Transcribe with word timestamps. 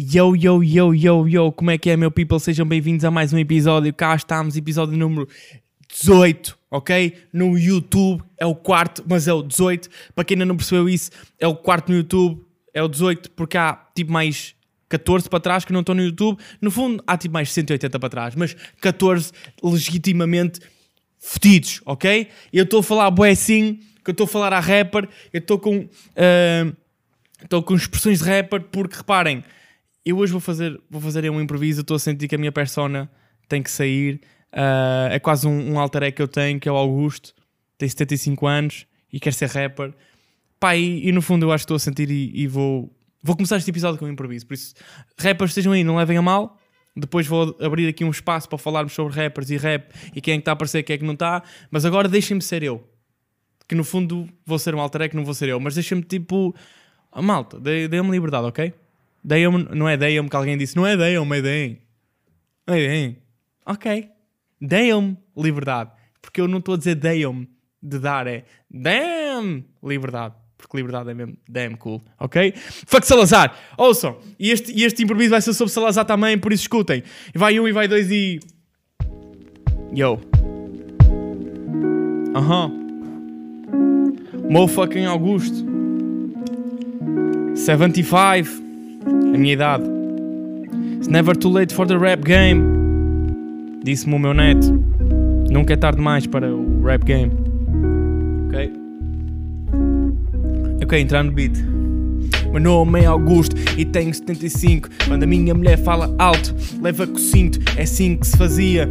Yo, 0.00 0.36
yo, 0.36 0.62
yo, 0.62 0.94
yo, 0.94 1.26
yo, 1.26 1.52
como 1.52 1.72
é 1.72 1.78
que 1.78 1.90
é, 1.90 1.96
meu 1.96 2.10
people? 2.10 2.38
Sejam 2.38 2.64
bem-vindos 2.64 3.04
a 3.04 3.10
mais 3.10 3.32
um 3.32 3.38
episódio. 3.38 3.92
Cá 3.92 4.14
estamos, 4.14 4.56
episódio 4.56 4.96
número 4.96 5.26
18, 5.88 6.56
ok? 6.70 7.16
No 7.32 7.58
YouTube 7.58 8.22
é 8.38 8.46
o 8.46 8.54
quarto, 8.54 9.04
mas 9.08 9.26
é 9.26 9.32
o 9.32 9.42
18. 9.42 9.88
Para 10.14 10.24
quem 10.24 10.36
ainda 10.36 10.44
não 10.44 10.56
percebeu 10.56 10.88
isso, 10.88 11.10
é 11.36 11.48
o 11.48 11.56
quarto 11.56 11.90
no 11.90 11.96
YouTube, 11.96 12.40
é 12.72 12.80
o 12.80 12.86
18, 12.86 13.32
porque 13.32 13.58
há 13.58 13.74
tipo 13.92 14.12
mais 14.12 14.54
14 14.88 15.28
para 15.28 15.40
trás 15.40 15.64
que 15.64 15.72
não 15.72 15.80
estão 15.80 15.96
no 15.96 16.02
YouTube. 16.02 16.38
No 16.60 16.70
fundo, 16.70 17.02
há 17.04 17.16
tipo 17.16 17.32
mais 17.34 17.50
180 17.52 17.98
para 17.98 18.08
trás, 18.08 18.36
mas 18.36 18.54
14 18.80 19.32
legitimamente 19.60 20.60
fedidos, 21.18 21.80
ok? 21.84 22.28
Eu 22.52 22.62
estou 22.62 22.80
a 22.80 22.82
falar 22.84 23.10
boé 23.10 23.30
assim, 23.30 23.80
que 24.04 24.10
eu 24.10 24.12
estou 24.12 24.26
a 24.26 24.28
falar 24.28 24.52
a 24.52 24.60
rapper, 24.60 25.08
eu 25.32 25.38
estou 25.40 25.58
com. 25.58 25.88
ah, 26.16 26.72
Estou 27.40 27.62
com 27.62 27.74
expressões 27.76 28.18
de 28.18 28.24
rapper 28.24 28.60
porque 28.62 28.96
reparem, 28.96 29.44
eu 30.08 30.18
hoje 30.18 30.32
vou 30.32 30.40
fazer, 30.40 30.80
vou 30.90 31.00
fazer 31.00 31.28
um 31.30 31.40
improviso, 31.40 31.82
estou 31.82 31.96
a 31.96 31.98
sentir 31.98 32.28
que 32.28 32.34
a 32.34 32.38
minha 32.38 32.52
persona 32.52 33.10
tem 33.48 33.62
que 33.62 33.70
sair. 33.70 34.20
Ah, 34.52 35.08
é 35.10 35.18
quase 35.18 35.46
um, 35.46 35.72
um 35.74 35.78
alter 35.78 36.12
que 36.12 36.22
eu 36.22 36.28
tenho, 36.28 36.58
que 36.58 36.68
é 36.68 36.72
o 36.72 36.76
Augusto, 36.76 37.34
tem 37.76 37.88
75 37.88 38.46
anos 38.46 38.86
e 39.12 39.20
quer 39.20 39.32
ser 39.34 39.48
rapper. 39.48 39.92
Pá, 40.58 40.74
e, 40.76 41.06
e 41.08 41.12
no 41.12 41.22
fundo 41.22 41.46
eu 41.46 41.52
acho 41.52 41.62
que 41.62 41.66
estou 41.66 41.76
a 41.76 41.78
sentir 41.78 42.10
e, 42.10 42.32
e 42.34 42.46
vou, 42.46 42.90
vou 43.22 43.36
começar 43.36 43.56
este 43.56 43.70
episódio 43.70 43.98
com 43.98 44.06
um 44.06 44.08
improviso. 44.08 44.46
Por 44.46 44.54
isso, 44.54 44.74
rappers 45.18 45.50
estejam 45.50 45.72
aí, 45.72 45.84
não 45.84 45.96
levem 45.96 46.16
a 46.16 46.22
mal. 46.22 46.58
Depois 46.96 47.26
vou 47.26 47.56
abrir 47.60 47.86
aqui 47.86 48.02
um 48.04 48.10
espaço 48.10 48.48
para 48.48 48.58
falarmos 48.58 48.92
sobre 48.92 49.14
rappers 49.14 49.50
e 49.50 49.56
rap 49.56 49.92
e 50.16 50.20
quem 50.20 50.34
é 50.34 50.36
que 50.38 50.40
está 50.40 50.50
a 50.52 50.54
aparecer, 50.54 50.82
quem 50.82 50.94
é 50.94 50.98
que 50.98 51.04
não 51.04 51.12
está. 51.14 51.42
Mas 51.70 51.84
agora 51.84 52.08
deixem-me 52.08 52.42
ser 52.42 52.62
eu. 52.62 52.82
Que 53.68 53.74
no 53.74 53.84
fundo 53.84 54.26
vou 54.44 54.58
ser 54.58 54.74
um 54.74 54.80
alter 54.80 55.02
ego, 55.02 55.16
não 55.16 55.24
vou 55.24 55.34
ser 55.34 55.48
eu. 55.50 55.60
Mas 55.60 55.74
deixem-me 55.74 56.02
tipo... 56.02 56.54
Ah, 57.12 57.22
malta, 57.22 57.60
dê- 57.60 57.86
deem-me 57.86 58.10
liberdade, 58.10 58.46
ok? 58.46 58.72
Deem-me, 59.28 59.68
não 59.74 59.86
é 59.86 59.94
deem-me 59.94 60.26
que 60.26 60.36
alguém 60.36 60.56
disse, 60.56 60.74
não 60.74 60.86
é 60.86 60.96
deem-me, 60.96 61.36
é 61.36 61.42
deem. 61.42 61.78
É 62.66 62.72
deem. 62.72 63.18
Ok. 63.66 64.08
Deem-me 64.58 65.18
liberdade. 65.36 65.90
Porque 66.22 66.40
eu 66.40 66.48
não 66.48 66.60
estou 66.60 66.76
a 66.76 66.78
dizer 66.78 66.94
deem-me 66.94 67.46
de 67.82 67.98
dar, 67.98 68.26
é 68.26 68.44
damn 68.70 69.66
liberdade. 69.82 70.34
Porque 70.56 70.78
liberdade 70.78 71.10
é 71.10 71.14
mesmo 71.14 71.36
damn 71.46 71.76
cool, 71.76 72.02
ok? 72.18 72.54
Fuck 72.86 73.06
Salazar! 73.06 73.54
Ouçam, 73.76 74.18
e 74.38 74.50
este, 74.50 74.72
e 74.72 74.84
este 74.84 75.02
improviso 75.02 75.30
vai 75.30 75.42
ser 75.42 75.52
sobre 75.52 75.74
Salazar 75.74 76.06
também, 76.06 76.38
por 76.38 76.50
isso 76.50 76.62
escutem. 76.62 77.02
Vai 77.34 77.60
um 77.60 77.68
e 77.68 77.72
vai 77.72 77.86
dois 77.86 78.10
e. 78.10 78.40
Yo. 79.94 80.18
Aham. 82.34 82.72
Motherfucking 84.48 85.04
Augusto. 85.04 85.66
75. 87.54 88.67
A 89.34 89.38
minha 89.38 89.52
idade. 89.52 89.84
It's 90.96 91.08
never 91.08 91.36
too 91.36 91.50
late 91.50 91.74
for 91.74 91.86
the 91.86 91.96
rap 91.96 92.22
game. 92.24 92.62
Disse-me 93.82 94.14
o 94.14 94.18
meu 94.18 94.34
neto. 94.34 94.72
Nunca 95.50 95.74
é 95.74 95.76
tarde 95.76 95.98
demais 95.98 96.26
para 96.26 96.54
o 96.54 96.82
rap 96.82 97.04
game. 97.04 97.32
Ok? 98.48 98.72
Ok, 100.82 101.00
entrar 101.00 101.22
no 101.22 101.32
beat. 101.32 101.56
Meu 102.50 102.60
nome 102.60 103.00
é 103.00 103.06
Augusto 103.06 103.54
e 103.76 103.84
tenho 103.84 104.12
75. 104.12 104.88
Quando 105.06 105.22
a 105.22 105.26
minha 105.26 105.54
mulher 105.54 105.78
fala 105.78 106.14
alto, 106.18 106.54
leva 106.80 107.06
com 107.06 107.18
cinto. 107.18 107.58
É 107.76 107.82
assim 107.82 108.16
que 108.16 108.26
se 108.26 108.36
fazia 108.36 108.88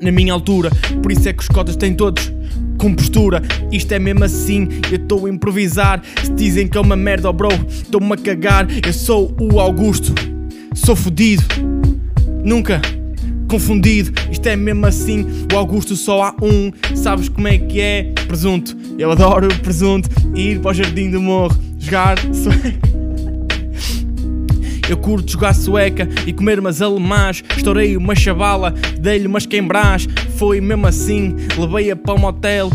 na 0.00 0.10
minha 0.10 0.32
altura. 0.32 0.70
Por 1.02 1.12
isso 1.12 1.28
é 1.28 1.32
que 1.32 1.42
os 1.42 1.48
cotas 1.48 1.76
têm 1.76 1.94
todos 1.94 2.32
com 2.78 2.94
postura. 2.94 3.42
Isto 3.70 3.92
é 3.92 3.98
mesmo 3.98 4.24
assim, 4.24 4.68
eu 4.90 4.96
estou 4.96 5.26
a 5.26 5.30
improvisar. 5.30 6.02
Se 6.22 6.32
dizem 6.32 6.66
que 6.68 6.78
é 6.78 6.80
uma 6.80 6.96
merda, 6.96 7.28
oh 7.28 7.32
bro, 7.32 7.48
estou-me 7.68 8.12
a 8.12 8.16
cagar. 8.16 8.66
Eu 8.86 8.92
sou 8.92 9.34
o 9.40 9.60
Augusto, 9.60 10.14
sou 10.74 10.96
fodido. 10.96 11.42
Nunca 12.44 12.80
confundido, 13.48 14.12
isto 14.30 14.46
é 14.46 14.54
mesmo 14.54 14.86
assim. 14.86 15.26
O 15.52 15.56
Augusto 15.56 15.96
só 15.96 16.22
há 16.22 16.34
um, 16.42 16.70
sabes 16.94 17.28
como 17.28 17.48
é 17.48 17.58
que 17.58 17.80
é? 17.80 18.12
Presunto, 18.26 18.76
eu 18.98 19.10
adoro 19.10 19.48
presunto. 19.62 20.08
Ir 20.34 20.60
para 20.60 20.70
o 20.70 20.74
jardim 20.74 21.10
do 21.10 21.20
morro, 21.20 21.56
jogar. 21.78 22.18
sueca. 22.32 22.87
Eu 24.88 24.96
curto 24.96 25.32
jogar 25.32 25.54
sueca 25.54 26.08
e 26.26 26.32
comer 26.32 26.58
umas 26.58 26.80
alemãs. 26.80 27.42
Estourei 27.56 27.96
uma 27.96 28.14
chavala, 28.14 28.72
dei-lhe 28.98 29.26
umas 29.26 29.46
quembrás. 29.46 30.08
Foi 30.36 30.60
mesmo 30.60 30.86
assim, 30.86 31.34
levei-a 31.58 31.96
para 31.96 32.14
um 32.14 32.18
motel. 32.18 32.70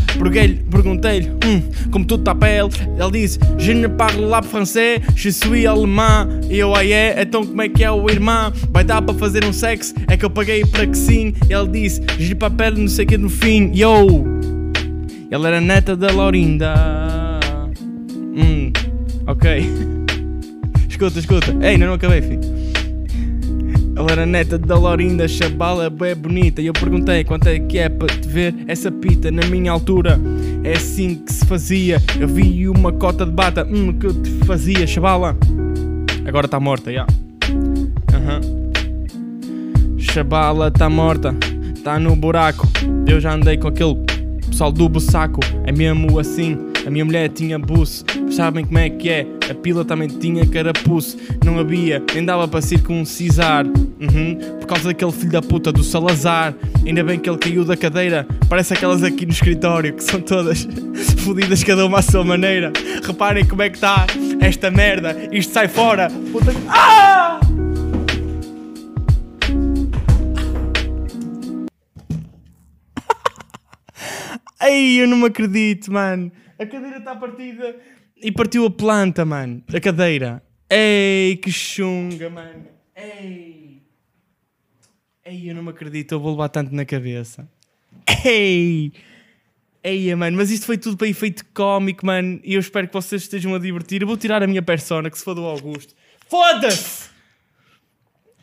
Perguntei-lhe, 0.69 1.29
hum, 1.45 1.61
como 1.91 2.05
tu 2.05 2.17
tá 2.17 2.35
pele? 2.35 2.69
Ele 2.99 3.11
disse, 3.11 3.39
je 3.57 3.73
ne 3.73 3.87
parle 3.87 4.29
pas 4.29 4.45
français, 4.45 5.01
je 5.15 5.31
suis 5.31 5.65
alemã. 5.65 6.27
E 6.49 6.59
eu, 6.59 6.75
ah 6.75 6.85
é, 6.85 7.21
então 7.21 7.45
como 7.45 7.61
é 7.61 7.69
que 7.69 7.83
é 7.83 7.91
o 7.91 8.09
irmão? 8.09 8.51
Vai 8.71 8.83
dar 8.83 9.01
para 9.01 9.13
fazer 9.13 9.45
um 9.45 9.53
sexo? 9.53 9.93
É 10.07 10.17
que 10.17 10.25
eu 10.25 10.29
paguei 10.29 10.65
para 10.65 10.85
que 10.85 10.97
sim. 10.97 11.33
Ele 11.49 11.67
disse, 11.67 12.01
je 12.19 12.35
papel 12.35 12.73
não 12.73 12.87
sei 12.87 13.05
o 13.05 13.07
que 13.07 13.17
no 13.17 13.29
fim. 13.29 13.71
Yo! 13.73 14.25
Ele 15.31 15.47
era 15.47 15.61
neta 15.61 15.95
da 15.95 16.11
Laurinda. 16.11 16.73
Hum, 18.35 18.71
ok. 19.25 19.93
Escuta, 21.03 21.19
escuta. 21.19 21.51
Ei, 21.59 21.71
ainda 21.71 21.85
não 21.85 21.95
acabei, 21.95 22.21
filho. 22.21 22.39
Ela 23.93 24.11
era 24.11 24.25
neta 24.25 24.57
da 24.57 24.79
Laurinda, 24.79 25.27
chabala 25.27 25.89
bem 25.89 26.15
bonita. 26.15 26.61
E 26.61 26.67
eu 26.67 26.73
perguntei 26.73 27.25
quanto 27.25 27.47
é 27.47 27.59
que 27.59 27.77
é 27.77 27.89
para 27.89 28.07
te 28.07 28.25
ver 28.25 28.55
essa 28.67 28.89
pita 28.89 29.29
na 29.29 29.45
minha 29.47 29.69
altura. 29.69 30.17
É 30.63 30.71
assim 30.71 31.15
que 31.15 31.33
se 31.33 31.45
fazia. 31.45 32.01
Eu 32.17 32.29
vi 32.29 32.69
uma 32.69 32.93
cota 32.93 33.25
de 33.25 33.33
bata, 33.33 33.67
hum, 33.69 33.91
que 33.99 34.05
eu 34.05 34.13
te 34.13 34.29
fazia, 34.45 34.87
chabala. 34.87 35.35
Agora 36.25 36.45
está 36.45 36.57
morta, 36.57 36.91
já. 36.91 37.05
Aham. 38.13 38.39
Chabala 39.97 40.69
está 40.69 40.89
morta, 40.89 41.35
está 41.75 41.99
no 41.99 42.15
buraco. 42.15 42.65
Eu 43.05 43.19
já 43.19 43.33
andei 43.33 43.57
com 43.57 43.67
aquele 43.67 43.95
pessoal 44.49 44.71
do 44.71 44.87
bussaco. 44.87 45.41
É 45.65 45.71
mesmo 45.73 46.17
assim. 46.17 46.57
A 46.85 46.89
minha 46.89 47.05
mulher 47.05 47.29
tinha 47.29 47.57
buço, 47.57 48.03
sabem 48.29 48.65
como 48.65 48.77
é 48.77 48.89
que 48.89 49.09
é? 49.09 49.25
A 49.49 49.53
pila 49.53 49.85
também 49.85 50.09
tinha 50.09 50.45
carapuço, 50.45 51.17
não 51.45 51.57
havia, 51.57 52.03
nem 52.13 52.25
dava 52.25 52.45
para 52.45 52.61
circuncisar. 52.61 53.65
Uhum, 53.65 54.37
por 54.59 54.67
causa 54.67 54.89
daquele 54.89 55.13
filho 55.13 55.31
da 55.31 55.41
puta 55.41 55.71
do 55.71 55.81
Salazar. 55.81 56.53
Ainda 56.85 57.01
bem 57.01 57.17
que 57.17 57.29
ele 57.29 57.37
caiu 57.37 57.63
da 57.63 57.77
cadeira, 57.77 58.27
parece 58.49 58.73
aquelas 58.73 59.01
aqui 59.01 59.25
no 59.25 59.31
escritório 59.31 59.93
que 59.93 60.03
são 60.03 60.19
todas 60.19 60.67
fodidas, 61.23 61.63
cada 61.63 61.85
uma 61.85 61.99
à 61.99 62.01
sua 62.01 62.25
maneira. 62.25 62.73
Reparem 63.01 63.45
como 63.45 63.61
é 63.61 63.69
que 63.69 63.77
está 63.77 64.05
esta 64.41 64.69
merda, 64.69 65.15
isto 65.31 65.53
sai 65.53 65.69
fora. 65.69 66.09
Puta. 66.33 66.51
Ah! 66.67 67.39
Ei, 74.67 75.01
eu 75.01 75.07
não 75.07 75.15
me 75.15 75.27
acredito, 75.27 75.89
mano. 75.93 76.29
A 76.59 76.65
cadeira 76.65 76.97
está 76.97 77.15
partida 77.15 77.75
e 78.15 78.31
partiu 78.31 78.65
a 78.65 78.71
planta, 78.71 79.25
mano. 79.25 79.63
A 79.73 79.79
cadeira. 79.79 80.41
Ei, 80.69 81.37
que 81.37 81.51
chunga, 81.51 82.29
mano. 82.29 82.67
Ei. 82.95 83.81
Ei, 85.25 85.49
eu 85.49 85.55
não 85.55 85.63
me 85.63 85.69
acredito, 85.69 86.13
eu 86.13 86.19
vou 86.19 86.31
levar 86.31 86.49
tanto 86.49 86.73
na 86.73 86.85
cabeça. 86.85 87.49
Ei. 88.25 88.91
Ei, 89.83 90.15
mano, 90.15 90.37
mas 90.37 90.49
isto 90.49 90.65
foi 90.65 90.77
tudo 90.77 90.95
para 90.95 91.07
efeito 91.07 91.45
cómico, 91.53 92.05
mano. 92.05 92.39
E 92.43 92.53
eu 92.53 92.59
espero 92.59 92.87
que 92.87 92.93
vocês 92.93 93.23
estejam 93.23 93.53
a 93.53 93.59
divertir. 93.59 94.01
Eu 94.01 94.07
vou 94.07 94.15
tirar 94.15 94.41
a 94.41 94.47
minha 94.47 94.61
persona, 94.61 95.09
que 95.09 95.17
se 95.17 95.23
for 95.23 95.35
do 95.35 95.43
Augusto. 95.43 95.93
Foda-se! 96.29 97.12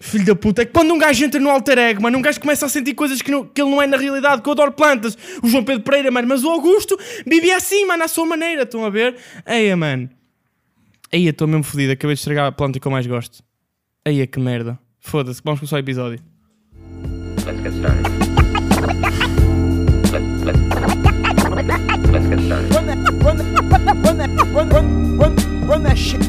Filho 0.02 0.24
da 0.24 0.34
puta, 0.34 0.62
é 0.62 0.64
que 0.64 0.72
quando 0.72 0.94
um 0.94 0.98
gajo 0.98 1.22
entra 1.24 1.38
no 1.38 1.50
alter 1.50 1.76
ego, 1.76 2.00
mano, 2.02 2.16
um 2.16 2.22
gajo 2.22 2.40
começa 2.40 2.64
a 2.64 2.68
sentir 2.70 2.94
coisas 2.94 3.20
que, 3.20 3.30
não- 3.30 3.44
que 3.44 3.60
ele 3.60 3.70
não 3.70 3.82
é 3.82 3.86
na 3.86 3.98
realidade, 3.98 4.40
que 4.40 4.48
eu 4.48 4.52
adoro 4.52 4.72
plantas. 4.72 5.16
O 5.42 5.46
João 5.48 5.62
Pedro 5.62 5.82
Pereira, 5.82 6.10
mano, 6.10 6.26
mas 6.26 6.42
o 6.42 6.48
Augusto 6.48 6.98
vivia 7.26 7.56
assim, 7.58 7.84
mano, 7.86 8.02
à 8.02 8.08
sua 8.08 8.24
maneira, 8.24 8.62
estão 8.62 8.82
a 8.84 8.88
ver? 8.88 9.14
Eia, 9.46 9.76
mano. 9.76 10.08
Eia, 11.12 11.28
estou 11.30 11.46
mesmo 11.46 11.64
fodido, 11.64 11.92
acabei 11.92 12.14
de 12.14 12.20
estragar 12.20 12.46
a 12.46 12.52
planta 12.52 12.80
que 12.80 12.86
eu 12.88 12.90
mais 12.92 13.06
gosto. 13.06 13.42
Eia, 14.04 14.26
que 14.26 14.40
merda. 14.40 14.78
Foda-se, 15.00 15.42
vamos 15.44 15.60
começar 15.60 15.76
o 15.76 15.80
episódio. 15.80 16.18
Let's 17.44 17.60
get 17.62 17.72
started. 17.74 18.06
Let, 20.12 20.22
let, 20.44 20.56
let's 22.10 22.26
get 22.26 22.40
started. 22.40 22.74
Run 22.74 22.86
that, 22.86 22.98
run 23.22 23.36
that, 23.36 24.06
run 24.06 24.16
that, 24.16 24.30
run, 24.54 24.68
run, 24.70 25.18
run, 25.18 25.66
run 25.68 25.82
that 25.82 25.96
shit. 25.98 26.20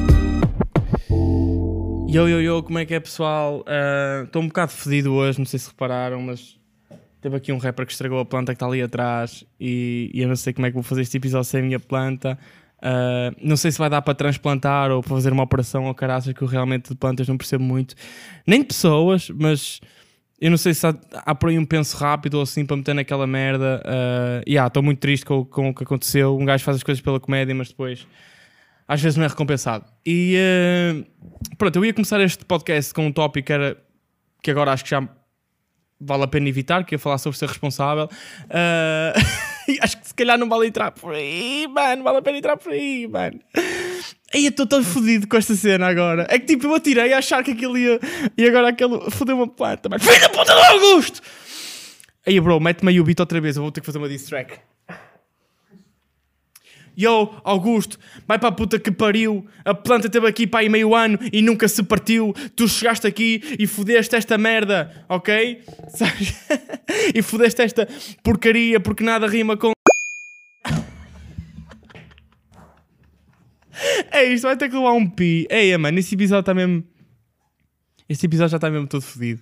Yo, 2.12 2.28
yo, 2.28 2.42
yo, 2.42 2.62
como 2.62 2.78
é 2.78 2.86
que 2.86 2.94
é, 2.94 3.00
pessoal? 3.00 3.64
Ah, 3.66 4.24
Estou 4.26 4.42
um 4.42 4.48
bocado 4.48 4.74
fedido 4.74 5.14
hoje, 5.14 5.40
não 5.40 5.46
sei 5.46 5.58
se 5.58 5.70
repararam, 5.70 6.22
mas 6.22 6.60
teve 7.22 7.38
aqui 7.38 7.54
um 7.54 7.58
rapper 7.58 7.86
que 7.86 7.94
estragou 7.94 8.20
a 8.20 8.26
planta 8.26 8.52
que 8.52 8.58
está 8.58 8.66
ali 8.66 8.82
atrás 8.82 9.46
e, 9.58 10.12
e 10.14 10.22
eu 10.22 10.28
não 10.28 10.36
sei 10.36 10.52
como 10.52 10.66
é 10.68 10.70
que 10.70 10.74
vou 10.74 10.84
fazer 10.84 11.04
este 11.04 11.16
episódio 11.16 11.46
sem 11.46 11.62
a 11.62 11.64
minha 11.64 11.80
planta. 11.80 12.38
Ah, 12.82 13.32
não 13.42 13.56
sei 13.56 13.72
se 13.72 13.78
vai 13.78 13.90
dar 13.90 14.02
para 14.02 14.14
transplantar 14.14 14.92
ou 14.92 15.02
para 15.02 15.12
fazer 15.12 15.32
uma 15.32 15.44
operação 15.44 15.86
ou 15.86 15.96
caraças 15.96 16.34
que 16.34 16.42
eu 16.42 16.48
realmente 16.50 16.90
de 16.90 16.96
plantas 16.96 17.30
não 17.30 17.38
percebo 17.38 17.64
muito. 17.64 17.96
Nem 18.46 18.60
de 18.60 18.68
pessoas, 18.68 19.30
mas 19.30 19.80
eu 20.42 20.50
não 20.50 20.58
sei 20.58 20.74
se 20.74 20.86
há, 20.86 20.94
há 21.14 21.34
por 21.34 21.48
aí 21.48 21.58
um 21.58 21.66
penso 21.66 21.96
rápido 21.96 22.34
ou 22.34 22.42
assim 22.42 22.66
para 22.66 22.76
meter 22.76 22.94
naquela 22.94 23.26
merda. 23.26 23.82
Ah, 23.86 24.42
e 24.46 24.58
ah, 24.58 24.68
estou 24.68 24.84
muito 24.84 25.00
triste 25.00 25.26
com, 25.26 25.46
com 25.46 25.70
o 25.70 25.74
que 25.74 25.86
aconteceu. 25.86 26.38
Um 26.38 26.44
gajo 26.44 26.62
faz 26.62 26.76
as 26.76 26.84
coisas 26.84 27.02
pela 27.02 27.22
comédia, 27.22 27.56
mas 27.56 27.70
depois 27.70 28.06
às 28.92 29.02
vezes 29.02 29.16
não 29.16 29.24
é 29.24 29.28
recompensado. 29.30 29.86
E 30.06 30.36
eh, 30.38 31.06
pronto, 31.58 31.78
eu 31.78 31.86
ia 31.86 31.94
começar 31.94 32.20
este 32.20 32.44
podcast 32.44 32.94
com 32.94 33.08
um 33.08 33.12
tópico 33.12 33.48
que 33.48 33.54
era 33.54 33.78
que 34.44 34.52
agora 34.52 34.74
acho 34.74 34.84
que 34.84 34.90
já 34.90 35.08
vale 35.98 36.24
a 36.24 36.28
pena 36.28 36.50
evitar, 36.50 36.84
que 36.84 36.96
ia 36.96 37.00
falar 37.00 37.18
sobre 37.18 37.40
ser 37.40 37.48
responsável. 37.48 38.10
E 39.68 39.78
acho 39.80 40.02
que 40.02 40.08
se 40.08 40.14
calhar 40.16 40.40
não 40.40 40.50
vale 40.50 40.68
entrar 40.68 40.92
por 40.92 41.14
aí, 41.14 41.68
mano. 41.68 42.04
Vale 42.04 42.18
a 42.18 42.22
pena 42.22 42.40
entrar 42.40 42.58
por 42.58 42.74
aí, 42.74 43.08
mano. 43.08 43.40
Aí 44.34 44.46
eu 44.46 44.50
estou 44.50 44.66
tão 44.66 44.84
fodido 44.84 45.28
com 45.28 45.38
esta 45.38 45.54
cena 45.56 45.88
agora. 45.88 46.26
É 46.30 46.40
que 46.40 46.48
tipo, 46.48 46.66
eu 46.66 46.74
atirei 46.74 47.14
a 47.14 47.20
achar 47.20 47.44
que 47.44 47.52
aquilo 47.52 47.78
ia. 47.78 48.00
E 48.36 48.46
agora 48.46 48.70
aquele. 48.70 49.12
Fodeu 49.12 49.36
uma 49.36 49.48
planta, 49.48 49.88
mano. 49.88 50.04
Filho 50.04 50.20
da 50.20 50.30
puta 50.30 50.52
do 50.52 50.60
Augusto! 50.60 51.22
Aí, 52.26 52.40
bro, 52.40 52.60
mete-me 52.60 52.90
aí 52.90 53.00
o 53.00 53.04
beat 53.04 53.20
outra 53.20 53.40
vez. 53.40 53.56
Eu 53.56 53.62
vou 53.62 53.72
ter 53.72 53.82
que 53.82 53.86
fazer 53.86 54.00
uma 54.00 54.10
diss 54.10 54.26
track. 54.26 54.71
Yo, 56.96 57.34
Augusto, 57.44 57.98
vai 58.28 58.38
para 58.38 58.50
a 58.50 58.52
puta 58.52 58.78
que 58.78 58.92
pariu. 58.92 59.46
A 59.64 59.74
planta 59.74 60.10
teve 60.10 60.28
aqui 60.28 60.46
para 60.46 60.60
aí 60.60 60.70
meio 60.70 60.94
ano 60.94 61.18
e 61.32 61.42
nunca 61.42 61.68
se 61.68 61.82
partiu. 61.84 62.34
Tu 62.56 62.68
chegaste 62.68 63.08
aqui 63.08 63.42
e 63.58 63.66
fodeste 63.66 64.16
esta 64.16 64.38
merda, 64.38 65.06
ok? 65.08 65.64
Sabes? 65.96 66.36
e 67.16 67.22
fodeste 67.22 67.62
esta 67.62 67.88
porcaria 68.24 68.80
porque 68.80 69.04
nada 69.04 69.28
rima 69.28 69.56
com. 69.58 69.72
É 74.12 74.26
isto, 74.26 74.44
vai 74.44 74.56
ter 74.56 74.70
que 74.70 74.76
levar 74.76 74.92
um 74.92 75.10
pi. 75.10 75.48
Eia, 75.50 75.80
mano, 75.80 75.98
esse 75.98 76.14
episódio 76.14 76.42
está 76.42 76.54
mesmo. 76.54 76.84
Este 78.08 78.26
episódio 78.28 78.52
já 78.52 78.58
está 78.58 78.70
mesmo 78.70 78.86
todo 78.86 79.02
fodido. 79.02 79.42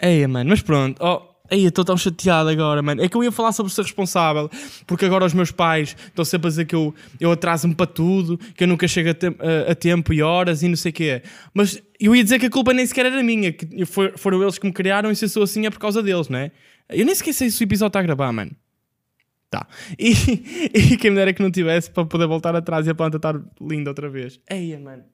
Eia, 0.00 0.26
mano, 0.26 0.50
mas 0.50 0.60
pronto. 0.62 0.98
Oh, 1.00 1.33
Ei, 1.50 1.66
estou 1.66 1.84
tão 1.84 1.96
chateado 1.96 2.48
agora, 2.48 2.80
mano. 2.80 3.02
É 3.04 3.08
que 3.08 3.14
eu 3.16 3.22
ia 3.22 3.30
falar 3.30 3.52
sobre 3.52 3.70
ser 3.70 3.82
responsável, 3.82 4.48
porque 4.86 5.04
agora 5.04 5.26
os 5.26 5.34
meus 5.34 5.50
pais 5.50 5.94
estão 6.06 6.24
sempre 6.24 6.46
a 6.46 6.50
dizer 6.50 6.64
que 6.64 6.74
eu, 6.74 6.94
eu 7.20 7.30
atraso-me 7.30 7.74
para 7.74 7.86
tudo, 7.86 8.38
que 8.38 8.64
eu 8.64 8.68
nunca 8.68 8.88
chego 8.88 9.10
a, 9.10 9.14
tem- 9.14 9.36
a- 9.38 9.72
a 9.72 9.74
tempo 9.74 10.12
e 10.14 10.22
horas 10.22 10.62
e 10.62 10.68
não 10.68 10.76
sei 10.76 10.90
o 10.90 10.94
quê. 10.94 11.22
Mas 11.52 11.82
eu 12.00 12.16
ia 12.16 12.22
dizer 12.24 12.38
que 12.38 12.46
a 12.46 12.50
culpa 12.50 12.72
nem 12.72 12.86
sequer 12.86 13.06
era 13.06 13.22
minha, 13.22 13.52
que 13.52 13.84
for- 13.84 14.14
foram 14.16 14.42
eles 14.42 14.56
que 14.58 14.66
me 14.66 14.72
criaram 14.72 15.10
e 15.10 15.16
se 15.16 15.26
eu 15.26 15.28
sou 15.28 15.42
assim 15.42 15.66
é 15.66 15.70
por 15.70 15.78
causa 15.78 16.02
deles, 16.02 16.28
não 16.30 16.38
é? 16.38 16.50
Eu 16.88 17.04
nem 17.04 17.14
sei 17.14 17.32
se 17.50 17.62
o 17.62 17.64
episódio 17.64 17.88
está 17.90 18.00
a 18.00 18.02
gravar, 18.02 18.32
mano. 18.32 18.50
Tá. 19.50 19.66
E, 19.98 20.12
e 20.74 20.96
quem 20.96 21.10
me 21.10 21.16
dera 21.16 21.32
que 21.34 21.42
não 21.42 21.50
tivesse 21.50 21.90
para 21.90 22.06
poder 22.06 22.26
voltar 22.26 22.56
atrás 22.56 22.86
e 22.86 22.90
a 22.90 22.94
planta 22.94 23.18
estar 23.18 23.38
linda 23.60 23.90
outra 23.90 24.08
vez. 24.08 24.40
Eia, 24.50 24.80
mano. 24.80 25.04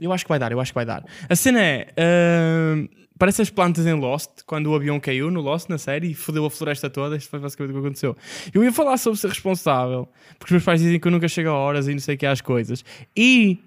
Eu 0.00 0.12
acho 0.12 0.24
que 0.24 0.28
vai 0.28 0.38
dar, 0.38 0.52
eu 0.52 0.60
acho 0.60 0.70
que 0.72 0.76
vai 0.76 0.86
dar. 0.86 1.04
A 1.28 1.34
cena 1.36 1.60
é. 1.60 1.88
ahm, 1.96 2.86
parece 3.18 3.42
as 3.42 3.50
plantas 3.50 3.84
em 3.86 3.94
Lost, 3.94 4.42
quando 4.46 4.68
o 4.68 4.74
avião 4.76 5.00
caiu 5.00 5.30
no 5.30 5.40
Lost, 5.40 5.68
na 5.68 5.76
série, 5.78 6.10
e 6.10 6.14
fodeu 6.14 6.44
a 6.44 6.50
floresta 6.50 6.88
toda. 6.88 7.16
Isto 7.16 7.30
foi 7.30 7.40
basicamente 7.40 7.72
o 7.72 7.74
que 7.80 7.86
aconteceu. 7.86 8.16
Eu 8.54 8.62
ia 8.62 8.72
falar 8.72 8.96
sobre 8.96 9.18
ser 9.18 9.28
responsável, 9.28 10.08
porque 10.38 10.46
os 10.46 10.50
meus 10.52 10.64
pais 10.64 10.80
dizem 10.80 11.00
que 11.00 11.06
eu 11.08 11.10
nunca 11.12 11.26
chego 11.28 11.48
a 11.50 11.54
horas 11.54 11.88
e 11.88 11.92
não 11.92 11.98
sei 12.00 12.14
o 12.14 12.18
que 12.18 12.26
às 12.26 12.40
coisas. 12.40 12.84
E. 13.16 13.58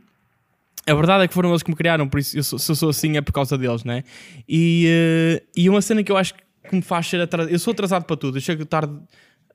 A 0.88 0.96
verdade 0.96 1.24
é 1.26 1.28
que 1.28 1.34
foram 1.36 1.50
eles 1.52 1.62
que 1.62 1.70
me 1.70 1.76
criaram, 1.76 2.10
por 2.10 2.20
isso 2.20 2.36
eu 2.36 2.44
sou- 2.44 2.58
se 2.58 2.72
eu 2.72 2.76
sou 2.76 2.90
assim 2.90 3.16
é 3.16 3.22
por 3.22 3.32
causa 3.32 3.56
deles, 3.56 3.84
né? 3.84 4.04
E, 4.50 4.86
eh, 4.88 5.44
e 5.56 5.70
uma 5.70 5.80
cena 5.80 6.04
que 6.04 6.12
eu 6.12 6.18
acho 6.18 6.34
que 6.34 6.42
me 6.76 6.82
faz 6.82 7.06
ser 7.08 7.22
atrasado. 7.22 7.52
Eu 7.54 7.60
sou 7.60 7.72
atrasado 7.72 8.04
para 8.04 8.18
tudo. 8.18 8.38
Eu 8.38 8.42
chego 8.42 8.66
tarde 8.66 8.98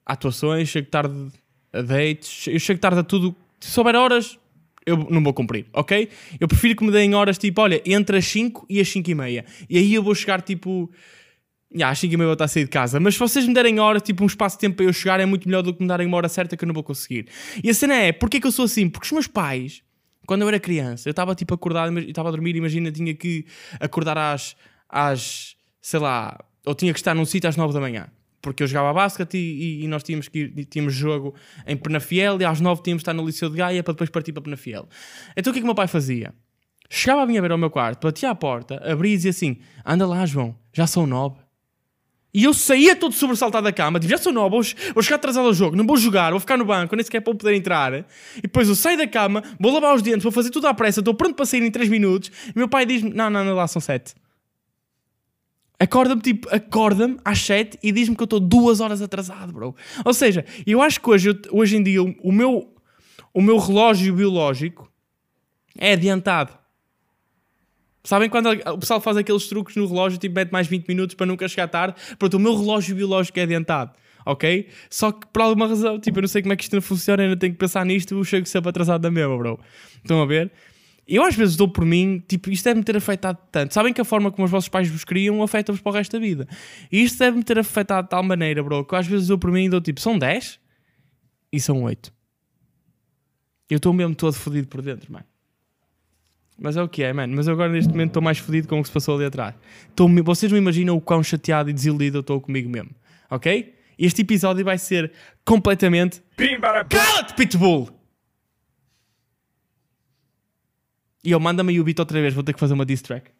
a 0.06 0.12
atuações, 0.12 0.69
chego 0.69 0.87
tarde 0.88 1.32
a 1.72 1.82
dates, 1.82 2.46
eu 2.46 2.61
chego 2.61 2.79
tarde 2.79 3.00
a 3.00 3.02
tudo. 3.02 3.34
Se 3.58 3.70
souber 3.72 3.96
horas, 3.96 4.38
eu 4.86 4.96
não 5.10 5.22
vou 5.22 5.34
cumprir, 5.34 5.66
ok? 5.72 6.08
Eu 6.38 6.46
prefiro 6.46 6.76
que 6.76 6.84
me 6.84 6.92
deem 6.92 7.12
horas 7.14 7.36
tipo, 7.36 7.60
olha, 7.60 7.82
entre 7.84 8.18
as 8.18 8.24
5 8.26 8.66
e 8.70 8.80
as 8.80 8.88
5 8.88 9.10
e 9.10 9.14
meia. 9.14 9.44
E 9.68 9.76
aí 9.76 9.92
eu 9.92 10.02
vou 10.02 10.14
chegar 10.14 10.40
tipo. 10.40 10.90
Já, 11.74 11.90
às 11.90 11.98
5 11.98 12.14
e 12.14 12.16
meia 12.16 12.28
vou 12.28 12.34
estar 12.34 12.44
a 12.44 12.48
sair 12.48 12.64
de 12.64 12.70
casa. 12.70 13.00
Mas 13.00 13.14
se 13.14 13.20
vocês 13.20 13.46
me 13.46 13.52
derem 13.52 13.80
horas, 13.80 14.00
tipo 14.00 14.22
um 14.22 14.26
espaço 14.26 14.56
de 14.56 14.60
tempo 14.60 14.76
para 14.76 14.86
eu 14.86 14.92
chegar, 14.92 15.18
é 15.18 15.26
muito 15.26 15.48
melhor 15.48 15.62
do 15.62 15.74
que 15.74 15.82
me 15.82 15.88
darem 15.88 16.06
uma 16.06 16.16
hora 16.16 16.28
certa 16.28 16.56
que 16.56 16.64
eu 16.64 16.66
não 16.68 16.74
vou 16.74 16.84
conseguir. 16.84 17.26
E 17.62 17.68
a 17.68 17.74
cena 17.74 17.94
é, 17.94 18.12
porquê 18.12 18.40
que 18.40 18.46
eu 18.46 18.52
sou 18.52 18.64
assim? 18.64 18.88
Porque 18.88 19.06
os 19.06 19.12
meus 19.12 19.26
pais, 19.26 19.82
quando 20.24 20.42
eu 20.42 20.48
era 20.48 20.60
criança, 20.60 21.08
eu 21.08 21.10
estava 21.10 21.34
tipo 21.34 21.52
acordado, 21.52 21.92
eu 21.98 22.08
estava 22.08 22.28
a 22.28 22.30
dormir, 22.30 22.54
imagina, 22.54 22.92
tinha 22.92 23.12
que 23.12 23.44
acordar 23.80 24.16
às, 24.16 24.56
às, 24.88 25.56
sei 25.82 25.98
lá, 25.98 26.38
ou 26.64 26.74
tinha 26.74 26.92
que 26.92 27.00
estar 27.00 27.14
num 27.14 27.24
sítio 27.24 27.50
às 27.50 27.56
9 27.56 27.74
da 27.74 27.80
manhã. 27.80 28.06
Porque 28.46 28.62
eu 28.62 28.66
jogava 28.69 28.93
basquete 28.93 29.34
e, 29.37 29.82
e- 29.82 29.88
nós 29.88 30.04
tínhamos 30.04 30.28
que 30.28 30.38
ir, 30.38 30.64
tínhamos 30.66 30.94
jogo 30.94 31.34
em 31.66 31.76
Penafiel 31.76 32.40
e 32.40 32.44
às 32.44 32.60
9 32.60 32.81
tínhamos 32.81 33.00
de 33.00 33.02
estar 33.02 33.12
no 33.12 33.26
Liceu 33.26 33.50
de 33.50 33.56
Gaia 33.56 33.82
para 33.82 33.93
depois 33.93 34.08
partir 34.08 34.32
para 34.32 34.40
Penafiel. 34.40 34.88
Então 35.37 35.50
o 35.50 35.52
que 35.52 35.58
é 35.58 35.60
que 35.60 35.64
o 35.64 35.66
meu 35.66 35.75
pai 35.75 35.88
fazia? 35.88 36.32
Chegava 36.88 37.22
a 37.22 37.26
minha 37.26 37.40
beira 37.40 37.54
ao 37.54 37.58
meu 37.58 37.70
quarto, 37.70 38.06
batia 38.06 38.31
à 38.31 38.37
porta, 38.37 38.81
abria 38.88 39.12
e 39.14 39.16
dizia 39.16 39.32
assim: 39.32 39.56
Anda 39.84 40.06
lá, 40.06 40.25
João, 40.25 40.54
já 40.72 40.87
são 40.87 41.08
nove. 41.08 41.38
E 42.32 42.44
eu 42.44 42.54
saía 42.54 42.94
todo 42.94 43.12
sobressaltado 43.16 43.64
da 43.64 43.72
cama, 43.72 43.98
tipo, 43.98 44.12
já 44.12 44.16
sou 44.19 44.32
nove, 44.32 44.50
vou, 44.50 44.62
vou 44.94 45.02
chegar 45.02 45.16
atrasado 45.16 45.48
ao 45.48 45.52
jogo, 45.52 45.75
não 45.75 45.84
vou 45.84 45.96
jogar, 45.96 46.31
vou 46.31 46.38
ficar 46.38 46.56
no 46.56 46.64
banco, 46.64 46.94
nem 46.94 47.04
sequer 47.04 47.22
para 47.22 47.34
poder 47.34 47.52
entrar. 47.56 47.94
E 48.37 48.43
depois 48.43 48.69
eu 48.69 48.76
saio 48.76 48.96
da 48.96 49.08
cama, 49.08 49.43
vou 49.58 49.72
lavar 49.72 49.93
os 49.93 50.02
dentes, 50.02 50.22
vou 50.22 50.31
fazer 50.31 50.50
tudo 50.50 50.69
à 50.69 50.75
pressa, 50.75 51.00
estou 51.00 51.14
pronto 51.14 51.34
para 51.34 51.46
sair 51.46 51.64
em 51.64 51.70
3 51.72 51.88
minutos. 51.88 52.31
E 52.54 52.56
meu 52.56 52.69
pai 52.69 52.87
diz-me: 52.87 53.10
Não, 53.12 53.28
não, 53.28 53.44
não, 53.44 53.56
lá 53.56 53.66
são 53.66 53.82
7. 53.82 54.14
Acorda-me, 55.78 56.23
tipo, 56.23 56.49
acorda-me 56.55 57.19
às 57.25 57.38
7 57.40 57.78
e 57.82 57.93
diz-me 57.93 58.17
que 58.17 58.23
eu 58.23 58.26
estou 58.26 58.40
duas 58.40 58.81
horas 58.81 59.02
atrasado, 59.02 59.52
bro. 59.52 59.76
Ou 60.05 60.14
seja, 60.14 60.44
eu 60.67 60.81
acho 60.81 61.00
que 61.00 61.11
hoje, 61.11 61.38
hoje 61.50 61.76
em 61.76 61.82
dia 61.82 62.02
o, 62.02 62.14
o 62.23 62.32
meu, 62.32 62.75
o 63.32 63.43
meu 63.43 63.58
relógio 63.58 64.14
biológico 64.14 64.90
é 65.76 65.93
adiantado. 65.93 66.56
Sabem 68.02 68.31
quando 68.31 68.49
o 68.50 68.78
pessoal 68.78 69.00
faz 69.00 69.17
aqueles 69.17 69.49
truques 69.49 69.75
no 69.76 69.87
relógio, 69.87 70.19
tipo, 70.19 70.34
mete 70.34 70.50
mais 70.50 70.67
20 70.67 70.87
minutos 70.87 71.14
para 71.14 71.26
nunca 71.26 71.46
chegar 71.49 71.67
tarde? 71.69 71.96
Pronto, 72.19 72.34
o 72.34 72.40
meu 72.40 72.56
relógio 72.56 72.94
biológico 72.94 73.38
é 73.38 73.43
adiantado, 73.43 73.90
ok? 74.25 74.69
Só 74.88 75.11
que 75.11 75.26
por 75.26 75.43
alguma 75.43 75.67
razão, 75.67 75.99
tipo, 75.99 76.19
eu 76.19 76.22
não 76.22 76.29
sei 76.29 76.40
como 76.40 76.55
é 76.55 76.56
que 76.56 76.62
isto 76.62 76.75
não 76.75 76.81
funciona, 76.81 77.25
ainda 77.25 77.37
tenho 77.37 77.52
que 77.52 77.58
pensar 77.58 77.84
nisto, 77.84 78.14
eu 78.14 78.25
chego 78.25 78.46
sempre 78.46 78.70
atrasado 78.70 79.02
da 79.02 79.11
mesma, 79.11 79.37
bro. 79.37 79.58
Estão 79.96 80.22
a 80.22 80.25
ver? 80.25 80.52
Eu 81.08 81.23
às 81.25 81.37
vezes 81.37 81.55
dou 81.56 81.69
por 81.69 81.85
mim, 81.85 82.20
tipo, 82.26 82.50
isto 82.50 82.64
deve-me 82.64 82.82
ter 82.85 82.97
afetado 82.97 83.38
tanto. 83.53 83.73
Sabem 83.73 83.93
que 83.93 84.00
a 84.00 84.05
forma 84.05 84.31
como 84.32 84.44
os 84.44 84.50
vossos 84.50 84.69
pais 84.69 84.88
vos 84.88 85.05
criam 85.05 85.41
afeta-vos 85.43 85.81
para 85.81 85.91
o 85.91 85.94
resto 85.94 86.12
da 86.12 86.19
vida. 86.19 86.49
E 86.91 87.03
isto 87.05 87.19
deve-me 87.19 87.44
ter 87.44 87.58
afetado 87.58 88.06
de 88.06 88.11
tal 88.11 88.23
maneira, 88.25 88.62
bro, 88.62 88.85
que 88.85 88.97
às 88.97 89.06
vezes 89.06 89.29
dou 89.29 89.38
por 89.38 89.53
mim 89.53 89.67
e 89.67 89.69
dou 89.69 89.81
tipo, 89.81 90.00
são 90.00 90.19
10 90.19 90.58
e 91.53 91.61
são 91.61 91.85
8. 91.85 92.12
Eu 93.70 93.76
estou 93.76 93.93
mesmo 93.93 94.14
todo 94.17 94.32
fodido 94.35 94.67
por 94.67 94.82
dentro, 94.82 95.12
mano. 95.12 95.25
Mas 96.58 96.76
é 96.76 96.82
o 96.82 96.88
que 96.88 97.03
é, 97.03 97.12
mano. 97.12 97.35
Mas 97.37 97.47
eu 97.47 97.53
agora 97.53 97.70
neste 97.70 97.91
momento 97.91 98.08
estou 98.11 98.23
mais 98.23 98.38
fodido 98.38 98.67
com 98.67 98.79
o 98.81 98.82
que 98.82 98.88
se 98.88 98.93
passou 98.94 99.14
ali 99.17 99.26
atrás. 99.26 99.55
Estou- 99.88 100.08
vocês 100.25 100.50
não 100.50 100.58
imaginam 100.58 100.97
o 100.97 101.00
quão 101.00 101.23
chateado 101.23 101.70
e 101.70 101.73
desiludido 101.73 102.17
eu 102.19 102.20
estou 102.23 102.41
comigo 102.41 102.69
mesmo. 102.69 102.91
Ok? 103.31 103.75
Este 103.99 104.23
episódio 104.23 104.64
vai 104.64 104.79
ser 104.79 105.12
completamente. 105.44 106.23
Cala-te, 106.97 107.35
Pitbull! 107.35 107.91
E 111.26 111.32
eu 111.32 111.40
manda-me 111.40 111.73
aí 111.73 111.81
o 111.81 111.84
beat 111.84 111.99
outra 111.99 112.20
vez, 112.20 112.32
vou 112.32 112.44
ter 112.44 112.53
que 112.53 112.60
fazer 112.60 112.74
uma 112.74 112.86
diss 112.86 113.03
track. 113.03 113.32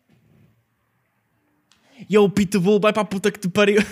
E 2.11 2.15
eu, 2.17 2.29
Pitbull, 2.29 2.81
vai 2.81 2.93
para 2.93 3.03
a 3.03 3.05
puta 3.05 3.31
que 3.31 3.39
te 3.39 3.49
pariu. 3.49 3.81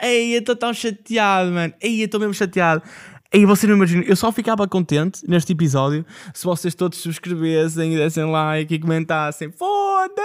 Ei, 0.00 0.34
eu 0.34 0.38
estou 0.38 0.56
tão 0.56 0.72
chateado, 0.72 1.52
mano. 1.52 1.74
Ei, 1.78 2.00
eu 2.00 2.06
estou 2.06 2.18
mesmo 2.18 2.32
chateado. 2.32 2.82
Ei, 3.30 3.44
vocês 3.44 3.68
não 3.68 3.76
imaginam, 3.76 4.02
eu 4.04 4.16
só 4.16 4.32
ficava 4.32 4.66
contente 4.66 5.20
neste 5.28 5.52
episódio 5.52 6.06
se 6.32 6.46
vocês 6.46 6.74
todos 6.74 6.96
subscrevessem 6.98 7.92
e 7.92 7.98
dessem 7.98 8.24
like 8.24 8.74
e 8.74 8.78
comentassem. 8.78 9.52
Foda-se! 9.52 10.24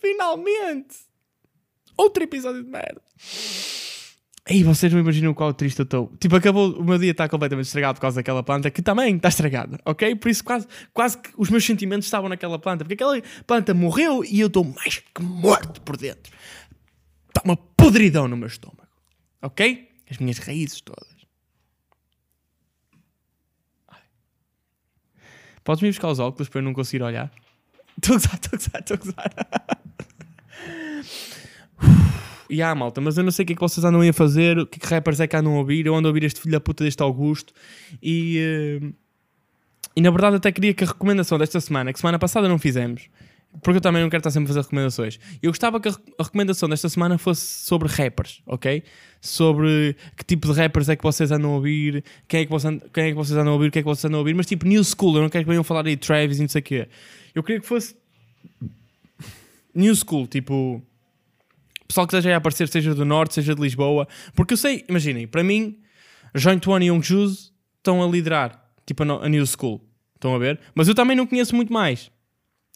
Finalmente! 0.00 0.94
Outro 1.96 2.22
episódio 2.22 2.62
de 2.62 2.70
merda. 2.70 3.02
Ei, 4.48 4.64
vocês 4.64 4.92
não 4.92 4.98
imaginam 4.98 5.32
qual 5.32 5.54
triste 5.54 5.78
eu 5.78 5.84
estou. 5.84 6.12
Tipo, 6.18 6.34
acabou, 6.34 6.72
o 6.72 6.82
meu 6.82 6.98
dia 6.98 7.12
está 7.12 7.28
completamente 7.28 7.66
estragado 7.66 7.94
por 7.94 8.00
causa 8.00 8.16
daquela 8.16 8.42
planta, 8.42 8.70
que 8.72 8.82
também 8.82 9.14
está 9.14 9.28
estragada, 9.28 9.78
ok? 9.84 10.16
Por 10.16 10.28
isso 10.28 10.42
quase, 10.42 10.66
quase 10.92 11.18
que 11.18 11.30
os 11.36 11.48
meus 11.48 11.64
sentimentos 11.64 12.06
estavam 12.06 12.28
naquela 12.28 12.58
planta, 12.58 12.84
porque 12.84 12.94
aquela 12.94 13.22
planta 13.46 13.72
morreu 13.72 14.24
e 14.24 14.40
eu 14.40 14.48
estou 14.48 14.64
mais 14.64 14.98
que 14.98 15.22
morto 15.22 15.80
por 15.82 15.96
dentro. 15.96 16.32
Está 17.28 17.42
uma 17.44 17.56
podridão 17.56 18.26
no 18.26 18.36
meu 18.36 18.48
estômago, 18.48 18.88
ok? 19.40 19.88
As 20.10 20.18
minhas 20.18 20.38
raízes 20.38 20.80
todas. 20.80 21.12
Podes-me 25.62 25.90
buscar 25.90 26.08
os 26.08 26.18
óculos 26.18 26.48
para 26.48 26.58
eu 26.58 26.64
não 26.64 26.74
conseguir 26.74 27.04
olhar? 27.04 27.32
Estou 27.96 28.16
a 28.16 28.18
gozar, 28.18 28.34
estou 28.34 28.50
a 28.52 28.56
gozar, 28.56 28.80
estou 28.80 28.94
a 28.94 28.98
gozar. 28.98 29.82
E 32.52 32.60
ah, 32.60 32.74
malta, 32.74 33.00
mas 33.00 33.16
eu 33.16 33.24
não 33.24 33.30
sei 33.30 33.44
o 33.44 33.46
que 33.46 33.52
é 33.54 33.56
que 33.56 33.60
vocês 33.62 33.82
andam 33.84 34.02
a 34.06 34.12
fazer, 34.12 34.58
o 34.58 34.66
que 34.66 34.78
é 34.78 34.80
que 34.80 34.86
rappers 34.86 35.20
é 35.20 35.26
que 35.26 35.34
andam 35.34 35.54
a 35.54 35.58
ouvir. 35.58 35.86
Eu 35.86 35.94
ando 35.94 36.06
a 36.06 36.10
ouvir 36.10 36.24
este 36.24 36.38
filho 36.40 36.52
da 36.52 36.60
puta 36.60 36.84
deste 36.84 37.02
Augusto 37.02 37.52
e. 38.02 38.38
eh, 38.38 38.90
e 39.96 40.00
na 40.00 40.10
verdade 40.10 40.36
até 40.36 40.50
queria 40.52 40.72
que 40.74 40.84
a 40.84 40.86
recomendação 40.86 41.38
desta 41.38 41.60
semana, 41.60 41.92
que 41.92 41.98
semana 41.98 42.18
passada 42.18 42.48
não 42.48 42.58
fizemos, 42.58 43.08
porque 43.62 43.76
eu 43.76 43.80
também 43.80 44.00
não 44.02 44.08
quero 44.08 44.20
estar 44.20 44.30
sempre 44.30 44.46
a 44.46 44.48
fazer 44.48 44.60
recomendações. 44.60 45.18
Eu 45.42 45.50
gostava 45.50 45.78
que 45.80 45.88
a, 45.88 45.92
re- 45.92 45.98
a 46.18 46.22
recomendação 46.24 46.68
desta 46.68 46.88
semana 46.88 47.18
fosse 47.18 47.46
sobre 47.64 47.88
rappers, 47.88 48.42
ok? 48.46 48.82
Sobre 49.20 49.94
que 50.16 50.24
tipo 50.24 50.48
de 50.52 50.54
rappers 50.58 50.88
é 50.88 50.96
que 50.96 51.02
vocês 51.02 51.30
andam 51.30 51.52
a 51.52 51.54
ouvir, 51.56 52.02
quem 52.26 52.40
é 52.40 52.44
que 52.44 52.50
vocês, 52.50 52.72
and- 52.72 52.80
quem 52.92 53.04
é 53.04 53.08
que 53.10 53.14
vocês 53.14 53.36
andam 53.38 53.52
a 53.52 53.54
ouvir, 53.54 53.68
o 53.68 53.70
que 53.70 53.78
é 53.78 53.82
que 53.82 53.88
vocês 53.88 54.04
andam 54.06 54.18
a 54.18 54.20
ouvir, 54.20 54.34
mas 54.34 54.46
tipo 54.46 54.66
new 54.66 54.82
school, 54.82 55.16
eu 55.16 55.22
não 55.22 55.28
quero 55.28 55.44
que 55.44 55.50
venham 55.50 55.64
falar 55.64 55.86
aí 55.86 55.96
Travis 55.96 56.38
e 56.38 56.42
não 56.42 56.48
sei 56.48 56.60
o 56.60 56.64
quê. 56.64 56.88
Eu 57.34 57.42
queria 57.42 57.60
que 57.60 57.66
fosse 57.66 57.94
new 59.74 59.94
school, 59.94 60.26
tipo 60.26 60.82
pessoal 61.92 62.06
que 62.06 62.16
esteja 62.16 62.34
a 62.34 62.38
aparecer, 62.38 62.68
seja 62.68 62.94
do 62.94 63.04
Norte, 63.04 63.34
seja 63.34 63.54
de 63.54 63.60
Lisboa. 63.60 64.08
Porque 64.34 64.54
eu 64.54 64.56
sei, 64.56 64.84
imaginem, 64.88 65.26
para 65.26 65.44
mim, 65.44 65.78
Joint 66.34 66.66
One 66.66 66.86
e 66.86 66.88
Young 66.88 67.02
Juice 67.02 67.52
estão 67.76 68.02
a 68.02 68.06
liderar, 68.06 68.64
tipo 68.86 69.02
a, 69.02 69.24
a 69.26 69.28
New 69.28 69.44
School. 69.46 69.80
Estão 70.14 70.34
a 70.34 70.38
ver? 70.38 70.58
Mas 70.74 70.88
eu 70.88 70.94
também 70.94 71.16
não 71.16 71.26
conheço 71.26 71.54
muito 71.54 71.72
mais. 71.72 72.10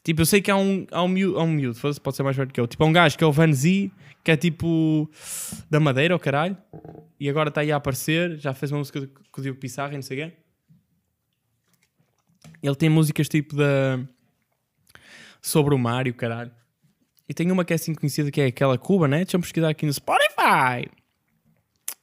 Tipo, 0.03 0.21
eu 0.21 0.25
sei 0.25 0.41
que 0.41 0.51
há 0.51 0.55
um, 0.55 0.85
há 0.91 1.03
um, 1.03 1.07
miúdo, 1.07 1.39
há 1.39 1.43
um 1.43 1.51
miúdo, 1.51 1.77
pode 2.01 2.15
ser 2.15 2.23
mais 2.23 2.35
velho 2.35 2.49
que 2.51 2.59
eu. 2.59 2.67
Tipo, 2.67 2.83
há 2.83 2.87
um 2.87 2.93
gajo 2.93 3.17
que 3.17 3.23
é 3.23 3.27
o 3.27 3.31
Van 3.31 3.51
Z, 3.51 3.91
que 4.23 4.31
é 4.31 4.37
tipo 4.37 5.09
da 5.69 5.79
Madeira, 5.79 6.15
o 6.15 6.19
caralho. 6.19 6.57
E 7.19 7.29
agora 7.29 7.49
está 7.49 7.61
aí 7.61 7.71
a 7.71 7.77
aparecer. 7.77 8.37
Já 8.37 8.53
fez 8.53 8.71
uma 8.71 8.79
música 8.79 9.09
com 9.31 9.41
o 9.41 9.43
Diogo 9.43 9.59
Pissarra 9.59 9.93
e 9.93 9.95
não 9.95 10.01
sei 10.01 10.21
o 10.21 10.29
quê. 10.29 10.37
Ele 12.61 12.75
tem 12.75 12.89
músicas 12.89 13.27
tipo 13.27 13.55
da. 13.55 13.99
sobre 15.41 15.73
o 15.73 15.77
mar 15.77 16.07
e 16.07 16.11
o 16.11 16.13
caralho. 16.13 16.51
E 17.29 17.33
tem 17.33 17.51
uma 17.51 17.65
que 17.65 17.73
é 17.73 17.75
assim 17.75 17.93
conhecida 17.93 18.31
que 18.31 18.39
é 18.39 18.45
aquela 18.45 18.77
Cuba, 18.77 19.07
né? 19.07 19.17
Deixa-me 19.17 19.43
pesquisar 19.43 19.69
aqui 19.69 19.85
no 19.85 19.93
Spotify. 19.93 20.89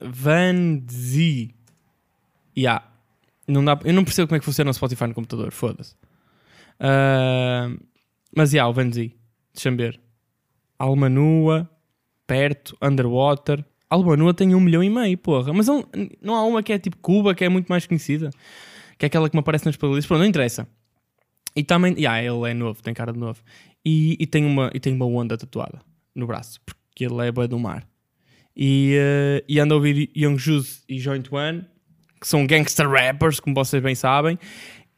Van 0.00 0.82
Z. 0.90 1.50
Yeah. 2.56 2.86
Não 3.46 3.64
dá, 3.64 3.78
eu 3.84 3.92
não 3.92 4.04
percebo 4.04 4.28
como 4.28 4.36
é 4.36 4.38
que 4.38 4.44
funciona 4.44 4.70
o 4.70 4.74
Spotify 4.74 5.06
no 5.06 5.14
computador, 5.14 5.52
foda-se. 5.52 5.94
Ah, 6.80 7.70
mas 8.36 8.52
yeah, 8.52 8.68
o 8.68 8.72
Van 8.72 8.90
Z. 8.90 9.12
Deixa-me 9.54 9.76
ver. 9.76 10.00
Alma 10.78 11.08
Nua, 11.08 11.70
Perto, 12.26 12.76
Underwater. 12.82 13.64
Alma 13.88 14.16
Nua 14.16 14.34
tem 14.34 14.54
um 14.54 14.60
milhão 14.60 14.82
e 14.82 14.90
meio, 14.90 15.16
porra. 15.16 15.52
Mas 15.52 15.66
não, 15.68 15.84
não 16.20 16.34
há 16.34 16.44
uma 16.44 16.62
que 16.62 16.72
é 16.72 16.78
tipo 16.78 16.96
Cuba, 16.98 17.34
que 17.34 17.44
é 17.44 17.48
muito 17.48 17.68
mais 17.68 17.86
conhecida. 17.86 18.30
Que 18.98 19.06
é 19.06 19.08
aquela 19.08 19.28
que 19.30 19.36
me 19.36 19.40
aparece 19.40 19.66
nas 19.66 19.76
playlists. 19.76 20.06
Pronto, 20.06 20.20
não 20.20 20.26
interessa. 20.26 20.68
E 21.56 21.62
também, 21.62 21.94
yeah, 21.94 22.22
ele 22.22 22.50
é 22.50 22.54
novo, 22.54 22.82
tem 22.82 22.92
cara 22.92 23.12
de 23.12 23.18
novo. 23.18 23.40
E, 23.84 24.16
e 24.18 24.26
tem, 24.26 24.44
uma, 24.44 24.70
e 24.74 24.80
tem 24.80 24.92
uma 24.92 25.06
onda 25.06 25.36
tatuada 25.36 25.80
no 26.14 26.26
braço, 26.26 26.60
porque 26.64 27.04
ele 27.04 27.26
é 27.26 27.30
bué 27.30 27.46
do 27.46 27.58
mar. 27.58 27.86
E, 28.56 28.94
eh, 28.96 29.44
e 29.48 29.58
anda 29.58 29.74
a 29.74 29.76
ouvir 29.76 30.10
Young 30.16 30.38
Juice 30.38 30.82
e 30.88 30.98
Joint 30.98 31.30
One, 31.30 31.64
que 32.20 32.26
são 32.26 32.46
gangster 32.46 32.88
rappers, 32.88 33.40
como 33.40 33.54
vocês 33.54 33.82
bem 33.82 33.94
sabem. 33.94 34.38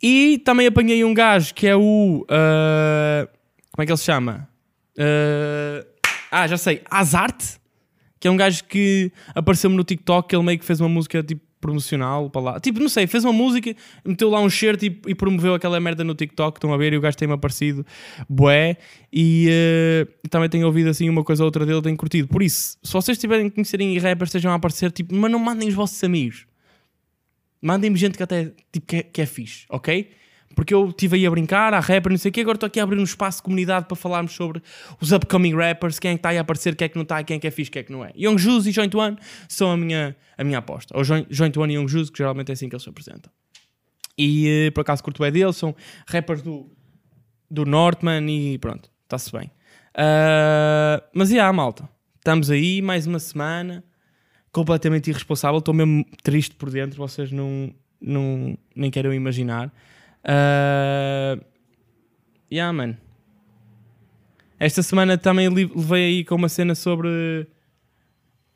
E 0.02 0.38
também 0.44 0.66
apanhei 0.66 1.02
um 1.04 1.14
gajo 1.14 1.54
que 1.54 1.66
é 1.66 1.75
o. 1.75 2.26
eh, 2.28 3.28
como 3.72 3.82
é 3.82 3.86
que 3.86 3.92
ele 3.92 3.98
se 3.98 4.04
chama? 4.04 4.48
Eh, 4.96 5.86
ah, 6.30 6.46
já 6.46 6.56
sei. 6.56 6.82
Azarte, 6.90 7.58
que 8.20 8.28
é 8.28 8.30
um 8.30 8.36
gajo 8.36 8.64
que 8.64 9.10
apareceu-me 9.34 9.76
no 9.76 9.84
TikTok. 9.84 10.34
Ele 10.34 10.44
meio 10.44 10.58
que 10.58 10.64
fez 10.64 10.80
uma 10.80 10.88
música 10.88 11.22
tipo 11.22 11.42
promocional 11.66 12.30
para 12.30 12.40
lá. 12.40 12.61
Tipo, 12.61 12.78
não 12.78 12.88
sei, 12.88 13.06
fez 13.06 13.25
uma 13.25 13.32
música, 13.32 13.75
meteu 14.04 14.30
lá 14.30 14.40
um 14.40 14.49
shirt 14.49 14.82
e, 14.82 15.00
e 15.06 15.14
promoveu 15.14 15.54
aquela 15.54 15.80
merda 15.80 16.04
no 16.04 16.14
TikTok. 16.14 16.58
Estão 16.58 16.73
a 16.73 16.76
ver? 16.76 16.92
E 16.92 16.96
o 16.96 17.00
gajo 17.00 17.16
tem-me 17.16 17.35
aparecido 17.35 17.85
bué. 18.28 18.76
E 19.12 19.49
eh, 19.50 20.06
também 20.30 20.49
tenho 20.49 20.66
ouvido 20.66 20.90
assim 20.90 21.08
uma 21.08 21.25
coisa 21.25 21.42
ou 21.42 21.46
outra 21.46 21.66
dele, 21.66 21.82
tenho 21.82 21.96
curtido. 21.96 22.28
Por 22.28 22.42
isso, 22.42 22.78
se 22.82 22.92
vocês 22.92 23.18
tiverem 23.18 23.49
que 23.49 23.56
conhecerem 23.56 23.99
rappers, 23.99 24.28
estejam 24.28 24.52
a 24.52 24.54
aparecer, 24.54 24.92
tipo, 24.92 25.14
mas 25.14 25.30
não 25.30 25.38
mandem 25.38 25.68
os 25.68 25.75
vossos 25.75 26.02
amigos. 26.04 26.46
Mandem-me 27.61 27.96
gente 27.96 28.16
que 28.16 28.23
até 28.23 28.52
tipo, 28.70 28.87
que, 28.87 28.96
é, 28.96 29.02
que 29.02 29.20
é 29.23 29.26
fixe, 29.26 29.64
ok? 29.68 30.11
Porque 30.54 30.72
eu 30.72 30.88
estive 30.88 31.16
aí 31.16 31.26
a 31.26 31.30
brincar, 31.30 31.74
a 31.74 31.80
rapper, 31.80 32.10
não 32.10 32.18
sei 32.18 32.30
o 32.30 32.32
quê, 32.32 32.40
agora 32.40 32.56
estou 32.56 32.66
aqui 32.66 32.80
a 32.80 32.82
abrir 32.82 32.98
um 32.98 33.04
espaço 33.04 33.38
de 33.38 33.42
comunidade 33.42 33.86
para 33.86 33.96
falarmos 33.96 34.32
sobre 34.32 34.62
os 35.00 35.12
upcoming 35.12 35.54
rappers, 35.54 35.98
quem 35.98 36.12
é 36.12 36.14
está 36.14 36.30
aí 36.30 36.38
a 36.38 36.40
aparecer, 36.40 36.74
quem 36.74 36.86
é 36.86 36.88
que 36.88 36.96
não 36.96 37.02
está, 37.02 37.22
quem 37.22 37.36
é 37.36 37.40
que 37.40 37.46
é 37.46 37.50
fixe, 37.50 37.70
quem 37.70 37.80
é 37.80 37.82
que 37.82 37.92
não 37.92 38.04
é. 38.04 38.12
Young 38.16 38.38
Juice 38.38 38.68
e 38.68 38.72
Joint 38.72 38.94
One 38.94 39.18
são 39.48 39.70
a 39.70 39.76
minha, 39.76 40.16
a 40.38 40.44
minha 40.44 40.58
aposta. 40.58 40.96
Ou 40.96 41.04
Joint, 41.04 41.56
One 41.58 41.74
e 41.74 41.76
Young 41.76 41.88
Juice, 41.88 42.10
que 42.10 42.18
geralmente 42.18 42.50
é 42.50 42.52
assim 42.54 42.68
que 42.68 42.74
eles 42.74 42.82
se 42.82 42.88
apresentam. 42.88 43.30
E 44.16 44.48
eh, 44.48 44.70
por 44.70 44.80
acaso 44.80 45.02
curto 45.02 45.22
bem 45.22 45.30
deles, 45.30 45.56
são 45.56 45.76
rappers 46.06 46.40
do, 46.40 46.70
do 47.50 47.66
Northman 47.66 48.26
e 48.30 48.58
pronto, 48.58 48.90
está-se 49.04 49.30
bem. 49.30 49.50
Ah, 49.96 51.02
mas 51.14 51.30
e 51.30 51.34
yeah, 51.34 51.50
malta, 51.52 51.88
estamos 52.16 52.50
aí, 52.50 52.82
mais 52.82 53.06
uma 53.06 53.18
semana, 53.18 53.82
completamente 54.52 55.08
irresponsável, 55.08 55.58
estou 55.58 55.72
mesmo 55.72 56.04
triste 56.22 56.54
por 56.54 56.70
dentro, 56.70 56.98
vocês 56.98 57.32
não, 57.32 57.72
não 58.00 58.58
nem 58.74 58.90
querem 58.90 59.12
imaginar. 59.14 59.72
Uh, 60.26 61.40
yeah, 62.50 62.73
man. 62.73 62.97
Esta 64.59 64.83
semana 64.83 65.16
também 65.18 65.49
levei 65.49 66.04
aí 66.04 66.25
com 66.25 66.35
uma 66.35 66.49
cena 66.49 66.75
sobre 66.75 67.47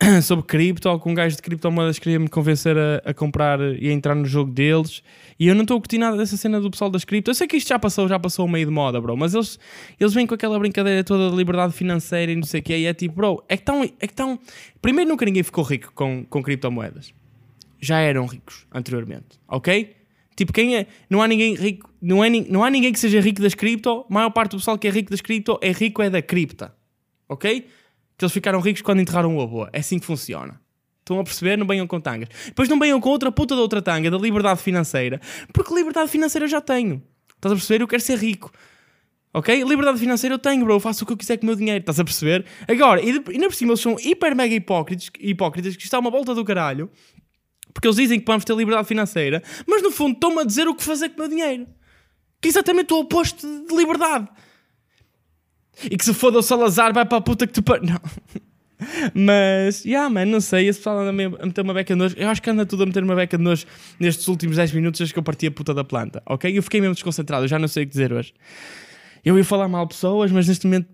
sobre 0.23 0.45
cripto, 0.47 0.99
com 0.99 1.11
um 1.11 1.15
gajo 1.15 1.37
de 1.37 1.43
criptomoedas 1.43 1.99
que 1.99 2.05
queria 2.05 2.19
me 2.19 2.29
convencer 2.29 2.77
a, 2.77 3.03
a 3.05 3.15
comprar 3.15 3.61
e 3.61 3.89
a 3.89 3.93
entrar 3.93 4.15
no 4.15 4.25
jogo 4.25 4.51
deles. 4.51 5.03
E 5.39 5.47
eu 5.47 5.55
não 5.55 5.63
estou 5.63 5.77
a 5.77 5.81
curtir 5.81 5.99
nada 5.99 6.17
dessa 6.17 6.37
cena 6.37 6.61
do 6.61 6.71
pessoal 6.71 6.91
das 6.91 7.05
cripto. 7.05 7.31
Eu 7.31 7.35
sei 7.35 7.47
que 7.47 7.57
isto 7.57 7.69
já 7.69 7.79
passou, 7.79 8.09
já 8.09 8.19
passou 8.19 8.49
meio 8.49 8.67
de 8.67 8.73
moda, 8.73 9.01
bro. 9.01 9.17
Mas 9.17 9.35
eles, 9.35 9.59
eles 9.99 10.15
vêm 10.15 10.27
com 10.27 10.35
aquela 10.35 10.59
brincadeira 10.59 11.05
toda 11.05 11.31
de 11.31 11.37
liberdade 11.37 11.73
financeira 11.73 12.33
e 12.33 12.37
não 12.37 12.45
sei 12.45 12.61
o 12.61 12.63
que. 12.63 12.77
E 12.77 12.87
é 12.87 12.95
tipo, 12.95 13.17
bro, 13.17 13.45
é 13.49 13.57
que 13.57 13.63
estão. 13.63 13.83
É 13.83 14.07
que 14.07 14.15
tão... 14.15 14.39
Primeiro, 14.81 15.11
nunca 15.11 15.25
ninguém 15.25 15.43
ficou 15.43 15.63
rico 15.65 15.93
com, 15.95 16.25
com 16.25 16.43
criptomoedas. 16.43 17.13
Já 17.79 17.99
eram 17.99 18.27
ricos 18.27 18.67
anteriormente, 18.73 19.39
ok? 19.49 20.00
Tipo, 20.41 20.55
quem 20.55 20.75
é. 20.75 20.87
Não 21.11 21.21
há 21.21 21.29
ninguém 21.29 21.55
rico. 21.55 21.93
Não, 22.01 22.25
é, 22.25 22.31
não 22.31 22.65
há 22.65 22.71
ninguém 22.71 22.91
que 22.95 22.99
seja 22.99 23.21
rico 23.21 23.43
das 23.43 23.55
cripto. 23.55 24.07
A 24.09 24.15
maior 24.15 24.31
parte 24.31 24.53
do 24.53 24.57
pessoal 24.57 24.79
que 24.79 24.89
é 24.89 24.91
rico 24.91 25.11
das 25.11 25.21
cripto 25.21 25.59
é 25.61 25.71
rico 25.71 26.01
é 26.01 26.09
da 26.09 26.23
cripta. 26.23 26.75
Ok? 27.29 27.69
Que 28.17 28.25
eles 28.25 28.33
ficaram 28.33 28.59
ricos 28.59 28.81
quando 28.81 29.03
enterraram 29.03 29.37
o 29.37 29.43
avô. 29.43 29.69
É 29.71 29.81
assim 29.81 29.99
que 29.99 30.07
funciona. 30.07 30.59
Estão 31.01 31.21
a 31.21 31.25
perceber? 31.25 31.59
Não 31.59 31.67
venham 31.67 31.87
com 31.87 32.01
tangas. 32.01 32.31
Depois 32.47 32.71
não 32.71 32.79
venham 32.79 32.99
com 33.03 33.11
outra 33.11 33.31
puta 33.31 33.55
da 33.55 33.61
outra 33.61 33.83
tanga 33.83 34.11
da 34.11 34.17
liberdade 34.17 34.63
financeira. 34.63 35.21
Porque 35.53 35.75
liberdade 35.75 36.11
financeira 36.11 36.47
eu 36.47 36.49
já 36.49 36.63
tenho. 36.63 37.03
Estás 37.37 37.53
a 37.53 37.57
perceber? 37.57 37.83
Eu 37.83 37.89
quero 37.89 38.01
ser 38.01 38.17
rico. 38.17 38.51
Ok? 39.35 39.63
Liberdade 39.63 39.99
financeira 39.99 40.37
eu 40.37 40.39
tenho, 40.39 40.65
bro. 40.65 40.77
Eu 40.77 40.81
faço 40.81 41.05
o 41.05 41.07
que 41.07 41.13
eu 41.13 41.19
quiser 41.19 41.37
com 41.37 41.43
o 41.43 41.49
meu 41.49 41.57
dinheiro. 41.57 41.81
Estás 41.81 42.01
a 42.01 42.05
perceber? 42.05 42.47
Agora, 42.67 43.03
e 43.03 43.11
ainda 43.11 43.47
por 43.47 43.55
cima 43.55 43.73
eles 43.73 43.81
são 43.81 43.95
hiper 44.03 44.35
mega 44.35 44.55
hipócritas, 44.55 45.11
hipócritas 45.21 45.77
que 45.77 45.85
está 45.85 45.99
uma 45.99 46.11
volta 46.11 46.35
do 46.35 46.43
caralho. 46.47 46.91
Porque 47.73 47.87
eles 47.87 47.97
dizem 47.97 48.19
que 48.19 48.27
vamos 48.27 48.45
ter 48.45 48.55
liberdade 48.55 48.87
financeira, 48.87 49.43
mas 49.67 49.83
no 49.83 49.91
fundo 49.91 50.15
estão-me 50.15 50.41
a 50.41 50.45
dizer 50.45 50.67
o 50.69 50.75
que 50.75 50.83
fazer 50.83 51.11
com 51.11 51.17
o 51.17 51.19
meu 51.21 51.29
dinheiro. 51.29 51.67
Que 52.41 52.49
é 52.49 52.51
exatamente 52.51 52.93
o 52.93 52.99
oposto 52.99 53.47
de 53.67 53.77
liberdade. 53.77 54.29
E 55.85 55.97
que 55.97 56.05
se 56.05 56.13
foda 56.13 56.39
o 56.39 56.43
Salazar, 56.43 56.93
vai 56.93 57.07
para 57.07 57.19
a 57.19 57.21
puta 57.21 57.47
que 57.47 57.53
tu. 57.53 57.63
Não. 57.83 58.01
Mas, 59.15 59.85
yeah, 59.85 60.09
mano, 60.09 60.33
não 60.33 60.41
sei. 60.41 60.67
Esse 60.67 60.79
pessoal 60.79 61.01
anda 61.01 61.11
a 61.11 61.47
meter 61.47 61.61
uma 61.63 61.75
beca 61.75 61.95
de 61.95 61.99
nojo. 61.99 62.17
Eu 62.17 62.29
acho 62.29 62.41
que 62.41 62.49
anda 62.49 62.65
tudo 62.65 62.83
a 62.83 62.87
meter 62.87 63.03
uma 63.03 63.15
beca 63.15 63.37
de 63.37 63.45
nojo 63.45 63.67
nestes 63.99 64.27
últimos 64.27 64.57
10 64.57 64.73
minutos 64.73 64.99
desde 64.99 65.13
que 65.13 65.19
eu 65.19 65.23
parti 65.23 65.47
a 65.47 65.51
puta 65.51 65.75
da 65.75 65.85
planta, 65.85 66.23
ok? 66.25 66.57
Eu 66.57 66.63
fiquei 66.63 66.81
mesmo 66.81 66.95
desconcentrado, 66.95 67.45
eu 67.45 67.49
já 67.49 67.59
não 67.59 67.69
sei 67.69 67.85
o 67.85 67.87
que 67.87 67.93
dizer 67.93 68.11
hoje. 68.11 68.33
Eu 69.23 69.37
ia 69.37 69.45
falar 69.45 69.69
mal 69.69 69.85
de 69.85 69.95
pessoas, 69.95 70.33
mas 70.33 70.49
neste 70.49 70.67
momento 70.67 70.89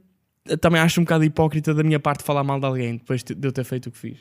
eu 0.49 0.59
também 0.59 0.81
acho 0.81 1.01
um 1.01 1.05
bocado 1.05 1.25
hipócrita 1.25 1.73
da 1.73 1.83
minha 1.85 2.01
parte 2.01 2.25
falar 2.25 2.43
mal 2.43 2.59
de 2.59 2.67
alguém 2.67 2.97
depois 2.97 3.23
de 3.23 3.35
de 3.35 3.47
eu 3.47 3.53
ter 3.53 3.65
feito 3.65 3.89
o 3.89 3.93
que 3.93 3.99
fiz. 3.99 4.19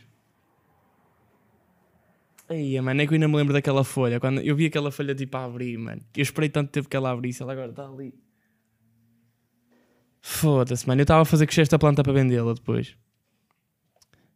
Aí, 2.48 2.80
mano, 2.80 3.02
é 3.02 3.08
que 3.08 3.14
eu 3.14 3.16
ainda 3.16 3.28
me 3.28 3.36
lembro 3.36 3.54
daquela 3.54 3.84
folha. 3.84 4.20
Quando 4.20 4.40
eu 4.42 4.56
vi 4.56 4.68
aquela 4.68 4.92
folha 4.92 5.16
tipo 5.16 5.36
a 5.36 5.46
abrir, 5.46 5.78
mano. 5.78 6.02
Eu 6.16 6.22
esperei 6.22 6.50
tanto 6.50 6.70
tempo 6.72 6.88
que 6.88 6.96
ela 6.96 7.10
abrisse, 7.10 7.42
ela 7.42 7.54
agora 7.54 7.72
está 7.72 7.88
ali. 7.88 8.14
Foda-se, 10.22 10.88
mano. 10.88 11.02
Eu 11.02 11.04
estava 11.04 11.22
a 11.24 11.26
fazer 11.26 11.46
crescer 11.48 11.62
esta 11.62 11.80
planta 11.80 12.04
para 12.04 12.14
vendê-la 12.14 12.54
depois. 12.54 12.96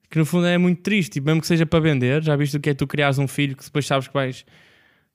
Que 0.09 0.17
no 0.17 0.25
fundo 0.25 0.47
é 0.47 0.57
muito 0.57 0.81
triste, 0.81 1.13
tipo, 1.13 1.27
mesmo 1.27 1.41
que 1.41 1.47
seja 1.47 1.67
para 1.67 1.79
vender. 1.79 2.23
Já 2.23 2.35
viste 2.35 2.57
o 2.57 2.59
que 2.59 2.71
é 2.71 2.73
tu 2.73 2.87
criares 2.87 3.19
um 3.19 3.27
filho 3.27 3.55
que 3.55 3.63
depois 3.63 3.85
sabes 3.85 4.07
que 4.07 4.13
vais. 4.13 4.43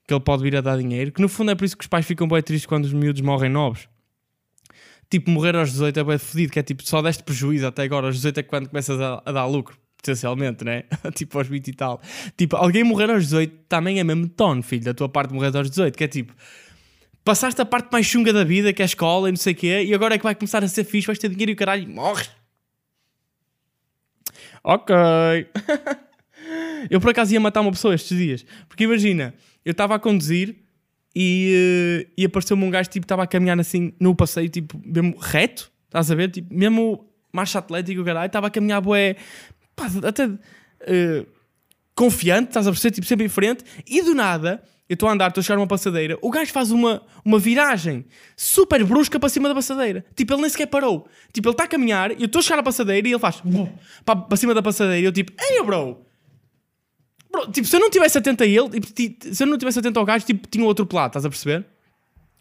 que 0.06 0.14
ele 0.14 0.20
pode 0.20 0.42
vir 0.44 0.56
a 0.56 0.60
dar 0.60 0.78
dinheiro. 0.78 1.10
Que 1.10 1.20
no 1.20 1.28
fundo 1.28 1.50
é 1.50 1.54
por 1.56 1.64
isso 1.64 1.76
que 1.76 1.82
os 1.82 1.88
pais 1.88 2.06
ficam 2.06 2.28
bem 2.28 2.40
tristes 2.42 2.66
quando 2.66 2.84
os 2.84 2.92
miúdos 2.92 3.20
morrem 3.20 3.50
novos. 3.50 3.88
Tipo, 5.10 5.30
morrer 5.30 5.56
aos 5.56 5.72
18 5.72 5.98
é 5.98 6.04
bem 6.04 6.18
fodido, 6.18 6.52
que 6.52 6.58
é 6.60 6.62
tipo, 6.62 6.82
só 6.86 7.02
deste 7.02 7.24
prejuízo 7.24 7.66
até 7.66 7.82
agora. 7.82 8.06
Aos 8.06 8.16
18 8.16 8.38
é 8.38 8.42
quando 8.44 8.68
começas 8.68 9.00
a, 9.00 9.22
a 9.24 9.32
dar 9.32 9.46
lucro, 9.46 9.76
potencialmente, 10.04 10.64
né? 10.64 10.84
tipo, 11.14 11.38
aos 11.38 11.49
20 11.49 11.68
e 11.68 11.73
tal. 11.73 12.00
Tipo, 12.37 12.56
alguém 12.56 12.84
morrer 12.84 13.11
aos 13.11 13.25
18 13.25 13.64
também 13.68 13.99
é 13.99 14.04
mesmo 14.04 14.28
tono, 14.28 14.62
filho, 14.62 14.84
da 14.84 14.92
tua 14.92 15.08
parte 15.08 15.32
morrer 15.32 15.56
aos 15.56 15.70
18, 15.70 15.96
que 15.96 16.04
é 16.04 16.08
tipo, 16.08 16.34
passaste 17.25 17.61
a 17.62 17.64
parte 17.64 17.88
mais 17.90 18.04
chunga 18.04 18.32
da 18.32 18.44
vida, 18.44 18.73
que 18.73 18.82
é 18.82 18.84
a 18.84 18.87
escola 18.87 19.28
e 19.28 19.32
não 19.32 19.37
sei 19.37 19.54
o 19.54 19.56
quê, 19.56 19.82
e 19.84 19.94
agora 19.94 20.14
é 20.14 20.18
que 20.18 20.25
vai 20.25 20.34
começar 20.34 20.62
a 20.62 20.68
ser 20.68 20.84
fixe, 20.84 21.06
vais 21.06 21.18
ter 21.18 21.30
dinheiro 21.30 21.52
e 21.52 21.54
o 21.54 21.56
caralho, 21.56 21.88
morres. 21.88 22.30
Ok. 24.62 24.94
eu 26.90 27.00
por 27.00 27.11
acaso 27.11 27.32
ia 27.32 27.40
matar 27.40 27.62
uma 27.62 27.73
pessoa 27.73 27.94
estes 27.94 28.16
dias, 28.16 28.44
porque 28.68 28.84
imagina, 28.84 29.34
eu 29.64 29.73
estava 29.73 29.94
a 29.94 29.99
conduzir 29.99 30.56
e, 31.16 32.04
eh, 32.06 32.12
e 32.18 32.25
apareceu-me 32.26 32.64
um 32.64 32.70
gajo 32.70 32.90
tipo 32.90 33.04
estava 33.04 33.23
a 33.23 33.26
caminhar 33.26 33.58
assim 33.58 33.92
no 33.99 34.14
passeio, 34.14 34.49
tipo, 34.49 34.80
mesmo 34.84 35.16
reto, 35.18 35.70
estás 35.87 36.11
a 36.11 36.14
ver? 36.14 36.30
Tipo, 36.30 36.52
mesmo 36.52 37.08
marcha 37.34 37.58
atlética, 37.58 38.00
o 38.00 38.04
caralho, 38.04 38.26
estava 38.26 38.46
a 38.46 38.50
caminhar 38.50 38.80
bué, 38.80 39.16
pá, 39.76 39.90
até 40.06 40.28
eh, 40.80 41.24
confiante, 41.94 42.48
estás 42.48 42.66
a 42.66 42.70
perceber? 42.70 42.94
Tipo, 42.94 43.06
sempre 43.06 43.26
em 43.26 43.28
frente, 43.28 43.64
e 43.86 44.02
do 44.02 44.14
nada, 44.14 44.62
eu 44.88 44.94
estou 44.94 45.08
a 45.08 45.12
andar, 45.12 45.28
estou 45.28 45.40
a 45.40 45.44
chegar 45.44 45.58
uma 45.58 45.66
passadeira, 45.66 46.18
o 46.20 46.30
gajo 46.30 46.52
faz 46.52 46.70
uma, 46.70 47.02
uma 47.24 47.38
viragem 47.38 48.04
super 48.36 48.84
brusca 48.84 49.18
para 49.18 49.28
cima 49.28 49.48
da 49.48 49.54
passadeira. 49.54 50.04
Tipo, 50.14 50.34
ele 50.34 50.42
nem 50.42 50.50
sequer 50.50 50.66
parou. 50.66 51.08
Tipo, 51.32 51.48
ele 51.48 51.54
está 51.54 51.64
a 51.64 51.68
caminhar, 51.68 52.10
eu 52.12 52.26
estou 52.26 52.40
a 52.40 52.42
chegar 52.42 52.58
à 52.58 52.62
passadeira 52.62 53.06
e 53.08 53.12
ele 53.12 53.18
faz 53.18 53.42
para, 54.04 54.36
cima 54.36 54.52
da 54.54 54.62
passadeira, 54.62 55.00
e 55.00 55.04
eu 55.04 55.12
tipo, 55.12 55.32
ei, 55.40 55.62
bro! 55.62 56.04
Bro, 57.30 57.50
tipo, 57.50 57.66
se 57.66 57.74
eu 57.74 57.80
não 57.80 57.90
tivesse 57.90 58.16
atento 58.18 58.44
a 58.44 58.46
ele, 58.46 58.68
tipo, 58.70 58.86
ti- 58.92 59.18
se 59.34 59.42
eu 59.42 59.46
não 59.46 59.58
tivesse 59.58 59.78
atento 59.78 59.98
ao 59.98 60.04
gajo, 60.04 60.24
tipo, 60.24 60.46
tinha 60.46 60.64
outro 60.64 60.86
lado, 60.92 61.10
estás 61.10 61.24
a 61.24 61.28
perceber? 61.28 61.66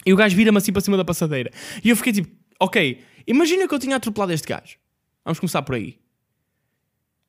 E 0.06 0.14
o 0.14 0.16
gajo 0.16 0.36
vira-me 0.36 0.58
assim 0.58 0.72
para 0.72 0.82
cima 0.82 0.98
da 0.98 1.06
passadeira. 1.06 1.50
E 1.84 1.90
eu 1.90 1.96
fiquei 1.96 2.14
tipo, 2.14 2.30
ok, 2.60 3.00
imagina 3.26 3.68
que 3.68 3.74
eu 3.74 3.80
tinha 3.80 3.96
atropelado 3.96 4.34
este 4.34 4.48
gajo. 4.48 4.76
Vamos 5.26 5.40
começar 5.40 5.62
por 5.64 5.76
aí. 5.76 5.98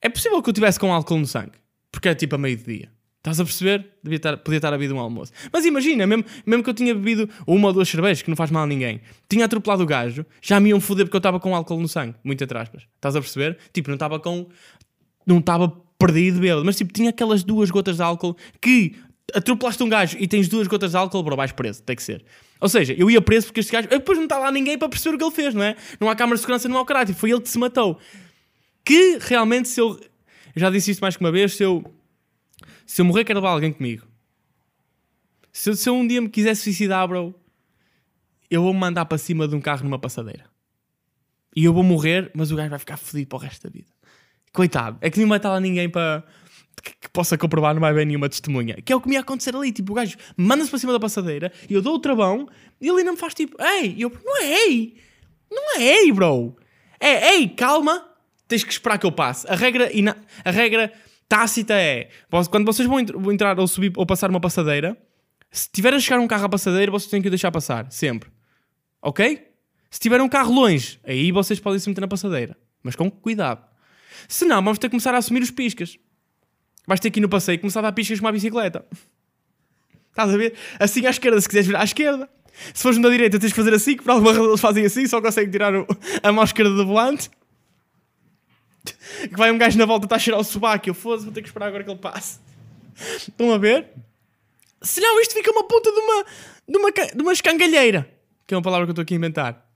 É 0.04 0.08
possível 0.10 0.42
que 0.42 0.50
eu 0.50 0.52
tivesse 0.52 0.78
com 0.78 0.92
álcool 0.92 1.18
no 1.18 1.26
sangue, 1.26 1.52
porque 1.90 2.10
é 2.10 2.14
tipo 2.14 2.34
a 2.34 2.38
meio-dia. 2.38 2.90
Estás 3.16 3.40
a 3.40 3.44
perceber? 3.44 3.86
Devia 4.02 4.18
estar, 4.18 4.36
podia 4.36 4.58
estar 4.58 4.68
a 4.68 4.76
beber 4.76 4.92
um 4.92 4.98
almoço. 4.98 5.32
Mas 5.50 5.64
imagina, 5.64 6.06
mesmo, 6.06 6.26
mesmo 6.44 6.62
que 6.62 6.68
eu 6.68 6.74
tinha 6.74 6.94
bebido 6.94 7.26
uma 7.46 7.68
ou 7.68 7.72
duas 7.72 7.88
cervejas, 7.88 8.20
que 8.20 8.28
não 8.28 8.36
faz 8.36 8.50
mal 8.50 8.64
a 8.64 8.66
ninguém, 8.66 9.00
tinha 9.30 9.46
atropelado 9.46 9.82
o 9.82 9.86
gajo, 9.86 10.26
já 10.42 10.60
me 10.60 10.68
iam 10.68 10.78
foder 10.78 11.06
porque 11.06 11.16
eu 11.16 11.20
estava 11.20 11.40
com 11.40 11.56
álcool 11.56 11.80
no 11.80 11.88
sangue. 11.88 12.16
Muito 12.22 12.44
entre 12.44 12.58
aspas. 12.58 12.82
Estás 12.96 13.16
a 13.16 13.20
perceber? 13.20 13.56
Tipo, 13.72 13.88
não 13.88 13.94
estava 13.94 14.20
com. 14.20 14.46
Não 15.26 15.38
estava 15.38 15.74
perdido 15.98 16.38
bêbado, 16.38 16.66
mas 16.66 16.76
tipo, 16.76 16.92
tinha 16.92 17.08
aquelas 17.08 17.42
duas 17.42 17.70
gotas 17.70 17.96
de 17.96 18.02
álcool 18.02 18.36
que 18.60 18.94
atropelaste 19.32 19.82
um 19.82 19.88
gajo 19.88 20.18
e 20.20 20.28
tens 20.28 20.48
duas 20.48 20.66
gotas 20.66 20.90
de 20.90 20.98
álcool, 20.98 21.22
bro, 21.22 21.34
vais 21.34 21.50
preso. 21.50 21.82
Tem 21.82 21.96
que 21.96 22.02
ser. 22.02 22.22
Ou 22.60 22.68
seja, 22.68 22.92
eu 22.92 23.10
ia 23.10 23.22
preso 23.22 23.46
porque 23.46 23.60
este 23.60 23.72
gajo. 23.72 23.88
Depois 23.88 24.18
não 24.18 24.24
está 24.24 24.36
lá 24.36 24.52
ninguém 24.52 24.76
para 24.76 24.86
perceber 24.90 25.16
o 25.16 25.18
que 25.18 25.24
ele 25.24 25.34
fez, 25.34 25.54
não 25.54 25.62
é? 25.62 25.76
Não 25.98 26.10
há 26.10 26.14
câmara 26.14 26.36
de 26.36 26.42
segurança, 26.42 26.68
não 26.68 26.76
há 26.76 26.82
o 26.82 26.84
caráter. 26.84 27.14
Foi 27.14 27.30
ele 27.30 27.40
que 27.40 27.48
se 27.48 27.58
matou. 27.58 27.98
Que 28.84 29.18
realmente, 29.20 29.68
se 29.68 29.80
eu. 29.80 29.98
já 30.54 30.70
disse 30.70 30.90
isto 30.90 31.00
mais 31.00 31.16
que 31.16 31.24
uma 31.24 31.32
vez, 31.32 31.54
se 31.54 31.62
eu 31.62 31.84
se 32.86 33.00
eu 33.00 33.04
morrer, 33.04 33.24
quero 33.24 33.38
levar 33.38 33.50
alguém 33.50 33.72
comigo. 33.72 34.06
Se 35.52 35.70
eu, 35.70 35.76
se 35.76 35.88
eu 35.88 35.94
um 35.94 36.06
dia 36.06 36.20
me 36.20 36.28
quisesse 36.28 36.62
suicidar, 36.62 37.06
bro, 37.08 37.34
eu 38.50 38.62
vou-me 38.62 38.78
mandar 38.78 39.04
para 39.06 39.18
cima 39.18 39.48
de 39.48 39.54
um 39.54 39.60
carro 39.60 39.84
numa 39.84 39.98
passadeira. 39.98 40.44
E 41.56 41.64
eu 41.64 41.72
vou 41.72 41.82
morrer, 41.82 42.30
mas 42.34 42.50
o 42.50 42.56
gajo 42.56 42.70
vai 42.70 42.78
ficar 42.78 42.96
fodido 42.96 43.28
para 43.28 43.36
o 43.36 43.40
resto 43.40 43.64
da 43.64 43.70
vida. 43.70 43.88
Coitado. 44.52 44.98
É 45.00 45.08
que 45.08 45.18
nem 45.18 45.28
vai 45.28 45.38
estar 45.38 45.50
lá 45.50 45.60
ninguém 45.60 45.88
para. 45.88 46.24
Que, 46.82 46.92
que 47.02 47.08
possa 47.08 47.38
comprovar, 47.38 47.72
não 47.72 47.80
vai 47.80 47.90
haver 47.90 48.04
nenhuma 48.04 48.28
testemunha. 48.28 48.74
Que 48.82 48.92
é 48.92 48.96
o 48.96 49.00
que 49.00 49.08
me 49.08 49.14
ia 49.14 49.20
acontecer 49.20 49.54
ali. 49.54 49.72
Tipo, 49.72 49.92
o 49.92 49.94
gajo 49.94 50.16
manda-se 50.36 50.68
para 50.68 50.78
cima 50.78 50.92
da 50.92 51.00
passadeira 51.00 51.52
e 51.70 51.74
eu 51.74 51.80
dou 51.80 51.94
o 51.94 51.98
travão 51.98 52.48
e 52.80 52.88
ele 52.88 52.98
ainda 52.98 53.12
me 53.12 53.18
faz 53.18 53.32
tipo, 53.32 53.56
ei! 53.62 53.94
E 53.96 54.02
eu, 54.02 54.12
não 54.24 54.42
é 54.42 54.66
ei! 54.66 54.96
Não 55.50 55.76
é 55.76 55.82
ei, 55.82 56.12
bro! 56.12 56.56
É 56.98 57.34
ei, 57.34 57.48
calma! 57.48 58.13
Tens 58.46 58.62
que 58.64 58.72
esperar 58.72 58.98
que 58.98 59.06
eu 59.06 59.12
passe. 59.12 59.46
A 59.48 59.54
regra, 59.54 59.90
ina- 59.96 60.16
a 60.44 60.50
regra 60.50 60.92
tácita 61.28 61.74
é: 61.74 62.08
quando 62.50 62.64
vocês 62.66 62.86
vão, 62.88 63.00
entr- 63.00 63.16
vão 63.18 63.32
entrar 63.32 63.58
ou 63.58 63.66
subir 63.66 63.92
ou 63.96 64.04
passar 64.06 64.28
uma 64.30 64.40
passadeira, 64.40 64.96
se 65.50 65.68
tiver 65.70 65.94
a 65.94 66.00
chegar 66.00 66.18
um 66.20 66.26
carro 66.26 66.44
à 66.44 66.48
passadeira, 66.48 66.90
vocês 66.92 67.10
têm 67.10 67.22
que 67.22 67.28
o 67.28 67.30
deixar 67.30 67.50
passar. 67.50 67.90
Sempre. 67.90 68.30
Ok? 69.00 69.48
Se 69.90 70.00
tiver 70.00 70.20
um 70.20 70.28
carro 70.28 70.52
longe, 70.52 70.98
aí 71.04 71.30
vocês 71.30 71.60
podem 71.60 71.78
se 71.78 71.88
meter 71.88 72.00
na 72.00 72.08
passadeira. 72.08 72.56
Mas 72.82 72.96
com 72.96 73.10
cuidado. 73.10 73.64
Se 74.28 74.44
não, 74.44 74.56
vamos 74.62 74.78
ter 74.78 74.88
que 74.88 74.90
começar 74.90 75.14
a 75.14 75.18
assumir 75.18 75.42
os 75.42 75.50
piscas. 75.50 75.96
Vais 76.86 77.00
ter 77.00 77.10
que 77.10 77.20
ir 77.20 77.22
no 77.22 77.28
passeio 77.28 77.54
e 77.54 77.58
começar 77.58 77.78
a 77.80 77.84
dar 77.84 77.92
piscas 77.92 78.18
com 78.20 78.26
uma 78.26 78.32
bicicleta. 78.32 78.84
Estás 80.10 80.32
a 80.32 80.36
ver? 80.36 80.54
Assim 80.78 81.06
à 81.06 81.10
esquerda, 81.10 81.40
se 81.40 81.48
quiseres 81.48 81.66
virar 81.66 81.80
à 81.80 81.84
esquerda. 81.84 82.28
Se 82.72 82.82
fores 82.82 82.98
na 82.98 83.08
direita, 83.08 83.38
tens 83.38 83.52
que 83.52 83.56
fazer 83.56 83.74
assim, 83.74 83.96
que 83.96 84.02
por 84.04 84.10
alguma 84.12 84.32
razão 84.32 84.48
eles 84.48 84.60
fazem 84.60 84.84
assim, 84.84 85.06
só 85.06 85.20
conseguem 85.20 85.50
tirar 85.50 85.72
a 86.22 86.32
mão 86.32 86.44
esquerda 86.44 86.74
do 86.74 86.86
volante. 86.86 87.30
Que 89.28 89.36
vai 89.36 89.50
um 89.50 89.58
gajo 89.58 89.78
na 89.78 89.86
volta, 89.86 90.06
está 90.06 90.16
a 90.16 90.18
cheirar 90.18 90.40
o 90.40 90.44
sobaco. 90.44 90.88
Eu 90.88 90.94
foda-se, 90.94 91.24
vou 91.24 91.32
ter 91.32 91.40
que 91.42 91.48
esperar 91.48 91.66
agora 91.66 91.82
que 91.84 91.90
ele 91.90 91.98
passe. 91.98 92.38
Estão 93.16 93.52
a 93.52 93.58
ver? 93.58 93.88
Senão 94.82 95.20
isto 95.20 95.34
fica 95.34 95.50
uma 95.50 95.64
puta 95.64 95.90
de 95.90 95.98
uma, 95.98 96.24
de 96.68 96.78
uma, 96.78 96.90
de 96.90 97.22
uma 97.22 97.32
escangalheira. 97.32 98.08
Que 98.46 98.54
é 98.54 98.56
uma 98.56 98.62
palavra 98.62 98.86
que 98.86 98.90
eu 98.90 98.92
estou 98.92 99.02
aqui 99.02 99.14
a 99.14 99.16
inventar. 99.16 99.66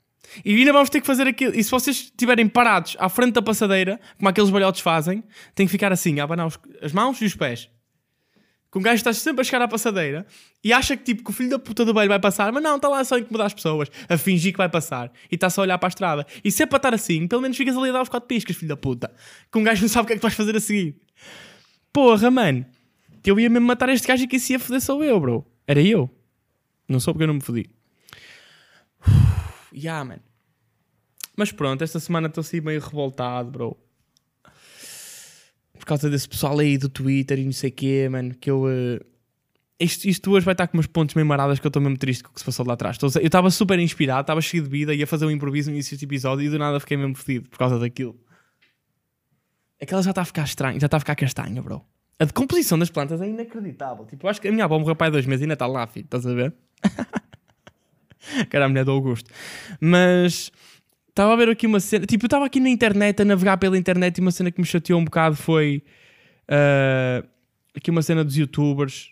E 0.45 0.55
ainda 0.55 0.73
vamos 0.73 0.91
ter 0.91 1.00
que 1.00 1.07
fazer 1.07 1.27
aquilo. 1.27 1.55
E 1.55 1.65
se 1.65 1.71
vocês 1.71 1.97
estiverem 1.97 2.47
parados 2.47 2.97
à 2.99 3.09
frente 3.09 3.33
da 3.33 3.41
passadeira, 3.43 3.99
como 4.19 4.29
aqueles 4.29 4.50
balhotes 4.50 4.83
fazem, 4.83 5.25
tem 5.55 5.65
que 5.67 5.71
ficar 5.73 5.91
assim, 5.91 6.21
a 6.21 6.25
abanar 6.25 6.47
os- 6.47 6.59
as 6.83 6.93
mãos 6.93 7.19
e 7.23 7.25
os 7.25 7.35
pés. 7.35 7.71
Que 8.71 8.79
um 8.79 8.83
gajo 8.83 8.97
está 8.97 9.13
sempre 9.13 9.41
a 9.41 9.45
chegar 9.45 9.63
à 9.63 9.69
passadeira 9.69 10.27
e 10.63 10.73
acha 10.73 10.97
que 10.97 11.03
tipo 11.03 11.25
que 11.25 11.31
o 11.31 11.33
filho 11.33 11.49
da 11.49 11.59
puta 11.59 11.85
do 11.85 11.95
velho 11.95 12.09
vai 12.09 12.21
passar, 12.21 12.53
mas 12.53 12.63
não, 12.63 12.77
está 12.77 12.89
lá 12.89 13.03
só 13.03 13.15
a 13.15 13.19
incomodar 13.19 13.47
as 13.47 13.55
pessoas, 13.55 13.89
a 14.09 14.19
fingir 14.19 14.53
que 14.53 14.59
vai 14.59 14.69
passar 14.69 15.11
e 15.31 15.37
está 15.37 15.49
só 15.49 15.63
a 15.63 15.65
olhar 15.65 15.79
para 15.79 15.87
a 15.87 15.91
estrada. 15.91 16.27
E 16.45 16.51
se 16.51 16.63
é 16.63 16.67
para 16.67 16.77
estar 16.77 16.95
assim, 16.95 17.27
pelo 17.27 17.41
menos 17.41 17.57
ficas 17.57 17.77
ali 17.77 17.89
a 17.89 17.93
dar 17.93 18.03
os 18.03 18.09
quatro 18.09 18.27
piscas, 18.27 18.57
filho 18.57 18.69
da 18.69 18.77
puta. 18.77 19.11
Que 19.51 19.59
um 19.59 19.63
gajo 19.63 19.81
não 19.81 19.89
sabe 19.89 20.05
o 20.05 20.07
que 20.07 20.13
é 20.13 20.17
que 20.17 20.23
vais 20.23 20.35
fazer 20.35 20.55
a 20.55 20.61
seguir. 20.61 20.97
Porra, 21.93 22.31
mano. 22.31 22.67
Que 23.23 23.31
eu 23.31 23.41
ia 23.41 23.49
mesmo 23.49 23.67
matar 23.67 23.89
este 23.89 24.07
gajo 24.07 24.25
e 24.25 24.29
quem 24.29 24.39
se 24.39 24.53
ia 24.53 24.59
foder 24.59 24.81
sou 24.81 25.03
eu, 25.03 25.19
bro. 25.19 25.47
Era 25.67 25.81
eu. 25.81 26.11
Não 26.89 27.01
sou 27.01 27.15
porque 27.15 27.25
eu 27.25 27.29
não 27.29 27.35
me 27.35 27.41
fodi. 27.41 27.71
Ya, 29.71 30.02
man. 30.02 30.21
Mas 31.37 31.52
pronto, 31.52 31.85
esta 31.85 32.00
semana 32.00 32.26
estou 32.26 32.41
assim 32.41 32.61
meio 32.61 32.81
revoltado, 32.81 33.50
bro. 33.50 33.76
Por 35.78 35.86
causa 35.86 36.10
desse 36.10 36.28
pessoal 36.28 36.58
aí 36.58 36.76
do 36.76 36.88
Twitter 36.88 37.38
e 37.38 37.45
não 37.45 37.52
sei 37.52 37.71
o 37.71 37.73
quê, 37.73 38.08
mano. 38.10 38.34
Que 38.34 38.50
eu. 38.50 38.64
eh, 38.69 39.00
Isto, 39.80 40.06
isto 40.08 40.30
hoje 40.32 40.45
vai 40.45 40.52
estar 40.54 40.67
com 40.67 40.76
umas 40.76 40.86
pontos 40.86 41.14
meio 41.14 41.26
maradas 41.26 41.58
que 41.60 41.67
eu 41.67 41.69
estou 41.69 41.80
mesmo 41.80 41.97
triste 41.97 42.25
com 42.25 42.30
o 42.30 42.32
que 42.34 42.41
se 42.41 42.45
passou 42.47 42.67
lá 42.67 42.75
atrás. 42.75 42.99
Eu 43.00 43.08
estava 43.23 43.50
super 43.50 43.78
inspirado, 43.78 44.23
estava 44.23 44.41
cheio 44.41 44.62
de 44.64 44.69
vida, 44.69 44.93
ia 44.95 45.06
fazer 45.06 45.25
um 45.26 45.30
improviso 45.30 45.71
no 45.71 45.76
início 45.76 45.93
deste 45.93 46.04
episódio 46.04 46.45
e 46.45 46.49
do 46.50 46.58
nada 46.58 46.80
fiquei 46.80 46.97
mesmo 46.97 47.14
fodido 47.14 47.49
por 47.49 47.58
causa 47.58 47.78
daquilo. 47.78 48.19
Aquela 49.80 50.02
já 50.02 50.10
está 50.10 50.23
a 50.23 50.25
ficar 50.25 50.43
estranha, 50.45 50.80
já 50.80 50.86
está 50.86 50.97
a 50.97 51.00
ficar 51.00 51.14
castanha, 51.14 51.62
bro. 51.62 51.84
A 52.19 52.25
decomposição 52.25 52.76
das 52.76 52.91
plantas 52.91 53.21
é 53.21 53.28
inacreditável. 53.28 54.04
Tipo, 54.04 54.26
eu 54.26 54.30
acho 54.30 54.41
que 54.41 54.49
a 54.49 54.50
minha 54.52 54.64
avó 54.64 54.76
morreu 54.76 54.97
pai 54.97 55.08
dois 55.08 55.25
meses 55.25 55.43
e 55.43 55.45
ainda 55.45 55.54
está 55.54 55.69
lá, 55.69 55.86
filho. 55.86 56.04
Estás 56.04 56.26
a 56.26 56.34
ver? 56.34 56.52
Cara, 58.50 58.64
a 58.67 58.69
mulher 58.69 58.84
do 58.84 58.91
Augusto. 58.91 59.30
Mas 59.80 60.50
estava 61.19 61.33
a 61.33 61.37
ver 61.37 61.49
aqui 61.49 61.67
uma 61.67 61.81
cena. 61.81 62.07
Tipo, 62.07 62.25
eu 62.25 62.28
estava 62.28 62.47
aqui 62.47 62.61
na 62.61 62.69
internet 62.69 63.21
a 63.21 63.25
navegar 63.25 63.57
pela 63.57 63.76
internet 63.76 64.19
e 64.19 64.21
uma 64.21 64.31
cena 64.31 64.50
que 64.52 64.61
me 64.61 64.67
chateou 64.67 65.00
um 65.00 65.04
bocado 65.04 65.35
foi 65.35 65.83
ah, 66.49 67.25
aqui 67.76 67.91
uma 67.91 68.02
cena 68.02 68.25
dos 68.25 68.37
youtubers. 68.37 69.11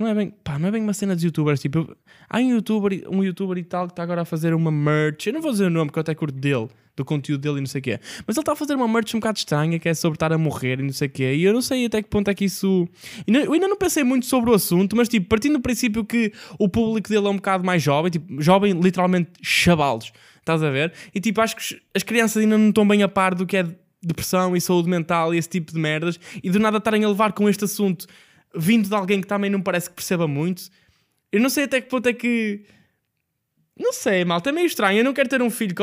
Não 0.00 0.08
é 0.08 0.14
bem, 0.14 0.34
pá, 0.42 0.58
não 0.58 0.68
é 0.68 0.72
bem 0.72 0.82
uma 0.82 0.92
cena 0.92 1.14
dos 1.14 1.22
youtubers. 1.22 1.60
Tipo, 1.60 1.96
há 2.28 2.38
um 2.38 2.50
youtuber, 2.50 3.04
um 3.08 3.22
youtuber 3.22 3.56
e 3.58 3.64
tal 3.64 3.86
que 3.86 3.92
está 3.92 4.02
agora 4.02 4.22
a 4.22 4.24
fazer 4.24 4.52
uma 4.52 4.72
merch. 4.72 5.28
Eu 5.28 5.34
não 5.34 5.40
vou 5.40 5.52
dizer 5.52 5.66
o 5.66 5.70
nome 5.70 5.86
porque 5.86 6.00
eu 6.00 6.02
até 6.02 6.12
curto 6.16 6.36
dele, 6.36 6.66
do 6.96 7.04
conteúdo 7.04 7.40
dele 7.40 7.58
e 7.58 7.60
não 7.60 7.66
sei 7.66 7.78
o 7.78 7.82
quê. 7.82 8.00
Mas 8.26 8.36
ele 8.36 8.42
está 8.42 8.52
a 8.52 8.56
fazer 8.56 8.74
uma 8.74 8.88
merch 8.88 9.14
um 9.14 9.20
bocado 9.20 9.38
estranha 9.38 9.78
que 9.78 9.88
é 9.88 9.94
sobre 9.94 10.16
estar 10.16 10.32
a 10.32 10.38
morrer 10.38 10.80
e 10.80 10.82
não 10.82 10.92
sei 10.92 11.06
o 11.06 11.10
quê. 11.12 11.34
E 11.34 11.44
eu 11.44 11.52
não 11.52 11.62
sei 11.62 11.86
até 11.86 12.02
que 12.02 12.08
ponto 12.08 12.28
é 12.28 12.34
que 12.34 12.46
isso. 12.46 12.88
Eu 13.24 13.52
ainda 13.52 13.68
não 13.68 13.76
pensei 13.76 14.02
muito 14.02 14.26
sobre 14.26 14.50
o 14.50 14.54
assunto, 14.54 14.96
mas 14.96 15.08
tipo, 15.08 15.28
partindo 15.28 15.52
do 15.52 15.60
princípio 15.60 16.04
que 16.04 16.32
o 16.58 16.68
público 16.68 17.08
dele 17.08 17.28
é 17.28 17.30
um 17.30 17.36
bocado 17.36 17.64
mais 17.64 17.80
jovem, 17.80 18.10
tipo, 18.10 18.42
jovem, 18.42 18.72
literalmente 18.72 19.30
chavalos, 19.40 20.12
estás 20.40 20.62
a 20.62 20.70
ver? 20.70 20.92
E 21.14 21.20
tipo, 21.20 21.40
acho 21.40 21.56
que 21.56 21.80
as 21.94 22.02
crianças 22.02 22.42
ainda 22.42 22.58
não 22.58 22.70
estão 22.70 22.86
bem 22.86 23.02
a 23.02 23.08
par 23.08 23.34
do 23.34 23.46
que 23.46 23.56
é 23.56 23.66
depressão 24.02 24.56
e 24.56 24.60
saúde 24.60 24.88
mental 24.88 25.34
e 25.34 25.38
esse 25.38 25.48
tipo 25.48 25.72
de 25.72 25.78
merdas, 25.78 26.18
e 26.42 26.50
do 26.50 26.58
nada 26.58 26.78
estarem 26.78 27.04
a 27.04 27.08
levar 27.08 27.32
com 27.32 27.48
este 27.48 27.64
assunto 27.64 28.06
vindo 28.54 28.88
de 28.88 28.94
alguém 28.94 29.20
que 29.20 29.26
também 29.26 29.50
não 29.50 29.60
parece 29.60 29.88
que 29.88 29.96
perceba 29.96 30.26
muito. 30.26 30.62
Eu 31.30 31.40
não 31.40 31.48
sei 31.48 31.64
até 31.64 31.80
que 31.80 31.88
ponto 31.88 32.08
é 32.08 32.12
que. 32.12 32.64
Não 33.78 33.92
sei, 33.92 34.24
malta, 34.24 34.50
é 34.50 34.52
meio 34.52 34.66
estranho. 34.66 34.98
Eu 34.98 35.04
não 35.04 35.14
quero 35.14 35.28
ter 35.28 35.40
um 35.40 35.48
filho 35.48 35.74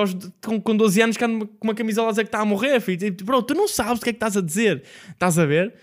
com, 0.42 0.62
com 0.62 0.78
12 0.78 1.02
anos 1.02 1.18
que 1.18 1.24
anda 1.24 1.46
com 1.46 1.68
uma 1.68 1.74
camisola 1.74 2.10
a 2.10 2.12
dizer 2.12 2.24
que 2.24 2.28
está 2.28 2.40
a 2.40 2.46
morrer, 2.46 2.80
filho. 2.80 2.98
Tipo, 2.98 3.24
bro, 3.24 3.42
tu 3.42 3.56
não 3.56 3.68
sabes 3.68 4.00
o 4.00 4.04
que 4.04 4.10
é 4.10 4.14
que 4.14 4.18
estás 4.18 4.38
a 4.38 4.42
dizer. 4.42 4.84
Estás 5.10 5.40
a 5.40 5.46
ver? 5.46 5.74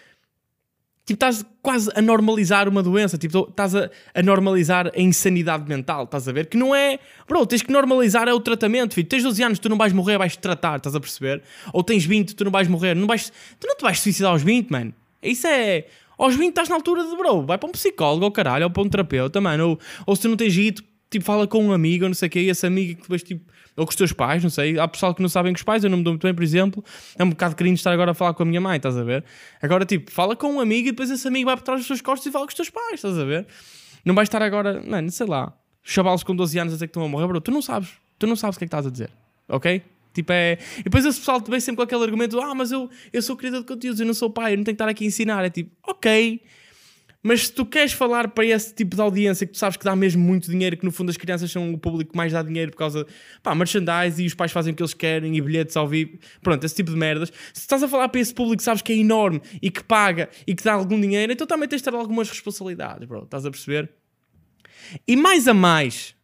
Tipo, 1.06 1.16
estás 1.16 1.44
quase 1.60 1.90
a 1.94 2.00
normalizar 2.00 2.66
uma 2.66 2.82
doença. 2.82 3.18
Tipo, 3.18 3.46
estás 3.50 3.74
a, 3.74 3.90
a 4.14 4.22
normalizar 4.22 4.90
a 4.94 5.00
insanidade 5.00 5.68
mental. 5.68 6.04
Estás 6.04 6.26
a 6.26 6.32
ver? 6.32 6.46
Que 6.46 6.56
não 6.56 6.74
é. 6.74 6.98
Bro, 7.28 7.46
tens 7.46 7.60
que 7.60 7.70
normalizar 7.70 8.26
é 8.26 8.32
o 8.32 8.40
tratamento, 8.40 8.94
filho. 8.94 9.06
Tens 9.06 9.22
12 9.22 9.42
anos, 9.42 9.58
tu 9.58 9.68
não 9.68 9.76
vais 9.76 9.92
morrer, 9.92 10.16
vais 10.16 10.34
te 10.34 10.38
tratar. 10.38 10.76
Estás 10.76 10.94
a 10.94 11.00
perceber? 11.00 11.42
Ou 11.72 11.82
tens 11.82 12.06
20, 12.06 12.34
tu 12.34 12.44
não 12.44 12.50
vais 12.50 12.68
morrer. 12.68 12.94
Não 12.94 13.06
vais, 13.06 13.30
tu 13.60 13.66
não 13.66 13.76
te 13.76 13.82
vais 13.82 14.00
suicidar 14.00 14.32
aos 14.32 14.42
20, 14.42 14.70
mano. 14.70 14.94
Isso 15.22 15.46
é. 15.46 15.86
Aos 16.16 16.36
20 16.36 16.48
estás 16.48 16.68
na 16.68 16.76
altura 16.76 17.04
de, 17.04 17.16
bro, 17.16 17.42
vai 17.42 17.58
para 17.58 17.68
um 17.68 17.72
psicólogo, 17.72 18.24
ou 18.24 18.30
caralho, 18.30 18.64
ou 18.64 18.70
para 18.70 18.82
um 18.82 18.88
terapeuta, 18.88 19.40
mano. 19.40 19.70
Ou, 19.70 19.78
ou 20.06 20.16
se 20.16 20.22
tu 20.22 20.28
não 20.28 20.36
tens 20.36 20.56
ido, 20.56 20.82
tipo, 21.18 21.24
fala 21.24 21.46
com 21.46 21.64
um 21.64 21.72
amigo, 21.72 22.04
ou 22.04 22.08
não 22.08 22.14
sei 22.14 22.28
o 22.28 22.30
quê, 22.30 22.40
e 22.40 22.50
esse 22.50 22.66
amigo 22.66 22.96
que 22.96 23.02
depois, 23.02 23.22
tipo, 23.22 23.44
ou 23.76 23.84
com 23.84 23.90
os 23.90 23.96
teus 23.96 24.12
pais, 24.12 24.42
não 24.42 24.50
sei. 24.50 24.78
Há 24.78 24.86
pessoal 24.86 25.14
que 25.14 25.22
não 25.22 25.28
sabem 25.28 25.52
com 25.52 25.56
os 25.56 25.62
pais, 25.62 25.82
eu 25.82 25.90
não 25.90 25.98
me 25.98 26.04
dou 26.04 26.12
muito 26.12 26.22
bem, 26.22 26.34
por 26.34 26.42
exemplo. 26.42 26.84
É 27.18 27.24
um 27.24 27.30
bocado 27.30 27.56
cringe 27.56 27.74
estar 27.74 27.92
agora 27.92 28.10
a 28.12 28.14
falar 28.14 28.34
com 28.34 28.42
a 28.42 28.46
minha 28.46 28.60
mãe, 28.60 28.76
estás 28.76 28.96
a 28.96 29.02
ver? 29.02 29.24
Agora, 29.60 29.84
tipo, 29.84 30.10
fala 30.10 30.36
com 30.36 30.54
um 30.54 30.60
amigo 30.60 30.88
e 30.88 30.90
depois 30.92 31.10
esse 31.10 31.26
amigo 31.26 31.46
vai 31.46 31.56
por 31.56 31.62
trás 31.62 31.80
dos 31.80 31.88
teus 31.88 32.00
costas 32.00 32.26
e 32.26 32.30
fala 32.30 32.44
com 32.44 32.50
os 32.50 32.54
teus 32.54 32.70
pais, 32.70 32.94
estás 32.94 33.18
a 33.18 33.24
ver? 33.24 33.46
Não 34.04 34.14
vais 34.14 34.28
estar 34.28 34.42
agora, 34.42 34.82
mano, 34.86 35.10
sei 35.10 35.26
lá, 35.26 35.52
chavalos 35.82 36.22
com 36.22 36.34
12 36.34 36.58
anos 36.58 36.72
a 36.72 36.76
dizer 36.76 36.86
que 36.86 36.90
estão 36.90 37.04
a 37.04 37.08
morrer, 37.08 37.26
bro. 37.26 37.40
Tu 37.40 37.50
não 37.50 37.62
sabes, 37.62 37.90
tu 38.18 38.26
não 38.26 38.36
sabes 38.36 38.56
o 38.56 38.58
que 38.58 38.64
é 38.64 38.66
que 38.66 38.68
estás 38.68 38.86
a 38.86 38.90
dizer, 38.90 39.10
ok? 39.48 39.82
Tipo, 40.12 40.32
é. 40.32 40.58
E 40.78 40.84
depois 40.84 41.04
esse 41.04 41.18
pessoal 41.18 41.40
vem 41.40 41.58
sempre 41.58 41.76
com 41.76 41.82
aquele 41.82 42.04
argumento: 42.04 42.40
ah, 42.40 42.54
mas 42.54 42.70
eu, 42.70 42.88
eu 43.12 43.20
sou 43.20 43.36
criador 43.36 43.60
de 43.60 43.66
conteúdos, 43.66 43.98
eu 43.98 44.06
não 44.06 44.14
sou 44.14 44.30
pai, 44.30 44.52
eu 44.52 44.58
não 44.58 44.64
tenho 44.64 44.76
que 44.76 44.82
estar 44.82 44.88
aqui 44.88 45.04
a 45.04 45.06
ensinar. 45.08 45.44
É 45.44 45.50
tipo, 45.50 45.72
ok. 45.82 46.40
Mas 47.26 47.46
se 47.46 47.52
tu 47.52 47.64
queres 47.64 47.94
falar 47.94 48.28
para 48.28 48.44
esse 48.44 48.74
tipo 48.74 48.94
de 48.94 49.00
audiência 49.00 49.46
que 49.46 49.54
tu 49.54 49.58
sabes 49.58 49.78
que 49.78 49.84
dá 49.84 49.96
mesmo 49.96 50.22
muito 50.22 50.50
dinheiro, 50.50 50.76
que 50.76 50.84
no 50.84 50.92
fundo 50.92 51.08
as 51.08 51.16
crianças 51.16 51.50
são 51.50 51.72
o 51.72 51.78
público 51.78 52.12
que 52.12 52.16
mais 52.18 52.34
dá 52.34 52.42
dinheiro 52.42 52.70
por 52.70 52.76
causa 52.76 53.06
pá, 53.42 53.54
merchandise 53.54 54.22
e 54.22 54.26
os 54.26 54.34
pais 54.34 54.52
fazem 54.52 54.74
o 54.74 54.76
que 54.76 54.82
eles 54.82 54.92
querem 54.92 55.34
e 55.34 55.40
bilhetes 55.40 55.74
ao 55.74 55.88
vivo, 55.88 56.18
pronto, 56.42 56.62
esse 56.62 56.74
tipo 56.74 56.90
de 56.90 56.98
merdas. 56.98 57.32
Se 57.54 57.62
estás 57.62 57.82
a 57.82 57.88
falar 57.88 58.10
para 58.10 58.20
esse 58.20 58.34
público 58.34 58.58
que 58.58 58.62
sabes 58.62 58.82
que 58.82 58.92
é 58.92 58.96
enorme 58.96 59.40
e 59.62 59.70
que 59.70 59.82
paga 59.82 60.28
e 60.46 60.54
que 60.54 60.62
dá 60.62 60.74
algum 60.74 61.00
dinheiro, 61.00 61.32
então 61.32 61.46
também 61.46 61.66
tens 61.66 61.78
de 61.78 61.84
ter 61.84 61.94
algumas 61.94 62.28
responsabilidades, 62.28 63.08
bro, 63.08 63.22
estás 63.24 63.46
a 63.46 63.50
perceber? 63.50 63.90
E 65.08 65.16
mais 65.16 65.48
a 65.48 65.54
mais, 65.54 66.14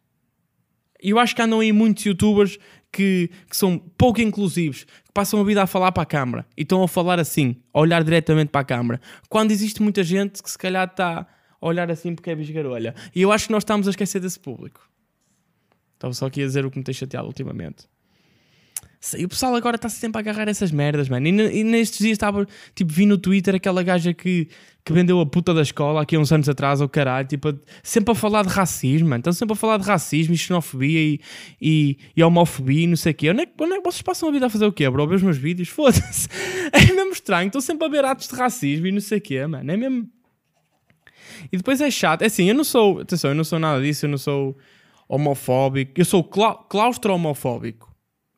eu 1.01 1.17
acho 1.17 1.35
que 1.35 1.41
andam 1.41 1.61
aí 1.61 1.71
muitos 1.71 2.05
youtubers 2.05 2.59
que, 2.91 3.29
que 3.49 3.55
são 3.55 3.77
pouco 3.77 4.21
inclusivos, 4.21 4.83
que 4.83 5.11
passam 5.13 5.39
a 5.39 5.43
vida 5.43 5.63
a 5.63 5.67
falar 5.67 5.91
para 5.91 6.03
a 6.03 6.05
câmara 6.05 6.45
e 6.57 6.63
estão 6.63 6.83
a 6.83 6.87
falar 6.87 7.19
assim, 7.19 7.55
a 7.73 7.79
olhar 7.79 8.03
diretamente 8.03 8.49
para 8.49 8.61
a 8.61 8.65
câmara. 8.65 9.01
Quando 9.29 9.51
existe 9.51 9.81
muita 9.81 10.03
gente 10.03 10.43
que 10.43 10.51
se 10.51 10.57
calhar 10.57 10.87
está 10.87 11.27
a 11.61 11.67
olhar 11.67 11.89
assim 11.89 12.13
porque 12.13 12.31
é 12.31 12.35
bisgarolha. 12.35 12.93
E 13.15 13.21
eu 13.21 13.31
acho 13.31 13.47
que 13.47 13.51
nós 13.51 13.61
estamos 13.61 13.87
a 13.87 13.91
esquecer 13.91 14.19
desse 14.19 14.39
público. 14.39 14.89
Estava 15.93 16.13
só 16.13 16.25
aqui 16.25 16.41
a 16.41 16.45
dizer 16.45 16.65
o 16.65 16.71
que 16.71 16.77
me 16.77 16.83
tem 16.83 16.93
chateado 16.93 17.27
ultimamente. 17.27 17.87
Sei, 19.03 19.25
o 19.25 19.27
pessoal 19.29 19.55
agora 19.55 19.77
está 19.77 19.89
sempre 19.89 20.19
a 20.19 20.21
agarrar 20.21 20.47
essas 20.47 20.69
merdas, 20.71 21.09
mano. 21.09 21.25
E, 21.27 21.31
e 21.61 21.63
nestes 21.63 21.97
dias 21.97 22.11
estava, 22.11 22.45
tipo, 22.75 22.93
vi 22.93 23.07
no 23.07 23.17
Twitter 23.17 23.55
aquela 23.55 23.81
gaja 23.81 24.13
que, 24.13 24.47
que 24.85 24.93
vendeu 24.93 25.19
a 25.19 25.25
puta 25.25 25.55
da 25.55 25.63
escola 25.63 26.03
aqui 26.03 26.15
há 26.15 26.19
uns 26.19 26.31
anos 26.31 26.47
atrás, 26.47 26.81
ou 26.81 26.87
caralho, 26.87 27.27
tipo, 27.27 27.51
sempre 27.81 28.11
a 28.11 28.15
falar 28.15 28.43
de 28.43 28.49
racismo, 28.49 29.09
mano. 29.09 29.21
Estão 29.21 29.33
sempre 29.33 29.53
a 29.53 29.55
falar 29.55 29.77
de 29.77 29.85
racismo 29.87 30.35
e 30.35 30.37
xenofobia 30.37 30.99
e, 30.99 31.19
e, 31.59 31.97
e 32.15 32.23
homofobia 32.23 32.83
e 32.83 32.87
não 32.87 32.95
sei 32.95 33.11
o 33.11 33.15
quê. 33.15 33.31
Onde 33.31 33.41
é, 33.41 33.45
que- 33.47 33.53
onde 33.63 33.73
é 33.73 33.77
que 33.79 33.83
vocês 33.83 34.03
passam 34.03 34.29
a 34.29 34.31
vida 34.31 34.45
a 34.45 34.49
fazer 34.51 34.65
o 34.67 34.71
quê, 34.71 34.87
bro? 34.87 35.07
Ver 35.07 35.15
os 35.15 35.23
meus 35.23 35.37
vídeos? 35.37 35.67
Foda-se. 35.73 36.27
É 36.71 36.93
mesmo 36.93 37.11
estranho. 37.11 37.47
Estão 37.47 37.59
sempre 37.59 37.87
a 37.87 37.89
ver 37.89 38.05
atos 38.05 38.27
de 38.27 38.35
racismo 38.35 38.85
e 38.85 38.91
não 38.91 39.01
sei 39.01 39.17
o 39.17 39.21
quê, 39.21 39.47
mano. 39.47 39.71
É 39.71 39.77
mesmo. 39.77 40.07
E 41.51 41.57
depois 41.57 41.81
é 41.81 41.89
chato. 41.89 42.21
É 42.21 42.27
assim, 42.27 42.45
eu 42.47 42.53
não 42.53 42.63
sou. 42.63 42.99
Atenção, 42.99 43.31
eu 43.31 43.35
não 43.35 43.43
sou 43.43 43.57
nada 43.57 43.81
disso, 43.81 44.05
eu 44.05 44.09
não 44.11 44.17
sou 44.19 44.55
homofóbico. 45.09 45.93
Eu 45.99 46.05
sou 46.05 46.23
clau- 46.23 46.67
claustro-homofóbico. 46.69 47.90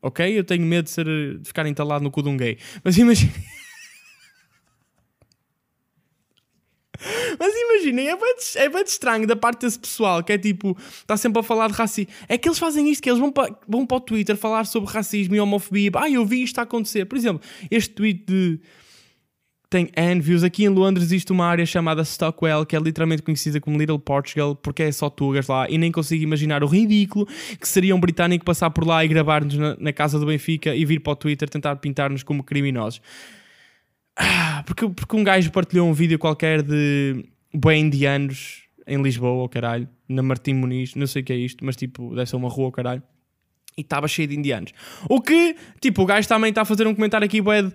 Ok? 0.04 0.38
Eu 0.38 0.44
tenho 0.44 0.66
medo 0.66 0.84
de, 0.84 0.92
ser, 0.92 1.06
de 1.06 1.46
ficar 1.46 1.66
entalado 1.66 2.04
no 2.04 2.12
cu 2.12 2.22
de 2.22 2.28
um 2.28 2.36
gay. 2.36 2.58
Mas 2.84 2.98
imagina. 2.98 3.32
Mas 7.40 7.54
imaginem, 7.56 8.10
é 8.10 8.16
bem, 8.16 8.36
é 8.56 8.70
bem 8.70 8.84
estranho 8.84 9.26
da 9.26 9.36
parte 9.36 9.62
desse 9.62 9.80
pessoal 9.80 10.24
que 10.24 10.32
é 10.32 10.38
tipo, 10.38 10.78
está 10.92 11.18
sempre 11.18 11.40
a 11.40 11.44
falar 11.44 11.68
de 11.68 11.74
racismo. 11.74 12.12
É 12.28 12.38
que 12.38 12.48
eles 12.48 12.60
fazem 12.60 12.90
isto, 12.90 13.02
que 13.02 13.10
eles 13.10 13.20
vão 13.20 13.32
para, 13.32 13.56
vão 13.68 13.86
para 13.86 13.98
o 13.98 14.02
Twitter 14.02 14.36
falar 14.36 14.66
sobre 14.66 14.92
racismo 14.92 15.36
e 15.36 15.40
homofobia. 15.40 15.92
Ah, 15.96 16.10
eu 16.10 16.26
vi 16.26 16.44
isto 16.44 16.60
a 16.60 16.64
acontecer. 16.64 17.06
Por 17.06 17.18
exemplo, 17.18 17.42
este 17.72 17.94
tweet 17.94 18.24
de 18.26 18.60
tem 19.74 19.90
N 19.96 20.22
views. 20.22 20.44
Aqui 20.44 20.64
em 20.64 20.70
Londres 20.70 21.08
existe 21.08 21.32
uma 21.32 21.46
área 21.46 21.66
chamada 21.66 22.04
Stockwell, 22.04 22.66
que 22.66 22.76
é 22.76 22.80
literalmente 22.80 23.24
conhecida 23.24 23.60
como 23.60 23.78
Little 23.78 23.98
Portugal, 23.98 24.56
porque 24.56 24.84
é 24.84 24.92
só 24.92 25.10
tugas 25.10 25.48
lá, 25.48 25.68
e 25.70 25.78
nem 25.78 25.92
consigo 25.92 26.24
imaginar 26.24 26.64
o 26.64 26.68
ridículo 26.68 27.26
que 27.60 27.68
seria 27.68 27.96
um 27.96 28.00
britânico 28.00 28.46
passar 28.46 28.70
por 28.70 28.86
lá 28.86 29.04
e 29.04 29.08
gravar-nos 29.08 29.58
na, 29.58 29.76
na 29.80 29.92
casa 29.92 30.20
do 30.20 30.26
Benfica 30.28 30.76
e 30.76 30.86
vir 30.86 31.00
para 31.00 31.14
o 31.14 31.16
Twitter 31.16 31.50
tentar 31.50 31.76
pintar-nos 31.78 32.22
como 32.22 32.44
criminosos. 32.44 33.02
Ah, 34.16 34.64
porque, 34.66 34.88
porque 34.88 35.16
um 35.16 35.24
gajo 35.24 35.52
partilhou 35.52 35.90
um 35.90 35.94
vídeo 35.94 36.20
qualquer 36.20 36.62
de 36.62 37.26
bem 37.54 37.86
indianos 37.86 38.64
em 38.86 39.02
Lisboa, 39.02 39.42
ou 39.42 39.50
caralho, 39.50 39.90
na 40.08 40.22
Martim 40.22 40.54
Muniz, 40.54 40.94
não 40.94 41.08
sei 41.08 41.24
o 41.24 41.26
que 41.26 41.34
é 41.34 41.38
isto, 41.38 41.66
mas 41.66 41.76
tipo, 41.76 42.14
deve 42.14 42.30
ser 42.30 42.36
uma 42.36 42.50
rua, 42.50 42.72
caralho. 42.72 43.02
E 43.76 43.82
estava 43.82 44.08
cheio 44.08 44.28
de 44.28 44.36
indianos. 44.36 44.72
O 45.10 45.20
que, 45.20 45.56
tipo, 45.82 46.04
o 46.04 46.06
gajo 46.06 46.28
também 46.28 46.50
está 46.50 46.62
a 46.62 46.66
fazer 46.66 46.86
um 46.86 46.94
comentário 46.94 47.26
aqui. 47.26 47.40
X- 47.40 47.74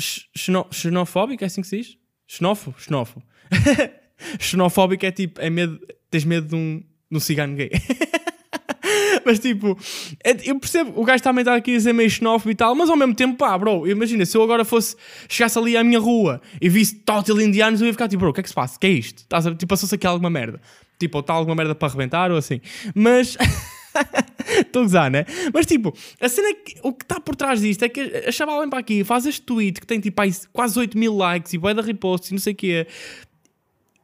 xeno- 0.00 0.66
Xenofóbico, 0.70 1.44
é 1.44 1.46
assim 1.46 1.60
que 1.62 1.68
se 1.68 1.76
diz? 1.78 1.98
Xenófobo? 2.26 2.76
Xenófobo. 2.78 3.24
Xenofóbico 4.40 5.04
é 5.06 5.10
tipo, 5.10 5.40
é 5.40 5.50
medo, 5.50 5.78
tens 6.10 6.24
medo 6.24 6.48
de 6.48 6.54
um, 6.54 6.82
de 7.10 7.16
um 7.16 7.20
cigano 7.20 7.54
gay. 7.56 7.70
mas 9.24 9.38
tipo, 9.38 9.78
é- 10.22 10.36
eu 10.50 10.58
percebo, 10.58 10.92
o 11.00 11.04
gajo 11.04 11.22
também 11.22 11.42
está 11.42 11.54
aqui 11.54 11.72
a 11.72 11.76
dizer 11.76 11.92
meio 11.92 12.10
xenófobo 12.10 12.50
e 12.50 12.54
tal, 12.54 12.74
mas 12.74 12.88
ao 12.90 12.96
mesmo 12.96 13.14
tempo, 13.14 13.36
pá, 13.36 13.56
bro, 13.56 13.86
imagina, 13.86 14.24
se 14.26 14.36
eu 14.36 14.42
agora 14.42 14.64
fosse, 14.64 14.96
chegasse 15.28 15.58
ali 15.58 15.76
à 15.76 15.84
minha 15.84 15.98
rua 15.98 16.40
e 16.60 16.68
visse 16.68 16.96
total 16.96 17.40
indianos, 17.40 17.80
eu 17.80 17.86
ia 17.86 17.92
ficar 17.92 18.08
tipo, 18.08 18.20
bro, 18.20 18.30
o 18.30 18.32
que 18.32 18.40
é 18.40 18.42
que 18.42 18.48
se 18.48 18.54
passa? 18.54 18.76
O 18.76 18.80
que 18.80 18.86
é 18.86 18.90
isto? 18.90 19.24
Tipo, 19.58 19.66
passou-se 19.66 19.94
aqui 19.94 20.06
alguma 20.06 20.30
merda. 20.30 20.60
Tipo, 20.98 21.18
ou 21.18 21.20
está 21.20 21.32
alguma 21.32 21.54
merda 21.56 21.74
para 21.74 21.88
arrebentar 21.88 22.30
ou 22.30 22.36
assim. 22.38 22.60
Mas. 22.94 23.36
Estou 24.60 24.82
a 24.82 24.84
gozar, 24.84 25.10
né? 25.10 25.24
Mas 25.52 25.66
tipo, 25.66 25.94
a 26.20 26.28
cena 26.28 26.48
é 26.48 26.54
que 26.54 26.76
o 26.82 26.92
que 26.92 27.04
está 27.04 27.20
por 27.20 27.36
trás 27.36 27.60
disto 27.60 27.82
é 27.82 27.88
que 27.88 28.00
a 28.00 28.32
chaval 28.32 28.60
vem 28.60 28.68
para 28.68 28.78
aqui, 28.78 29.04
faz 29.04 29.26
este 29.26 29.42
tweet 29.42 29.80
que 29.80 29.86
tem 29.86 30.00
tipo 30.00 30.20
aí 30.20 30.32
quase 30.52 30.78
8 30.78 30.96
mil 30.96 31.14
likes 31.16 31.52
e 31.52 31.58
bué 31.58 31.74
de 31.74 31.80
reposts 31.80 32.30
e 32.30 32.32
não 32.34 32.40
sei 32.40 32.52
o 32.52 32.56
quê. 32.56 32.86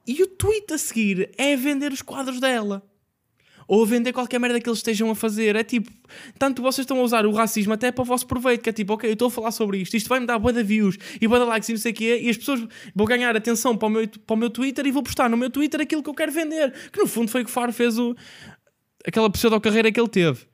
E 0.07 0.23
o 0.23 0.27
tweet 0.27 0.73
a 0.73 0.79
seguir 0.79 1.31
é 1.37 1.55
vender 1.57 1.93
os 1.93 2.03
quadros 2.03 2.41
dela. 2.41 2.83
Ou 3.69 3.85
a 3.85 3.87
vender 3.87 4.13
qualquer 4.13 4.41
merda 4.41 4.61
que 4.61 4.69
eles 4.69 4.81
estejam 4.81 5.09
a 5.09 5.15
fazer. 5.15 5.55
É 5.55 5.63
tipo, 5.63 5.89
tanto 6.37 6.61
vocês 6.61 6.83
estão 6.83 6.99
a 6.99 7.03
usar 7.03 7.25
o 7.25 7.31
racismo 7.31 7.73
até 7.73 7.93
para 7.93 8.03
o 8.03 8.05
vosso 8.05 8.27
proveito, 8.27 8.63
que 8.63 8.69
é 8.69 8.73
tipo, 8.73 8.95
ok, 8.95 9.09
eu 9.09 9.13
estou 9.13 9.29
a 9.29 9.31
falar 9.31 9.53
sobre 9.53 9.79
isto, 9.79 9.97
isto 9.97 10.09
vai-me 10.09 10.27
dar 10.27 10.41
bué 10.41 10.53
de 10.53 10.65
views 10.65 10.99
e 11.21 11.29
bué 11.29 11.39
de 11.39 11.45
likes 11.45 11.69
e 11.69 11.73
não 11.75 11.79
sei 11.79 11.93
o 11.93 11.95
quê, 11.95 12.19
e 12.21 12.29
as 12.29 12.37
pessoas 12.37 12.67
vão 12.93 13.07
ganhar 13.07 13.37
atenção 13.37 13.77
para 13.77 13.87
o, 13.87 13.91
meu, 13.91 14.09
para 14.09 14.35
o 14.35 14.37
meu 14.37 14.51
Twitter 14.51 14.85
e 14.85 14.91
vou 14.91 15.05
postar 15.05 15.31
no 15.31 15.37
meu 15.37 15.49
Twitter 15.49 15.81
aquilo 15.81 16.03
que 16.03 16.11
eu 16.11 16.15
quero 16.15 16.33
vender. 16.33 16.73
Que 16.91 16.99
no 16.99 17.07
fundo 17.07 17.31
foi 17.31 17.43
o 17.43 17.45
que 17.45 17.51
o 17.51 17.55
Faro 17.55 17.73
fez 17.73 17.97
o, 17.97 18.17
aquela 19.07 19.31
pseudo-carreira 19.31 19.91
que 19.91 20.01
ele 20.01 20.09
teve. 20.09 20.49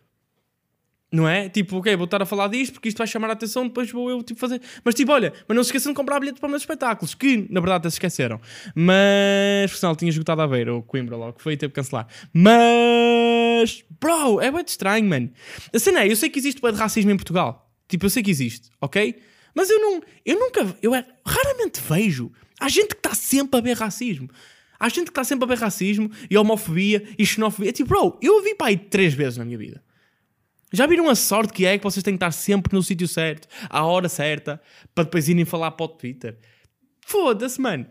Não 1.10 1.28
é? 1.28 1.48
Tipo, 1.48 1.76
ok, 1.76 1.94
vou 1.94 2.04
estar 2.04 2.20
a 2.20 2.26
falar 2.26 2.48
disto 2.48 2.72
porque 2.74 2.88
isto 2.88 2.98
vai 2.98 3.06
chamar 3.06 3.30
a 3.30 3.34
atenção, 3.34 3.66
depois 3.66 3.90
vou 3.90 4.10
eu 4.10 4.22
tipo, 4.24 4.40
fazer. 4.40 4.60
Mas 4.84 4.94
tipo, 4.94 5.12
olha, 5.12 5.32
mas 5.46 5.56
não 5.56 5.62
se 5.62 5.68
esqueçam 5.68 5.92
de 5.92 5.96
comprar 5.96 6.18
bilhete 6.18 6.40
para 6.40 6.46
os 6.48 6.50
meus 6.50 6.62
espetáculos, 6.62 7.14
que 7.14 7.46
na 7.48 7.60
verdade 7.60 7.82
até 7.82 7.90
se 7.90 7.94
esqueceram. 7.94 8.40
Mas, 8.74 9.70
por 9.70 9.78
sinal, 9.78 9.96
tinha 9.96 10.08
esgotado 10.08 10.42
a 10.42 10.48
Beira 10.48 10.74
ou 10.74 10.82
Coimbra 10.82 11.16
logo, 11.16 11.40
foi 11.40 11.52
e 11.52 11.56
teve 11.56 11.70
que 11.72 11.76
cancelar. 11.76 12.08
Mas, 12.32 13.84
bro, 14.00 14.40
é 14.40 14.50
bem 14.50 14.64
estranho, 14.66 15.08
mano. 15.08 15.30
A 15.72 15.78
cena 15.78 16.02
é, 16.02 16.10
eu 16.10 16.16
sei 16.16 16.28
que 16.28 16.38
existe 16.40 16.60
bué 16.60 16.72
de 16.72 16.78
racismo 16.78 17.10
em 17.10 17.16
Portugal. 17.16 17.70
Tipo, 17.88 18.06
eu 18.06 18.10
sei 18.10 18.22
que 18.22 18.30
existe, 18.30 18.68
ok? 18.80 19.16
Mas 19.54 19.70
eu 19.70 19.78
não, 19.80 20.02
eu 20.24 20.38
nunca, 20.38 20.76
eu 20.82 20.92
é- 20.94 21.06
raramente 21.24 21.80
vejo. 21.88 22.32
Há 22.60 22.68
gente 22.68 22.88
que 22.88 22.96
está 22.96 23.14
sempre 23.14 23.58
a 23.58 23.62
ver 23.62 23.76
racismo. 23.76 24.28
Há 24.78 24.88
gente 24.88 25.04
que 25.06 25.10
está 25.10 25.24
sempre 25.24 25.44
a 25.44 25.48
ver 25.48 25.58
racismo 25.58 26.10
e 26.30 26.36
homofobia 26.36 27.02
e 27.18 27.24
xenofobia. 27.24 27.72
Tipo, 27.72 27.88
bro, 27.88 28.18
eu 28.22 28.42
vi 28.42 28.54
para 28.54 28.68
aí 28.68 28.76
três 28.76 29.14
vezes 29.14 29.36
na 29.38 29.44
minha 29.44 29.58
vida. 29.58 29.82
Já 30.72 30.86
viram 30.86 31.08
a 31.08 31.14
sorte 31.14 31.52
que 31.52 31.64
é 31.64 31.78
que 31.78 31.84
vocês 31.84 32.02
têm 32.02 32.14
que 32.14 32.16
estar 32.16 32.32
sempre 32.32 32.74
no 32.74 32.82
sítio 32.82 33.06
certo, 33.08 33.48
à 33.70 33.84
hora 33.84 34.08
certa, 34.08 34.60
para 34.94 35.04
depois 35.04 35.28
irem 35.28 35.44
falar 35.44 35.70
para 35.70 35.84
o 35.84 35.88
Twitter? 35.88 36.36
Foda-se, 37.00 37.60
mano. 37.60 37.86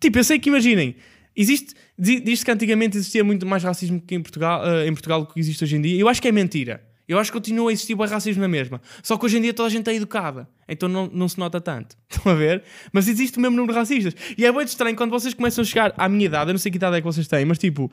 Tipo, 0.00 0.18
eu 0.18 0.24
sei 0.24 0.38
que 0.38 0.48
imaginem, 0.48 0.94
existe, 1.36 1.74
di- 1.98 2.20
diz-se 2.20 2.44
que 2.44 2.50
antigamente 2.50 2.96
existia 2.96 3.24
muito 3.24 3.44
mais 3.44 3.62
racismo 3.62 4.00
que 4.00 4.14
em 4.14 4.22
Portugal, 4.22 4.64
eh, 4.66 4.86
em 4.86 4.92
Portugal 4.92 5.22
do 5.24 5.32
que 5.34 5.40
existe 5.40 5.62
hoje 5.64 5.76
em 5.76 5.82
dia. 5.82 6.00
Eu 6.00 6.08
acho 6.08 6.22
que 6.22 6.28
é 6.28 6.32
mentira. 6.32 6.82
Eu 7.10 7.18
acho 7.18 7.32
que 7.32 7.38
continua 7.38 7.70
a 7.70 7.72
existir 7.72 7.94
bué 7.96 8.06
racismo 8.06 8.40
na 8.40 8.46
mesma. 8.48 8.80
Só 9.02 9.16
que 9.18 9.24
hoje 9.26 9.38
em 9.38 9.42
dia 9.42 9.52
toda 9.52 9.66
a 9.66 9.70
gente 9.70 9.90
é 9.90 9.94
educada. 9.94 10.48
Então 10.68 10.88
não, 10.88 11.08
não 11.08 11.28
se 11.28 11.38
nota 11.38 11.60
tanto. 11.60 11.96
Estão 12.08 12.30
a 12.30 12.34
ver? 12.36 12.62
Mas 12.92 13.08
existe 13.08 13.36
o 13.36 13.40
mesmo 13.40 13.56
número 13.56 13.72
de 13.72 13.78
racistas. 13.80 14.14
E 14.38 14.46
é 14.46 14.52
muito 14.52 14.68
estranho 14.68 14.94
quando 14.96 15.10
vocês 15.10 15.34
começam 15.34 15.62
a 15.62 15.64
chegar 15.64 15.92
à 15.96 16.08
minha 16.08 16.24
idade. 16.26 16.50
Eu 16.50 16.54
não 16.54 16.58
sei 16.58 16.70
que 16.70 16.76
idade 16.78 16.96
é 16.96 17.00
que 17.00 17.04
vocês 17.06 17.26
têm, 17.26 17.44
mas 17.44 17.58
tipo... 17.58 17.90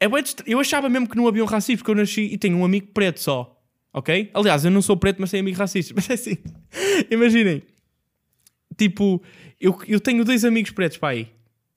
É 0.00 0.06
estra- 0.18 0.44
Eu 0.48 0.58
achava 0.58 0.88
mesmo 0.88 1.08
que 1.08 1.16
não 1.16 1.28
havia 1.28 1.42
um 1.42 1.46
racismo, 1.46 1.78
porque 1.78 1.90
eu 1.92 1.94
nasci 1.94 2.22
e 2.22 2.36
tenho 2.36 2.56
um 2.56 2.64
amigo 2.64 2.88
preto 2.92 3.20
só. 3.20 3.52
Ok? 3.92 4.30
Aliás, 4.34 4.64
eu 4.64 4.70
não 4.72 4.82
sou 4.82 4.96
preto, 4.96 5.18
mas 5.20 5.30
tenho 5.30 5.42
amigos 5.42 5.58
racistas. 5.60 5.94
Mas 5.96 6.10
é 6.10 6.14
assim. 6.14 6.36
Imaginem. 7.10 7.62
Tipo, 8.76 9.22
eu, 9.60 9.78
eu 9.88 10.00
tenho 10.00 10.24
dois 10.24 10.44
amigos 10.44 10.70
pretos 10.72 10.98
para 10.98 11.10
aí. 11.10 11.28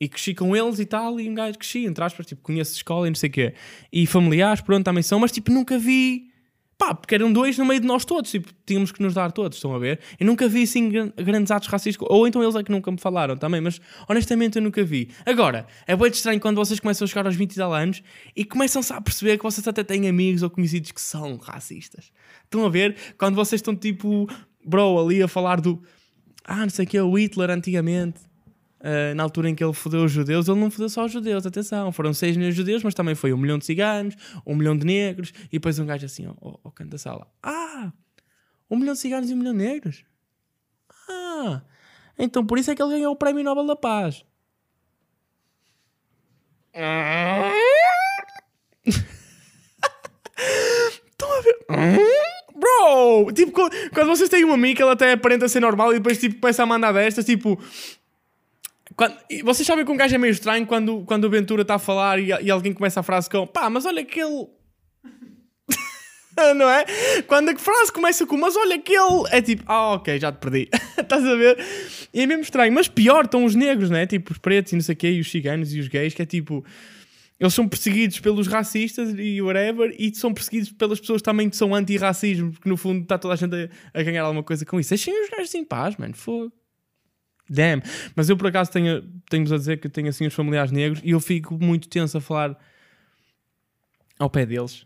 E 0.02 0.08
cresci 0.08 0.34
com 0.34 0.56
eles 0.56 0.80
e 0.80 0.86
tal, 0.86 1.20
e 1.20 1.30
um 1.30 1.34
gajo 1.36 1.58
cresci, 1.58 1.86
entre 1.86 2.04
aspas, 2.04 2.26
tipo, 2.26 2.42
conheço 2.42 2.74
escola 2.74 3.06
e 3.08 3.10
não 3.10 3.16
sei 3.16 3.30
o 3.30 3.32
quê. 3.34 3.54
E 3.92 4.08
familiares, 4.08 4.62
pronto, 4.62 4.84
também 4.86 5.04
são, 5.04 5.20
mas 5.20 5.32
tipo, 5.32 5.52
nunca 5.52 5.78
vi. 5.78 6.29
Pá, 6.80 6.96
porque 6.96 7.14
eram 7.14 7.32
dois 7.34 7.58
no 7.58 7.66
meio 7.66 7.82
de 7.82 7.86
nós 7.86 8.06
todos, 8.06 8.32
tipo, 8.32 8.50
tínhamos 8.66 8.90
que 8.90 9.04
nos 9.04 9.14
dar 9.14 9.34
todos, 9.34 9.58
estão 9.58 9.76
a 9.76 9.78
ver? 9.80 10.00
Eu 10.18 10.26
nunca 10.26 10.48
vi 10.48 10.64
assim 10.64 10.88
gran- 10.88 11.12
grandes 11.18 11.52
atos 11.52 11.68
racistas, 11.68 12.08
ou 12.10 12.26
então 12.26 12.42
eles 12.42 12.56
é 12.56 12.64
que 12.64 12.72
nunca 12.72 12.90
me 12.90 12.98
falaram 12.98 13.36
também, 13.36 13.60
mas 13.60 13.82
honestamente 14.08 14.56
eu 14.56 14.62
nunca 14.62 14.82
vi. 14.82 15.10
Agora, 15.26 15.68
é 15.86 15.94
bem 15.94 16.08
estranho 16.10 16.40
quando 16.40 16.56
vocês 16.56 16.80
começam 16.80 17.04
a 17.04 17.08
chegar 17.10 17.26
aos 17.26 17.36
20 17.36 17.52
e 17.52 17.56
tal 17.58 17.74
anos 17.74 18.02
e 18.34 18.46
começam-se 18.46 18.94
a 18.94 19.02
perceber 19.02 19.38
que 19.38 19.44
vocês 19.44 19.68
até 19.68 19.84
têm 19.84 20.08
amigos 20.08 20.42
ou 20.42 20.50
conhecidos 20.50 20.94
que 20.94 21.02
são 21.02 21.36
racistas. 21.36 22.14
Estão 22.46 22.66
a 22.66 22.70
ver? 22.70 22.96
Quando 23.18 23.36
vocês 23.36 23.60
estão 23.60 23.76
tipo, 23.76 24.26
bro, 24.64 25.00
ali 25.06 25.22
a 25.22 25.28
falar 25.28 25.60
do. 25.60 25.84
Ah, 26.46 26.62
não 26.62 26.70
sei 26.70 26.86
o 26.86 26.88
que, 26.88 27.00
o 27.02 27.14
Hitler 27.18 27.50
antigamente. 27.50 28.22
Uh, 28.80 29.14
na 29.14 29.24
altura 29.24 29.50
em 29.50 29.56
que 29.56 29.62
ele 29.62 29.74
fodeu 29.74 30.06
os 30.06 30.12
judeus, 30.12 30.48
ele 30.48 30.58
não 30.60 30.72
fodeu 30.72 30.88
só 30.88 31.04
os 31.04 31.12
judeus, 31.12 31.46
atenção, 31.46 31.92
foram 31.92 32.14
6 32.14 32.38
milhões 32.38 32.56
de 32.56 32.62
judeus, 32.62 32.82
mas 32.82 32.94
também 32.94 33.14
foi 33.14 33.34
um 33.34 33.38
milhão 33.38 33.58
de 33.58 33.66
ciganos, 33.66 34.16
um 34.46 34.56
milhão 34.56 34.78
de 34.78 34.86
negros, 34.86 35.34
e 35.48 35.54
depois 35.54 35.78
um 35.80 35.86
gajo 35.86 36.06
assim, 36.06 36.26
ao 36.26 36.60
ao 36.64 36.72
canto 36.72 36.92
da 36.92 36.98
sala: 36.98 37.28
Ah, 37.44 37.92
um 38.70 38.78
milhão 38.78 38.94
de 38.94 39.00
ciganos 39.00 39.30
e 39.30 39.34
um 39.34 39.38
milhão 39.38 39.52
de 39.52 39.60
negros? 39.60 40.06
Ah, 41.10 41.62
então 42.18 42.46
por 42.46 42.58
isso 42.58 42.72
é 42.72 42.76
que 42.76 42.82
ele 42.82 42.92
ganhou 42.92 43.12
o 43.12 43.18
Prémio 43.18 43.44
Nobel 43.44 43.66
da 43.66 43.76
Paz. 43.76 44.24
Estão 51.12 51.38
a 51.38 51.42
ver? 51.42 51.58
Bro! 52.56 53.32
Tipo, 53.34 53.52
quando 53.94 54.08
vocês 54.08 54.30
têm 54.30 54.44
uma 54.44 54.54
amiga, 54.54 54.84
ela 54.84 54.94
até 54.94 55.14
aparenta 55.14 55.48
ser 55.48 55.60
normal 55.60 55.92
e 55.92 55.96
depois 55.96 56.20
tipo, 56.20 56.40
começa 56.40 56.64
a 56.64 56.66
mandar 56.66 56.92
destas, 56.92 57.26
tipo. 57.26 57.60
Quando- 58.96 59.18
vocês 59.44 59.66
sabem 59.66 59.86
que 59.86 59.92
um 59.92 59.98
gajo 59.98 60.16
é 60.16 60.18
meio 60.18 60.32
estranho 60.32 60.66
quando, 60.66 61.04
quando 61.06 61.26
o 61.26 61.30
Ventura 61.30 61.62
está 61.62 61.76
a 61.76 61.80
falar 61.80 62.20
e, 62.20 62.28
e 62.28 62.52
alguém 62.52 62.74
começa 62.74 63.00
a 63.00 63.04
frase 63.04 63.30
com 63.30 63.46
pá, 63.48 63.70
mas 63.70 63.86
olha 63.86 64.04
que 64.04 64.20
ele. 64.20 64.48
não 66.56 66.70
é? 66.70 66.86
Quando 67.28 67.50
a 67.50 67.58
frase 67.58 67.92
começa 67.92 68.26
com 68.26 68.38
mas 68.38 68.56
olha 68.56 68.80
que 68.80 68.94
ele. 68.94 69.24
É 69.32 69.42
tipo, 69.42 69.64
ah, 69.68 69.94
ok, 69.94 70.20
já 70.20 70.32
te 70.32 70.38
perdi. 70.40 70.70
Estás 70.98 71.26
a 71.26 71.36
ver? 71.36 71.58
E 72.14 72.22
é 72.22 72.26
mesmo 72.28 72.44
estranho. 72.44 72.72
Mas 72.74 72.88
pior 72.88 73.26
estão 73.26 73.46
os 73.46 73.56
negros, 73.56 73.90
né? 73.90 74.06
Tipo, 74.08 74.32
os 74.32 74.38
pretos 74.38 74.72
e 74.74 74.76
não 74.76 74.82
sei 74.82 74.94
o 74.94 74.98
quê, 74.98 75.12
e 75.12 75.20
os 75.20 75.30
ciganos 75.30 75.74
e 75.74 75.80
os 75.80 75.88
gays, 75.88 76.14
que 76.14 76.22
é 76.22 76.26
tipo. 76.26 76.66
Eles 77.40 77.54
são 77.54 77.70
perseguidos 77.70 78.20
pelos 78.20 78.48
racistas 78.48 79.14
e 79.18 79.42
whatever, 79.42 79.96
e 79.98 80.14
são 80.14 80.34
perseguidos 80.34 80.74
pelas 80.74 81.00
pessoas 81.00 81.22
também 81.22 81.50
que 81.50 81.56
são 81.56 81.74
anti-racismo, 81.74 82.52
porque 82.52 82.68
no 82.68 82.76
fundo 82.76 83.04
está 83.04 83.18
toda 83.18 83.34
a 83.34 83.38
gente 83.38 83.56
a, 83.56 84.00
a 84.00 84.04
ganhar 84.04 84.24
alguma 84.24 84.44
coisa 84.44 84.66
com 84.66 84.78
isso. 84.78 84.90
Deixem 84.90 85.24
os 85.24 85.30
gajos 85.30 85.56
em 85.56 85.64
paz, 85.64 85.96
mano. 85.96 86.14
Fogo. 86.14 86.52
Damn. 87.50 87.82
Mas 88.16 88.30
eu 88.30 88.38
por 88.38 88.48
acaso 88.48 88.72
tenho, 88.72 89.02
tenho-vos 89.30 89.52
a 89.52 89.58
dizer 89.58 89.80
que 89.80 89.90
tenho 89.90 90.10
assim 90.10 90.28
os 90.28 90.34
familiares 90.34 90.72
negros 90.72 91.02
e 91.04 91.12
eu 91.12 91.20
fico 91.20 91.58
muito 91.60 91.88
tenso 91.90 92.18
a 92.18 92.22
falar 92.22 92.58
ao 94.18 94.30
pé 94.30 94.46
deles. 94.46 94.86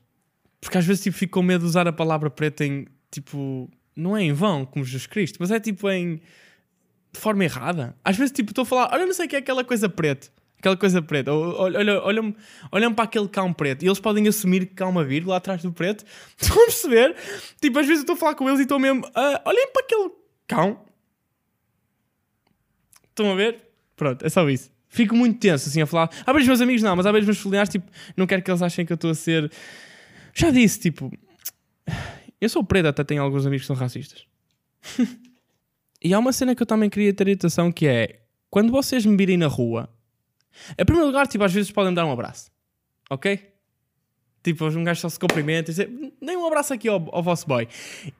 Porque 0.61 0.77
às 0.77 0.85
vezes 0.85 1.03
tipo, 1.03 1.17
fico 1.17 1.33
com 1.33 1.43
medo 1.43 1.61
de 1.61 1.67
usar 1.67 1.87
a 1.87 1.93
palavra 1.93 2.29
preta 2.29 2.63
em, 2.65 2.87
tipo, 3.11 3.69
não 3.95 4.15
é 4.15 4.23
em 4.23 4.31
vão 4.31 4.65
como 4.65 4.85
Jesus 4.85 5.05
Cristo, 5.07 5.37
mas 5.39 5.51
é 5.51 5.59
tipo 5.59 5.89
em 5.89 6.21
de 7.11 7.19
forma 7.19 7.43
errada. 7.43 7.95
Às 8.03 8.17
vezes, 8.17 8.31
tipo, 8.31 8.49
estou 8.51 8.63
a 8.63 8.65
falar, 8.65 8.89
olha, 8.91 9.05
não 9.05 9.13
sei 9.13 9.27
o 9.27 9.29
que 9.29 9.35
é 9.35 9.39
aquela 9.39 9.63
coisa 9.63 9.87
preta. 9.87 10.29
Aquela 10.57 10.75
coisa 10.75 10.99
preta. 10.99 11.31
Ou- 11.31 11.59
Olha, 11.61 12.01
olha, 12.71 12.91
para 12.91 13.03
aquele 13.03 13.27
cão 13.27 13.53
preto 13.53 13.83
e 13.83 13.87
eles 13.87 13.99
podem 13.99 14.27
assumir 14.27 14.65
que 14.65 14.81
há 14.81 14.87
uma 14.87 15.03
vírgula 15.03 15.37
atrás 15.37 15.61
do 15.61 15.71
preto. 15.71 16.03
Estão 16.41 16.59
a 16.59 16.65
perceber? 16.65 17.15
Tipo, 17.61 17.77
às 17.79 17.85
vezes 17.85 17.99
eu 17.99 18.03
estou 18.03 18.15
a 18.15 18.17
falar 18.17 18.33
com 18.35 18.47
eles 18.47 18.59
e 18.61 18.63
estou 18.63 18.79
mesmo, 18.79 19.05
"Ah, 19.13 19.41
olhem 19.45 19.67
para 19.71 19.83
aquele 19.83 20.09
cão. 20.47 20.82
Estão 23.13 23.31
a 23.31 23.35
ver? 23.35 23.59
Pronto, 23.95 24.25
é 24.25 24.29
só 24.29 24.49
isso. 24.49 24.71
Fico 24.89 25.15
muito 25.15 25.39
tenso 25.39 25.69
assim 25.69 25.81
a 25.81 25.85
falar. 25.85 26.09
Há 26.25 26.33
vezes 26.33 26.47
meus 26.47 26.61
amigos 26.61 26.81
não, 26.81 26.95
mas 26.95 27.05
há 27.05 27.11
vezes 27.11 27.27
meus 27.27 27.39
familiares, 27.39 27.69
tipo, 27.69 27.89
não 28.17 28.25
quero 28.25 28.41
que 28.41 28.49
eles 28.49 28.61
achem 28.61 28.85
que 28.85 28.91
eu 28.91 28.95
estou 28.95 29.11
a 29.11 29.15
ser. 29.15 29.51
Já 30.33 30.49
disse, 30.49 30.79
tipo, 30.79 31.11
eu 32.41 32.49
sou 32.49 32.63
preto, 32.63 32.87
até 32.87 33.03
tenho 33.03 33.21
alguns 33.21 33.45
amigos 33.45 33.63
que 33.63 33.67
são 33.67 33.75
racistas. 33.75 34.25
e 36.03 36.13
há 36.13 36.19
uma 36.19 36.33
cena 36.33 36.55
que 36.55 36.61
eu 36.61 36.67
também 36.67 36.89
queria 36.89 37.13
ter 37.13 37.29
atenção 37.29 37.71
que 37.71 37.87
é 37.87 38.21
quando 38.49 38.71
vocês 38.71 39.05
me 39.05 39.15
virem 39.15 39.37
na 39.37 39.47
rua, 39.47 39.89
em 40.77 40.85
primeiro 40.85 41.07
lugar, 41.07 41.27
tipo, 41.27 41.43
às 41.43 41.53
vezes 41.53 41.71
podem 41.71 41.93
dar 41.93 42.05
um 42.05 42.11
abraço, 42.11 42.51
ok? 43.09 43.39
Tipo, 44.43 44.67
um 44.67 44.83
gajo 44.83 45.01
só 45.01 45.09
se 45.09 45.19
cumprimenta 45.19 45.71
e 45.71 45.73
dizer, 45.73 45.89
nem 46.19 46.35
um 46.35 46.45
abraço 46.45 46.73
aqui 46.73 46.87
ao, 46.87 47.03
ao 47.15 47.23
vosso 47.23 47.47
boy. 47.47 47.67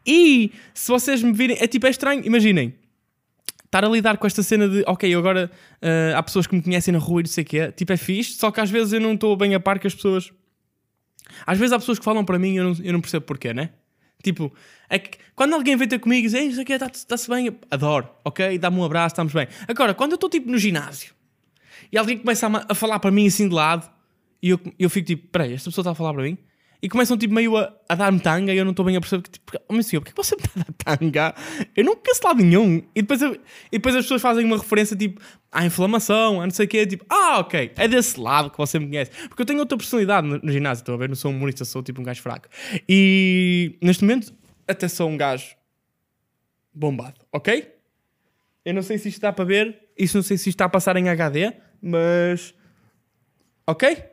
E 0.06 0.52
se 0.74 0.88
vocês 0.88 1.22
me 1.22 1.34
virem, 1.34 1.58
é 1.60 1.68
tipo, 1.68 1.86
é 1.86 1.90
estranho, 1.90 2.26
imaginem, 2.26 2.74
estar 3.74 3.84
a 3.84 3.90
lidar 3.90 4.18
com 4.18 4.28
esta 4.28 4.44
cena 4.44 4.70
de, 4.70 4.84
ok, 4.86 5.14
agora 5.16 5.50
ah, 5.82 6.18
há 6.18 6.24
pessoas 6.24 6.46
que 6.46 6.56
me 6.56 6.62
conhecem 6.62 6.92
na 6.92 7.00
rua 7.00 7.22
e 7.22 7.24
não 7.24 7.30
sei 7.30 7.44
o 7.44 7.48
quê, 7.48 7.72
tipo, 7.72 7.92
é 7.92 7.98
fixe, 7.98 8.34
só 8.34 8.52
que 8.52 8.62
às 8.62 8.70
vezes 8.70 8.94
eu 8.94 9.02
não 9.02 9.14
estou 9.14 9.36
bem 9.36 9.56
a 9.56 9.60
par 9.60 9.80
que 9.80 9.88
as 9.88 9.96
pessoas. 9.96 10.32
Às 11.46 11.58
vezes 11.58 11.74
há 11.74 11.80
pessoas 11.80 11.98
que 11.98 12.06
falam 12.06 12.24
para 12.24 12.38
mim 12.38 12.54
e 12.54 12.58
eu 12.58 12.64
não, 12.66 12.76
eu 12.84 12.94
não 12.94 13.02
percebo 13.02 13.26
porquê, 13.26 13.54
né? 13.54 13.72
Tipo, 14.22 14.54
é 14.90 15.00
que 15.00 15.18
quando 15.36 15.54
alguém 15.56 15.76
vem 15.76 15.88
ter 15.88 16.00
comigo 16.00 16.28
e 16.28 16.30
diz, 16.30 16.54
isso 16.54 16.62
aqui 16.62 16.74
está-se 16.74 17.28
bem, 17.28 17.48
eu 17.48 17.56
adoro, 17.72 18.08
ok? 18.24 18.58
Dá-me 18.60 18.78
um 18.78 18.84
abraço, 18.84 19.14
estamos 19.14 19.34
bem. 19.34 19.48
Agora, 19.68 19.94
quando 19.94 20.12
eu 20.12 20.16
estou 20.16 20.30
tipo 20.30 20.50
no 20.50 20.58
ginásio 20.58 21.14
e 21.92 21.98
alguém 21.98 22.18
começa 22.18 22.48
a, 22.48 22.66
a 22.70 22.76
falar 22.76 23.00
para 23.00 23.12
mim 23.12 23.28
assim 23.28 23.50
de 23.50 23.56
lado 23.56 23.90
e 24.42 24.50
eu, 24.50 24.60
eu 24.78 24.90
fico 24.90 25.08
tipo, 25.08 25.28
peraí, 25.30 25.54
esta 25.54 25.70
pessoa 25.70 25.84
está 25.84 25.92
a 25.92 25.96
falar 25.96 26.14
para 26.14 26.24
mim? 26.24 26.38
E 26.84 26.90
começam 26.90 27.18
tipo 27.18 27.34
meio 27.34 27.56
a, 27.56 27.74
a 27.88 27.96
dar-me 27.96 28.20
tanga 28.20 28.54
e 28.54 28.58
eu 28.58 28.66
não 28.66 28.72
estou 28.72 28.86
bem 28.86 28.98
a 28.98 29.00
perceber 29.00 29.24
que 29.24 29.30
tipo, 29.32 29.54
oh 29.70 29.74
meu 29.74 29.82
senhor, 29.82 30.02
porquê 30.02 30.14
você 30.22 30.36
me 30.36 30.42
está 30.70 30.92
a 30.92 30.96
dar 30.96 30.98
tanga? 30.98 31.36
Eu 31.76 31.86
não 31.86 31.96
conheço 31.96 32.20
lado 32.26 32.44
nenhum. 32.44 32.84
E 32.94 33.02
depois, 33.02 33.22
eu- 33.22 33.36
e 33.72 33.78
depois 33.78 33.96
as 33.96 34.04
pessoas 34.04 34.22
fazem 34.22 34.44
uma 34.46 34.58
referência 34.58 34.94
tipo 34.98 35.22
à 35.50 35.66
inflamação, 35.66 36.42
a 36.42 36.44
não 36.46 36.52
sei 36.52 36.66
o 36.66 36.68
quê, 36.70 36.86
tipo, 36.86 37.06
ah, 37.10 37.40
ok, 37.40 37.72
é 37.78 37.88
desse 37.88 38.20
lado 38.20 38.50
que 38.52 38.58
você 38.58 38.78
me 38.80 38.88
conhece. 38.88 39.12
Porque 39.30 39.42
eu 39.42 39.46
tenho 39.46 39.60
outra 39.60 39.78
personalidade 39.78 40.28
no, 40.28 40.38
no 40.40 40.52
ginásio, 40.52 40.82
estão 40.82 40.94
a 40.96 40.98
ver? 40.98 41.08
Não 41.08 41.16
sou 41.16 41.32
um 41.32 41.36
humorista, 41.38 41.64
sou 41.64 41.82
tipo 41.82 42.02
um 42.02 42.04
gajo 42.04 42.22
fraco. 42.22 42.50
E 42.90 43.78
neste 43.82 44.04
momento 44.04 44.34
até 44.68 44.90
sou 44.90 45.10
um 45.10 45.16
gajo 45.16 45.56
bombado, 46.74 47.22
ok? 47.32 47.72
Eu 48.66 48.74
não 48.74 48.82
sei 48.82 48.98
se 48.98 49.10
isto 49.10 49.22
dá 49.22 49.32
para 49.32 49.46
ver, 49.46 49.90
isso 49.98 50.18
não 50.18 50.24
sei 50.24 50.38
se 50.38 50.50
isto 50.50 50.56
está 50.58 50.66
a 50.66 50.70
passar 50.70 50.98
em 50.98 51.08
HD, 51.10 51.54
mas. 51.82 52.54
Ok? 53.68 54.04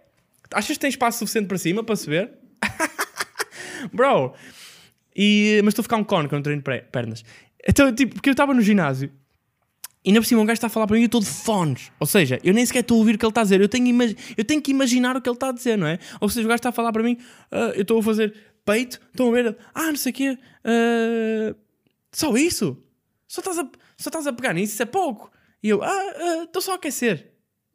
Achas 0.52 0.76
que 0.76 0.80
tem 0.80 0.90
espaço 0.90 1.18
suficiente 1.18 1.46
para 1.46 1.58
cima 1.58 1.82
para 1.84 1.96
se 1.96 2.08
ver? 2.08 2.32
Bro! 3.92 4.34
E, 5.14 5.60
mas 5.64 5.72
estou 5.72 5.82
a 5.82 5.84
ficar 5.84 5.96
um 5.96 6.04
cone 6.04 6.28
quando 6.28 6.44
treino 6.44 6.62
pernas. 6.62 7.24
Então, 7.66 7.92
tipo, 7.94 8.14
porque 8.14 8.28
eu 8.28 8.32
estava 8.32 8.54
no 8.54 8.62
ginásio 8.62 9.10
e 10.02 10.08
ainda 10.08 10.20
por 10.20 10.26
cima 10.26 10.40
um 10.40 10.46
gajo 10.46 10.56
está 10.56 10.68
a 10.68 10.70
falar 10.70 10.86
para 10.86 10.94
mim 10.94 11.00
e 11.00 11.04
eu 11.04 11.06
estou 11.06 11.20
de 11.20 11.26
fones. 11.26 11.92
Ou 12.00 12.06
seja, 12.06 12.40
eu 12.42 12.54
nem 12.54 12.64
sequer 12.64 12.80
estou 12.80 12.96
a 12.96 12.98
ouvir 12.98 13.16
o 13.16 13.18
que 13.18 13.24
ele 13.24 13.30
está 13.30 13.42
a 13.42 13.44
dizer. 13.44 13.60
Eu 13.60 13.68
tenho, 13.68 14.02
eu 14.36 14.44
tenho 14.44 14.62
que 14.62 14.70
imaginar 14.70 15.16
o 15.16 15.20
que 15.20 15.28
ele 15.28 15.36
está 15.36 15.50
a 15.50 15.52
dizer, 15.52 15.76
não 15.76 15.86
é? 15.86 15.98
Ou 16.20 16.28
seja, 16.28 16.46
o 16.46 16.48
gajo 16.48 16.56
está 16.56 16.70
a 16.70 16.72
falar 16.72 16.92
para 16.92 17.02
mim, 17.02 17.18
ah, 17.50 17.72
eu 17.74 17.82
estou 17.82 17.98
a 17.98 18.02
fazer 18.02 18.34
peito, 18.64 19.00
estão 19.10 19.28
a 19.28 19.32
ver, 19.32 19.56
ah, 19.74 19.88
não 19.88 19.96
sei 19.96 20.10
o 20.10 20.14
quê, 20.14 20.38
ah, 20.64 21.54
só 22.12 22.34
isso? 22.36 22.82
Só 23.28 23.40
estás, 23.40 23.58
a, 23.58 23.62
só 23.96 24.08
estás 24.08 24.26
a 24.26 24.32
pegar 24.32 24.54
nisso, 24.54 24.72
isso 24.72 24.82
é 24.82 24.86
pouco. 24.86 25.30
E 25.62 25.68
eu, 25.68 25.82
ah, 25.82 25.88
ah, 25.88 26.44
estou 26.44 26.62
só 26.62 26.72
a 26.72 26.74
aquecer. 26.76 27.30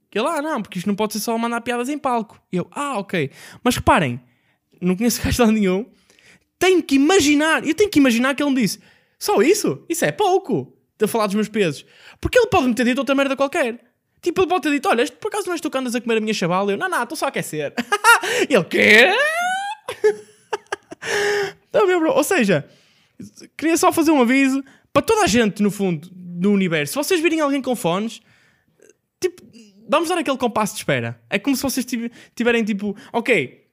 Que 0.10 0.17
ele, 0.17 0.28
ah, 0.28 0.41
não, 0.41 0.62
porque 0.62 0.80
isto 0.80 0.88
não 0.88 0.95
pode 0.95 1.13
ser 1.13 1.19
só 1.19 1.38
mandar 1.38 1.62
piadas 1.62 1.89
em 1.89 1.98
palco. 1.98 2.41
E 2.52 2.58
eu, 2.58 2.67
ah, 2.71 2.98
ok. 2.98 3.30
Mas 3.63 3.76
reparem, 3.76 4.19
não 4.82 4.96
conheço 4.96 5.22
gajo 5.24 5.46
nenhum. 5.48 5.86
Tenho 6.58 6.82
que 6.82 6.96
imaginar, 6.96 7.68
eu 7.68 7.74
tenho 7.76 7.90
que 7.90 8.00
imaginar 8.00 8.34
que 8.36 8.42
ele 8.42 8.52
me 8.52 8.62
disse, 8.62 8.80
só 9.20 9.42
isso? 9.42 9.84
Isso 9.90 10.06
é 10.06 10.12
pouco. 10.12 10.72
De 10.98 11.08
falar 11.08 11.26
dos 11.26 11.36
meus 11.36 11.50
pesos. 11.50 11.86
Porque 12.22 12.38
ele 12.40 12.48
pode 12.48 12.68
me 12.68 12.74
ter 12.74 12.86
dito 12.86 13.00
outra 13.00 13.14
merda 13.14 13.36
qualquer. 13.36 13.80
Tipo, 14.22 14.42
ele 14.42 14.48
pode 14.48 14.62
ter 14.64 14.72
dito, 14.72 14.88
olha, 14.88 15.02
este 15.02 15.18
por 15.18 15.28
acaso 15.28 15.46
não 15.46 15.54
és 15.54 15.60
tu 15.60 15.70
que 15.70 15.78
andas 15.78 15.94
a 15.94 16.00
comer 16.00 16.18
a 16.18 16.22
minha 16.22 16.34
chavala? 16.34 16.72
Eu, 16.72 16.78
não, 16.78 16.88
não, 16.88 17.04
estou 17.04 17.18
só 17.18 17.26
a 17.26 17.28
aquecer. 17.28 17.74
ele, 18.50 18.64
quê? 18.64 19.10
Tá 21.72 21.86
ver, 21.86 22.00
bro? 22.00 22.12
Ou 22.14 22.24
seja, 22.24 22.68
queria 23.58 23.78
só 23.78 23.92
fazer 23.92 24.12
um 24.12 24.22
aviso 24.22 24.64
para 24.94 25.02
toda 25.02 25.24
a 25.24 25.28
gente, 25.28 25.62
no 25.62 25.70
fundo, 25.70 26.10
do 26.12 26.52
universo. 26.52 26.94
Se 26.94 26.98
vocês 26.98 27.22
virem 27.22 27.40
alguém 27.42 27.62
com 27.62 27.76
fones, 27.76 28.22
tipo, 29.20 29.44
vamos 29.88 30.10
dar 30.10 30.18
aquele 30.18 30.38
compasso 30.38 30.74
de 30.74 30.80
espera. 30.80 31.22
É 31.30 31.38
como 31.38 31.56
se 31.56 31.62
vocês 31.62 31.86
tive- 31.86 32.12
tiverem 32.34 32.64
tipo, 32.64 32.96
ok, 33.12 33.64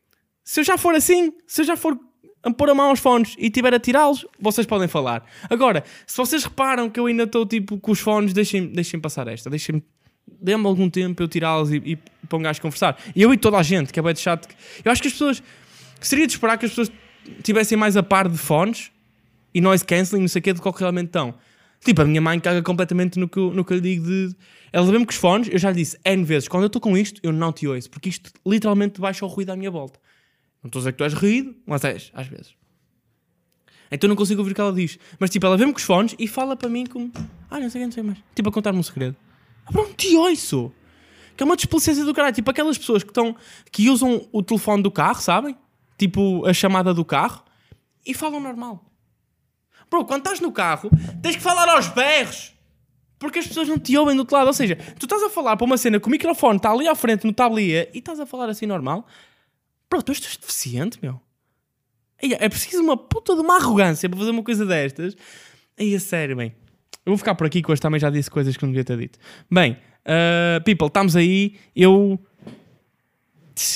se 0.45 0.61
eu 0.61 0.65
já 0.65 0.77
for 0.79 0.95
assim, 0.95 1.33
se 1.47 1.63
eu 1.63 1.65
já 1.65 1.77
for 1.77 1.99
a 2.43 2.51
pôr 2.53 2.69
a 2.71 2.75
mão 2.75 2.89
aos 2.91 2.99
fones 3.01 3.35
e 3.39 3.49
tiver 3.51 3.73
a 3.73 3.79
tirá-los, 3.79 4.27
vocês 4.41 4.67
podem 4.67 4.89
falar. 4.89 5.25
Agora, 5.49 5.85
se 6.07 6.17
vocês 6.17 6.43
reparam 6.45 6.91
que 6.91 6.99
eu 6.99 7.07
ainda 7.07 7.23
estou 7.23 7.47
tipo 7.47 7.79
com 7.79 7.93
os 7.93 8.01
fones, 8.01 8.33
deixem, 8.33 8.67
deixem 8.67 8.99
passar 9.01 9.29
esta, 9.29 9.49
deixem-me. 9.49 9.83
Dê-me 10.41 10.67
algum 10.67 10.89
tempo 10.91 11.17
para 11.17 11.25
eu 11.25 11.29
tirá-los 11.29 11.73
e, 11.73 11.77
e 11.77 11.97
para 12.29 12.39
um 12.39 12.43
gajo 12.43 12.61
conversar. 12.61 12.97
E 13.15 13.23
eu 13.23 13.33
e 13.33 13.37
toda 13.37 13.59
a 13.59 13.63
gente, 13.63 13.93
que 13.93 13.99
é 13.99 14.03
bem 14.03 14.13
de 14.15 14.21
chato. 14.21 14.49
Eu 14.85 14.91
acho 14.91 15.01
que 15.03 15.09
as 15.09 15.15
pessoas. 15.15 15.43
Seria 16.01 16.27
de 16.27 16.33
esperar 16.33 16.59
que 16.59 16.65
as 16.65 16.71
pessoas 16.73 16.91
tivessem 17.45 17.79
mais 17.79 17.97
a 17.97 18.03
par 18.03 18.29
de 18.29 18.37
fones 18.39 18.91
e 19.55 19.61
noise 19.61 19.85
cancelling, 19.85 20.23
não 20.23 20.29
sei 20.29 20.41
o 20.41 20.43
que, 20.43 20.53
do 20.53 20.61
que 20.63 20.79
realmente 20.81 21.07
estão. 21.07 21.35
Tipo, 21.85 22.03
a 22.03 22.05
minha 22.05 22.21
mãe 22.21 22.39
caga 22.41 22.63
completamente 22.63 23.19
no 23.19 23.29
que, 23.29 23.39
eu- 23.39 23.53
no 23.53 23.65
que 23.65 23.73
eu 23.75 23.81
digo 23.81 24.05
de. 24.05 24.35
Ela 24.73 24.87
sabe 24.87 25.05
que 25.07 25.13
os 25.13 25.19
fones, 25.19 25.49
eu 25.49 25.59
já 25.59 25.71
lhe 25.71 25.77
disse 25.77 25.99
N 26.05 26.25
vezes, 26.25 26.49
quando 26.49 26.63
eu 26.65 26.69
estou 26.69 26.81
com 26.81 26.97
isto, 26.97 27.21
eu 27.23 27.33
não 27.33 27.53
te 27.53 27.67
ouço, 27.69 27.91
porque 27.91 28.09
isto 28.09 28.31
literalmente 28.47 29.01
baixa 29.01 29.25
o 29.25 29.29
ruído 29.29 29.51
à 29.51 29.57
minha 29.57 29.71
volta. 29.71 30.01
Não 30.63 30.69
estou 30.69 30.79
a 30.79 30.83
dizer 30.83 30.93
que 30.93 30.99
tu 30.99 31.05
és 31.05 31.15
ruído, 31.15 31.57
mas 31.67 31.85
és, 31.85 32.11
às 32.15 32.27
vezes. 32.27 32.55
Então 33.91 34.09
não 34.09 34.17
consigo 34.17 34.41
ouvir 34.41 34.53
o 34.53 34.55
que 34.55 34.61
ela 34.61 34.73
diz. 34.73 34.99
Mas 35.19 35.29
tipo, 35.29 35.45
ela 35.45 35.57
vê-me 35.57 35.73
com 35.73 35.79
os 35.79 35.85
fones 35.85 36.15
e 36.19 36.27
fala 36.27 36.57
para 36.57 36.69
mim 36.69 36.87
como. 36.87 37.13
Ah, 37.51 37.61
não 37.61 37.69
sei 37.69 37.85
não 37.85 37.93
sei 37.93 38.03
mais. 38.03 38.19
Tipo, 38.35 38.49
a 38.49 38.53
contar-me 38.53 38.79
um 38.79 38.83
segredo. 38.83 39.15
Ah, 39.67 39.73
pronto, 39.73 39.93
te 39.95 40.17
ouço. 40.17 40.73
Que 41.37 41.43
é 41.43 41.47
uma 41.47 41.57
desplicência 41.57 42.05
do 42.05 42.15
caralho. 42.15 42.35
Tipo, 42.35 42.51
aquelas 42.51 42.79
pessoas 42.79 43.03
que 43.03 43.11
estão. 43.11 43.37
que 43.71 43.91
usam 43.91 44.27
o 44.33 44.43
telefone 44.43 44.83
do 44.83 44.91
carro, 44.91 45.21
sabem? 45.21 45.57
Tipo, 45.99 46.47
a 46.47 46.55
chamada 46.55 46.95
do 46.95 47.05
carro 47.05 47.45
e 48.07 48.15
falam 48.15 48.41
normal. 48.41 48.85
Bro, 49.91 50.07
quando 50.07 50.21
estás 50.21 50.41
no 50.41 50.51
carro, 50.51 50.91
tens 51.21 51.37
que 51.37 51.43
falar 51.43 51.69
aos 51.69 51.89
berros. 51.89 52.55
Porque 53.19 53.39
as 53.39 53.47
pessoas 53.47 53.69
não 53.69 53.79
te 53.79 53.97
ouvem 53.97 54.17
do 54.17 54.21
outro 54.21 54.37
lado. 54.37 54.47
Ou 54.47 54.53
seja, 54.55 54.75
tu 54.99 55.05
estás 55.05 55.23
a 55.23 55.29
falar 55.29 55.57
para 55.57 55.65
uma 55.67 55.77
cena 55.77 56.01
que 56.01 56.09
o 56.09 56.11
microfone 56.11 56.57
está 56.57 56.71
ali 56.71 56.89
à 56.89 56.95
frente 56.95 57.27
no 57.27 57.33
tablier 57.33 57.91
e 57.93 57.99
estás 57.99 58.19
a 58.19 58.27
falar 58.27 58.49
assim 58.49 58.67
normal. 58.67 59.07
Bro, 59.93 60.03
tu 60.03 60.13
estás 60.13 60.39
deficiente, 60.39 60.99
meu. 61.03 61.21
É 62.19 62.49
preciso 62.49 62.83
uma 62.83 62.97
puta 62.97 63.35
de 63.35 63.43
uma 63.43 63.57
arrogância 63.57 64.09
para 64.09 64.19
fazer 64.19 64.31
uma 64.31 64.43
coisa 64.43 64.65
destas. 64.65 65.15
Aí, 65.79 65.95
a 65.95 66.01
sério, 66.01 66.35
bem. 66.35 66.55
Eu 67.05 67.11
vou 67.11 67.19
ficar 67.19 67.35
por 67.35 67.47
aqui, 67.47 67.61
que 67.61 67.71
hoje 67.71 67.83
também 67.83 68.01
já 68.01 68.09
disse 68.09 68.31
coisas 68.31 68.57
que 68.57 68.63
não 68.63 68.71
devia 68.71 68.85
ter 68.85 68.97
dito. 68.97 69.19
Bem, 69.51 69.73
uh, 69.73 70.65
people, 70.65 70.87
estamos 70.87 71.15
aí. 71.15 71.57
Eu. 71.77 72.19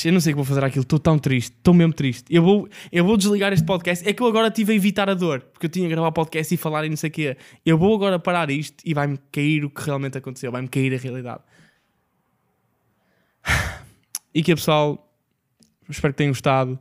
Eu 0.07 0.13
não 0.15 0.21
sei 0.21 0.33
o 0.33 0.37
que 0.37 0.37
vou 0.37 0.45
fazer 0.47 0.65
aquilo, 0.65 0.85
estou 0.85 0.99
tão 0.99 1.19
triste, 1.19 1.53
estou 1.55 1.75
mesmo 1.75 1.93
triste. 1.93 2.35
Eu 2.35 2.43
vou, 2.43 2.67
eu 2.91 3.05
vou 3.05 3.19
desligar 3.19 3.53
este 3.53 3.67
podcast. 3.67 4.09
É 4.09 4.15
que 4.15 4.23
eu 4.23 4.27
agora 4.27 4.51
tive 4.51 4.73
a 4.73 4.77
evitar 4.77 5.11
a 5.11 5.15
dor, 5.15 5.43
porque 5.53 5.67
eu 5.67 5.71
tinha 5.71 5.87
que 5.87 5.95
gravar 5.95 6.13
podcast 6.13 6.55
e 6.55 6.57
falar 6.57 6.87
e 6.87 6.89
não 6.89 6.97
sei 6.97 7.11
o 7.11 7.13
quê. 7.13 7.37
Eu 7.65 7.77
vou 7.77 7.95
agora 7.95 8.19
parar 8.19 8.51
isto 8.51 8.77
e 8.87 8.95
vai-me 8.95 9.19
cair 9.31 9.67
o 9.67 9.71
que 9.71 9.83
realmente 9.83 10.17
aconteceu, 10.17 10.51
vai-me 10.51 10.69
cair 10.69 10.95
a 10.95 10.99
realidade. 10.99 11.43
E 14.35 14.43
que 14.43 14.55
pessoal, 14.55 15.06
espero 15.89 16.13
que 16.13 16.19
tenham 16.19 16.33
gostado. 16.33 16.79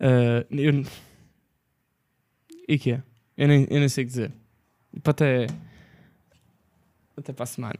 Uh, 0.00 0.44
eu... 0.50 0.84
E 2.68 2.78
que 2.78 2.92
é? 2.92 3.02
Eu 3.36 3.48
nem, 3.48 3.66
eu 3.70 3.80
nem 3.80 3.88
sei 3.88 4.04
o 4.04 4.06
que 4.06 4.12
dizer. 4.12 4.32
Para 5.02 5.10
até. 5.10 5.46
Até 7.16 7.32
para 7.32 7.42
a 7.44 7.46
semana. 7.46 7.78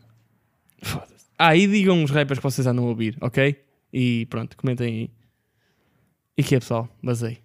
Foda-se. 0.83 1.27
Ah, 1.38 1.57
e 1.57 1.66
digam 1.66 2.03
os 2.03 2.11
rappers 2.11 2.38
que 2.38 2.42
vocês 2.42 2.66
andam 2.66 2.85
a 2.85 2.88
ouvir, 2.88 3.16
ok? 3.20 3.62
E 3.92 4.27
pronto, 4.27 4.57
comentem 4.57 4.87
aí. 4.87 5.11
E 6.37 6.42
que 6.42 6.55
é 6.55 6.61
pessoal? 6.61 6.88
Basei. 7.03 7.38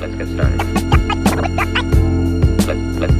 Let's 0.00 0.14
get 0.16 0.28
started. 0.28 0.58
Let, 2.66 2.76
let, 3.00 3.10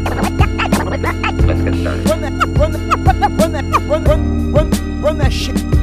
let's 1.46 1.62
get 1.62 1.74
started. 1.74 2.08
Run 2.08 2.20
that, 2.20 2.32
run 2.58 2.72
that, 2.72 2.82
run 3.40 3.52
that, 3.52 3.64
run, 3.88 4.04
run, 4.04 4.52
run, 4.52 5.02
run 5.02 5.18
that 5.18 5.32
shit. 5.32 5.77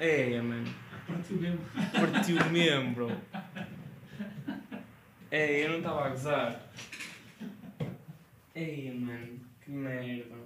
É, 0.00 0.40
mano. 0.40 0.74
Partiu 1.06 1.36
mesmo. 1.36 1.60
Partiu 1.92 2.50
mesmo, 2.50 2.94
bro. 2.94 3.10
É, 5.30 5.62
eu 5.62 5.68
não 5.72 5.76
estava 5.76 6.06
a 6.06 6.08
gozar. 6.08 6.72
Ei, 8.54 8.98
mano, 8.98 9.38
que 9.60 9.70
merda. 9.70 10.36